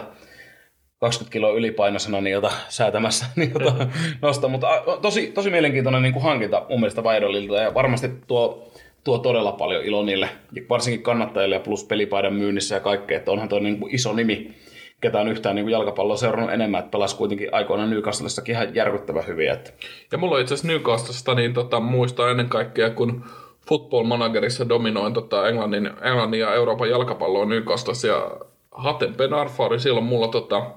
20 1.02 1.32
kiloa 1.32 1.52
ylipainoisena 1.52 2.20
niiltä 2.20 2.50
säätämässä 2.68 3.26
niiltä 3.36 3.86
nostaa. 4.22 4.50
Mutta 4.50 4.66
tosi, 5.02 5.26
tosi 5.26 5.50
mielenkiintoinen 5.50 6.02
niin 6.02 6.12
kuin 6.12 6.22
hankinta 6.22 6.66
mun 6.68 6.80
mielestä 6.80 7.04
Vaidolilta 7.04 7.54
ja 7.54 7.74
varmasti 7.74 8.08
tuo, 8.26 8.72
tuo 9.04 9.18
todella 9.18 9.52
paljon 9.52 9.84
ilo 9.84 10.02
niille, 10.02 10.28
varsinkin 10.68 11.02
kannattajille 11.02 11.54
ja 11.54 11.60
plus 11.60 11.84
pelipaidan 11.84 12.34
myynnissä 12.34 12.74
ja 12.74 12.80
kaikkea, 12.80 13.18
että 13.18 13.30
onhan 13.30 13.48
tuo 13.48 13.58
niin 13.58 13.78
kuin 13.78 13.94
iso 13.94 14.12
nimi 14.12 14.54
ketä 15.02 15.20
on 15.20 15.28
yhtään 15.28 15.56
niin 15.56 15.64
kuin 15.64 15.72
jalkapalloa 15.72 16.16
seurannut 16.16 16.52
enemmän, 16.52 16.78
että 16.78 16.90
pelasi 16.90 17.16
kuitenkin 17.16 17.48
aikoinaan 17.54 17.90
Newcastlessakin 17.90 18.54
ihan 18.54 18.74
järkyttävän 18.74 19.26
hyvin. 19.26 19.50
Että 19.50 19.72
Ja 20.12 20.18
mulla 20.18 20.38
itse 20.38 20.54
asiassa 20.54 20.68
Newcastlesta 20.68 21.34
niin 21.34 21.54
tota, 21.54 21.80
muistaa 21.80 22.30
ennen 22.30 22.48
kaikkea, 22.48 22.90
kun 22.90 23.24
Football 23.68 24.04
Managerissa 24.04 24.68
dominoin 24.68 25.14
tota, 25.14 25.48
Englannin, 25.48 25.90
Englannin 26.02 26.40
ja 26.40 26.54
Euroopan 26.54 26.90
jalkapalloa 26.90 27.44
Newcastlessa 27.44 28.06
ja 28.06 28.30
Hatem 28.70 29.14
Ben 29.14 29.34
Arfa 29.34 29.64
oli 29.64 29.80
silloin 29.80 30.06
mulla 30.06 30.28
tota, 30.28 30.70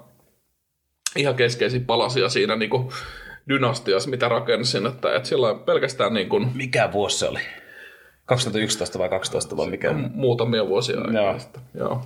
ihan 1.16 1.34
keskeisiä 1.34 1.80
palasia 1.86 2.28
siinä 2.28 2.56
niin 2.56 2.70
kuin 2.70 2.88
dynastiassa, 3.48 4.10
mitä 4.10 4.28
rakensin, 4.28 4.86
että, 4.86 5.16
että 5.16 5.28
sillä 5.28 5.54
pelkästään 5.54 6.14
niin 6.14 6.28
kuin 6.28 6.50
mikä 6.54 6.92
vuosi 6.92 7.18
se 7.18 7.28
oli? 7.28 7.40
2011 8.26 8.98
vai 8.98 9.08
2012 9.08 9.56
vai 9.56 9.70
mikä? 9.70 9.92
muutamia 10.14 10.68
vuosia 10.68 11.00
aikaa. 11.00 11.38
Joo. 11.74 12.02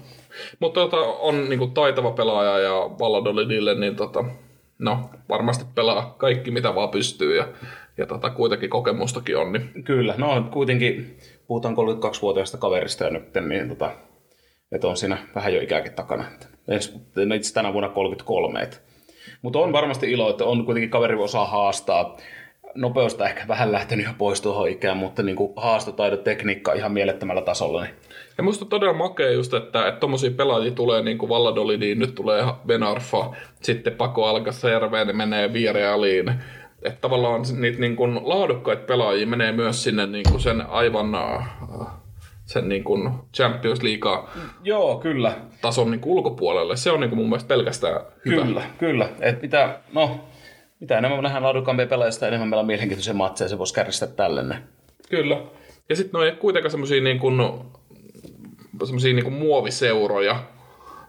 Mutta 0.61 0.81
tota, 0.81 0.97
on 0.97 1.49
niinku 1.49 1.67
taitava 1.67 2.11
pelaaja 2.11 2.59
ja 2.59 2.73
Valladolidille, 2.99 3.75
niin 3.75 3.97
tota, 3.97 4.25
no, 4.79 5.11
varmasti 5.29 5.65
pelaa 5.75 6.15
kaikki 6.19 6.51
mitä 6.51 6.75
vaan 6.75 6.89
pystyy 6.89 7.37
ja, 7.37 7.49
ja 7.97 8.07
tota, 8.07 8.31
kuitenkin 8.31 8.71
kokemustakin 8.71 9.37
on. 9.37 9.53
Niin. 9.53 9.85
Kyllä, 9.85 10.15
no 10.19 10.49
kuitenkin 10.53 11.19
puhutaan 11.47 11.75
32-vuotiaasta 11.75 12.59
kaverista 12.59 13.05
ja 13.05 13.11
nyt, 13.11 13.35
niin 13.49 13.69
tota, 13.69 13.91
että 14.73 14.89
on 14.89 14.97
siinä 14.97 15.19
vähän 15.35 15.55
jo 15.55 15.61
ikääkin 15.61 15.93
takana. 15.93 16.25
Ensi, 16.69 16.93
itse 17.37 17.55
tänä 17.55 17.73
vuonna 17.73 17.89
33. 17.89 18.63
Et. 18.63 18.83
Mutta 19.43 19.59
on 19.59 19.73
varmasti 19.73 20.13
ilo, 20.13 20.31
että 20.31 20.45
on 20.45 20.65
kuitenkin 20.65 20.91
kaveri 20.91 21.15
osaa 21.15 21.47
haastaa. 21.47 22.17
Nopeusta 22.75 23.29
ehkä 23.29 23.49
vähän 23.49 23.73
lähtenyt 23.73 24.07
jo 24.07 24.13
pois 24.19 24.41
tuohon 24.41 24.69
ikään, 24.69 24.97
mutta 24.97 25.23
niin 25.23 25.37
kuin 25.37 25.55
tekniikka 26.25 26.73
ihan 26.73 26.93
mielettömällä 26.93 27.43
tasolla. 27.43 27.83
Niin 27.83 27.95
Ja 28.39 28.45
musta 28.45 28.65
on 28.65 28.69
todella 28.69 28.95
makea 28.95 29.31
just, 29.31 29.55
että, 29.55 29.97
tommosia 30.01 30.31
pelaajia 30.31 30.71
tulee 30.71 31.03
niin 31.03 31.19
kuin 31.19 31.29
Valladolidiin, 31.29 31.99
nyt 31.99 32.15
tulee 32.15 32.45
Ben 32.67 32.83
Arfa, 32.83 33.35
sitten 33.63 33.93
Pako 33.93 34.27
Alcacerveen 34.27 35.17
menee 35.17 35.53
Virealiin. 35.53 36.33
Että 36.83 37.01
tavallaan 37.01 37.43
niitä 37.59 37.81
niin 37.81 37.97
kuin 37.97 38.21
laadukkaita 38.23 38.83
pelaajia 38.87 39.27
menee 39.27 39.53
myös 39.53 39.85
sinne 39.85 40.07
niin 40.07 40.25
kuin 40.31 40.41
sen 40.41 40.67
aivan 40.67 41.15
äh, 41.15 41.49
sen 42.47 42.69
niin 42.69 42.85
kuin 42.85 43.11
Champions 43.35 43.83
League 43.83 44.29
Joo, 44.63 44.99
kyllä. 44.99 45.33
tason 45.63 45.91
niin 45.91 46.01
kuin 46.01 46.13
ulkopuolelle. 46.13 46.77
Se 46.77 46.91
on 46.91 47.01
niin 47.01 47.11
kuin 47.11 47.19
mun 47.19 47.29
mielestä 47.29 47.49
pelkästään 47.49 48.01
hyvä. 48.27 48.43
Kyllä, 48.45 48.63
kyllä. 48.79 49.09
Et 49.21 49.43
mitä, 49.43 49.81
no, 49.93 50.21
mitä 50.81 50.99
enemmän 50.99 51.19
me 51.19 51.23
nähdään 51.23 51.43
laadukkaampia 51.43 51.87
pelaajia, 51.87 52.13
sitä 52.13 52.29
enemmän 52.29 52.49
meillä 52.49 52.61
on 52.61 52.67
mielenkiintoisia 52.67 53.15
matseja, 53.15 53.49
se 53.49 53.59
voisi 53.59 53.75
kärjistää 53.75 54.09
tällainen. 54.09 54.59
Kyllä. 55.11 55.43
Ja 55.89 55.97
sitten 55.97 56.21
ne 56.21 56.27
ei 56.27 56.33
kuitenkaan 56.33 56.71
semmoisia 56.71 57.03
niin 57.03 57.19
kuin, 57.19 57.41
semmosia 58.85 59.15
niin 59.15 59.25
kuin 59.25 59.35
muoviseuroja, 59.35 60.43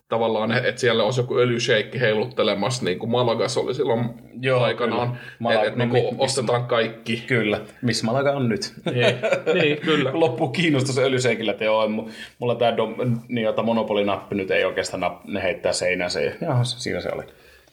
tavallaan, 0.10 0.52
että 0.52 0.82
siellä 0.82 1.04
olisi 1.04 1.20
joku 1.20 1.38
öljysheikki 1.38 2.00
heiluttelemassa, 2.00 2.86
niin 2.86 3.00
kuin 3.00 3.10
Malagas 3.10 3.58
oli 3.58 3.74
silloin 3.74 4.06
Joo, 4.42 4.64
aikanaan, 4.64 5.08
kyllä. 5.08 5.22
että 5.22 5.36
Mala- 5.40 5.64
et, 5.64 5.76
no, 5.76 5.86
niin 5.86 6.16
ostetaan 6.18 6.66
kaikki. 6.66 7.24
Kyllä. 7.28 7.62
Missä 7.82 8.06
Malaga 8.06 8.32
on 8.32 8.50
nyt? 8.50 8.74
Niin, 8.94 9.16
niin 9.54 9.78
kyllä. 9.78 10.12
Loppuu 10.20 10.48
kiinnostus 10.48 10.98
öljyseikillä, 10.98 11.52
että 11.52 11.66
joo, 11.66 11.88
mu- 11.88 12.10
mulla 12.40 12.56
tämä 12.56 12.72
dom- 12.72 13.22
niin, 13.28 13.48
monopolinappi 13.64 14.36
nyt 14.36 14.52
ei 14.52 14.66
oikeastaan 14.66 15.20
ne 15.28 15.44
heittää 15.44 15.74
seinään 15.74 16.12
se. 16.12 16.38
Jaha, 16.42 16.64
siinä 16.64 17.02
se 17.02 17.10
oli. 17.14 17.24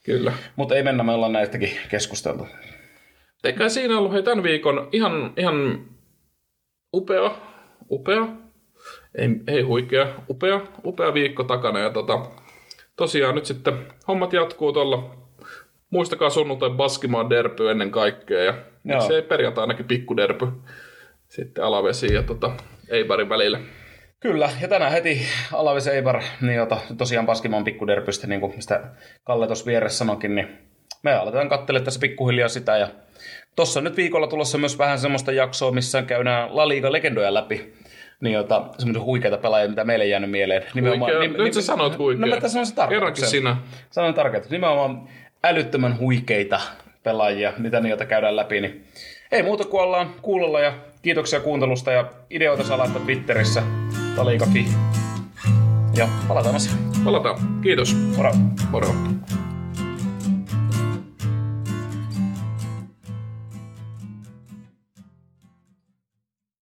Kyllä. 0.08 0.32
Mutta 0.56 0.74
ei 0.74 0.82
mennä, 0.82 1.02
me 1.02 1.12
ollaan 1.12 1.32
näistäkin 1.32 1.70
keskusteltu. 1.88 2.46
Eikä 3.44 3.68
siinä 3.68 3.98
ollut 3.98 4.12
hei, 4.12 4.22
tämän 4.22 4.42
viikon 4.42 4.88
ihan, 4.92 5.32
ihan 5.36 5.86
upea, 6.94 7.30
upea, 7.90 8.28
ei, 9.18 9.28
ei 9.46 9.62
huikea, 9.62 10.06
upea, 10.30 10.60
upea 10.84 11.14
viikko 11.14 11.44
takana. 11.44 11.78
Ja 11.78 11.90
tota, 11.90 12.26
tosiaan 12.96 13.34
nyt 13.34 13.46
sitten 13.46 13.74
hommat 14.08 14.32
jatkuu 14.32 14.72
tuolla. 14.72 15.16
Muistakaa 15.90 16.30
sunnuntai 16.30 16.70
Baskimaan 16.70 17.30
derpy 17.30 17.70
ennen 17.70 17.90
kaikkea 17.90 18.44
ja 18.84 19.00
se 19.00 19.22
perjantainakin 19.22 19.86
pikkuderpy 19.86 20.46
sitten 21.28 21.64
alavesiin 21.64 22.14
ja 22.14 22.22
tota, 22.22 22.50
Eibarin 22.88 23.28
välillä. 23.28 23.60
Kyllä, 24.20 24.50
ja 24.60 24.68
tänään 24.68 24.92
heti 24.92 25.26
Alaves 25.52 25.86
Eibar, 25.86 26.22
niin 26.40 26.54
jota 26.54 26.78
tosiaan 26.98 27.26
Paskimaan 27.26 27.64
pikkuderpystä, 27.64 28.26
niin 28.26 28.40
kuin 28.40 28.52
mistä 28.56 28.80
Kalle 29.24 29.46
tuossa 29.46 29.66
vieressä 29.66 29.98
sanoikin, 29.98 30.34
niin 30.34 30.58
me 31.02 31.14
aletaan 31.14 31.48
katselemaan 31.48 31.84
tässä 31.84 32.00
pikkuhiljaa 32.00 32.48
sitä. 32.48 32.76
Ja 32.76 32.88
tuossa 33.56 33.80
nyt 33.80 33.96
viikolla 33.96 34.26
tulossa 34.26 34.58
myös 34.58 34.78
vähän 34.78 34.98
semmoista 34.98 35.32
jaksoa, 35.32 35.72
missä 35.72 36.02
käydään 36.02 36.56
La 36.56 36.68
Liga 36.68 36.92
legendoja 36.92 37.34
läpi. 37.34 37.74
Niin 38.20 38.34
jota, 38.34 38.68
semmoisia 38.78 39.04
huikeita 39.04 39.38
pelaajia, 39.38 39.68
mitä 39.68 39.84
meille 39.84 40.04
ei 40.04 40.10
jäänyt 40.10 40.30
mieleen. 40.30 40.62
Huikea. 40.74 41.44
Nyt 41.44 41.54
sä 41.54 41.62
sanoit 41.62 41.98
huikea. 41.98 42.26
No 42.26 42.34
mä 42.34 42.40
tässä 42.40 42.48
sanon 42.48 42.66
se 42.66 42.74
tarkoituksen. 42.74 43.28
sinä. 43.28 43.56
Sanon 43.90 44.14
tarkoitus. 44.14 44.50
Nimenomaan 44.50 45.08
älyttömän 45.44 45.98
huikeita 45.98 46.60
pelaajia, 47.02 47.52
mitä 47.58 47.80
niitä 47.80 48.04
käydään 48.04 48.36
läpi. 48.36 48.60
Niin 48.60 48.84
ei 49.32 49.42
muuta 49.42 49.64
kuin 49.64 49.82
ollaan 49.82 50.14
kuulolla 50.22 50.60
ja 50.60 50.72
kiitoksia 51.02 51.40
kuuntelusta 51.40 51.92
ja 51.92 52.04
ideoita 52.30 52.64
saa 52.64 52.78
laittaa 52.78 53.02
Twitterissä 53.02 53.62
taliika.fi. 54.18 54.68
Ja 55.96 56.08
palataan 56.28 56.54
asiaan. 56.54 56.78
Palataan. 57.04 57.60
Kiitos. 57.60 57.96
Moro. 58.16 58.32
Moro. 58.70 58.94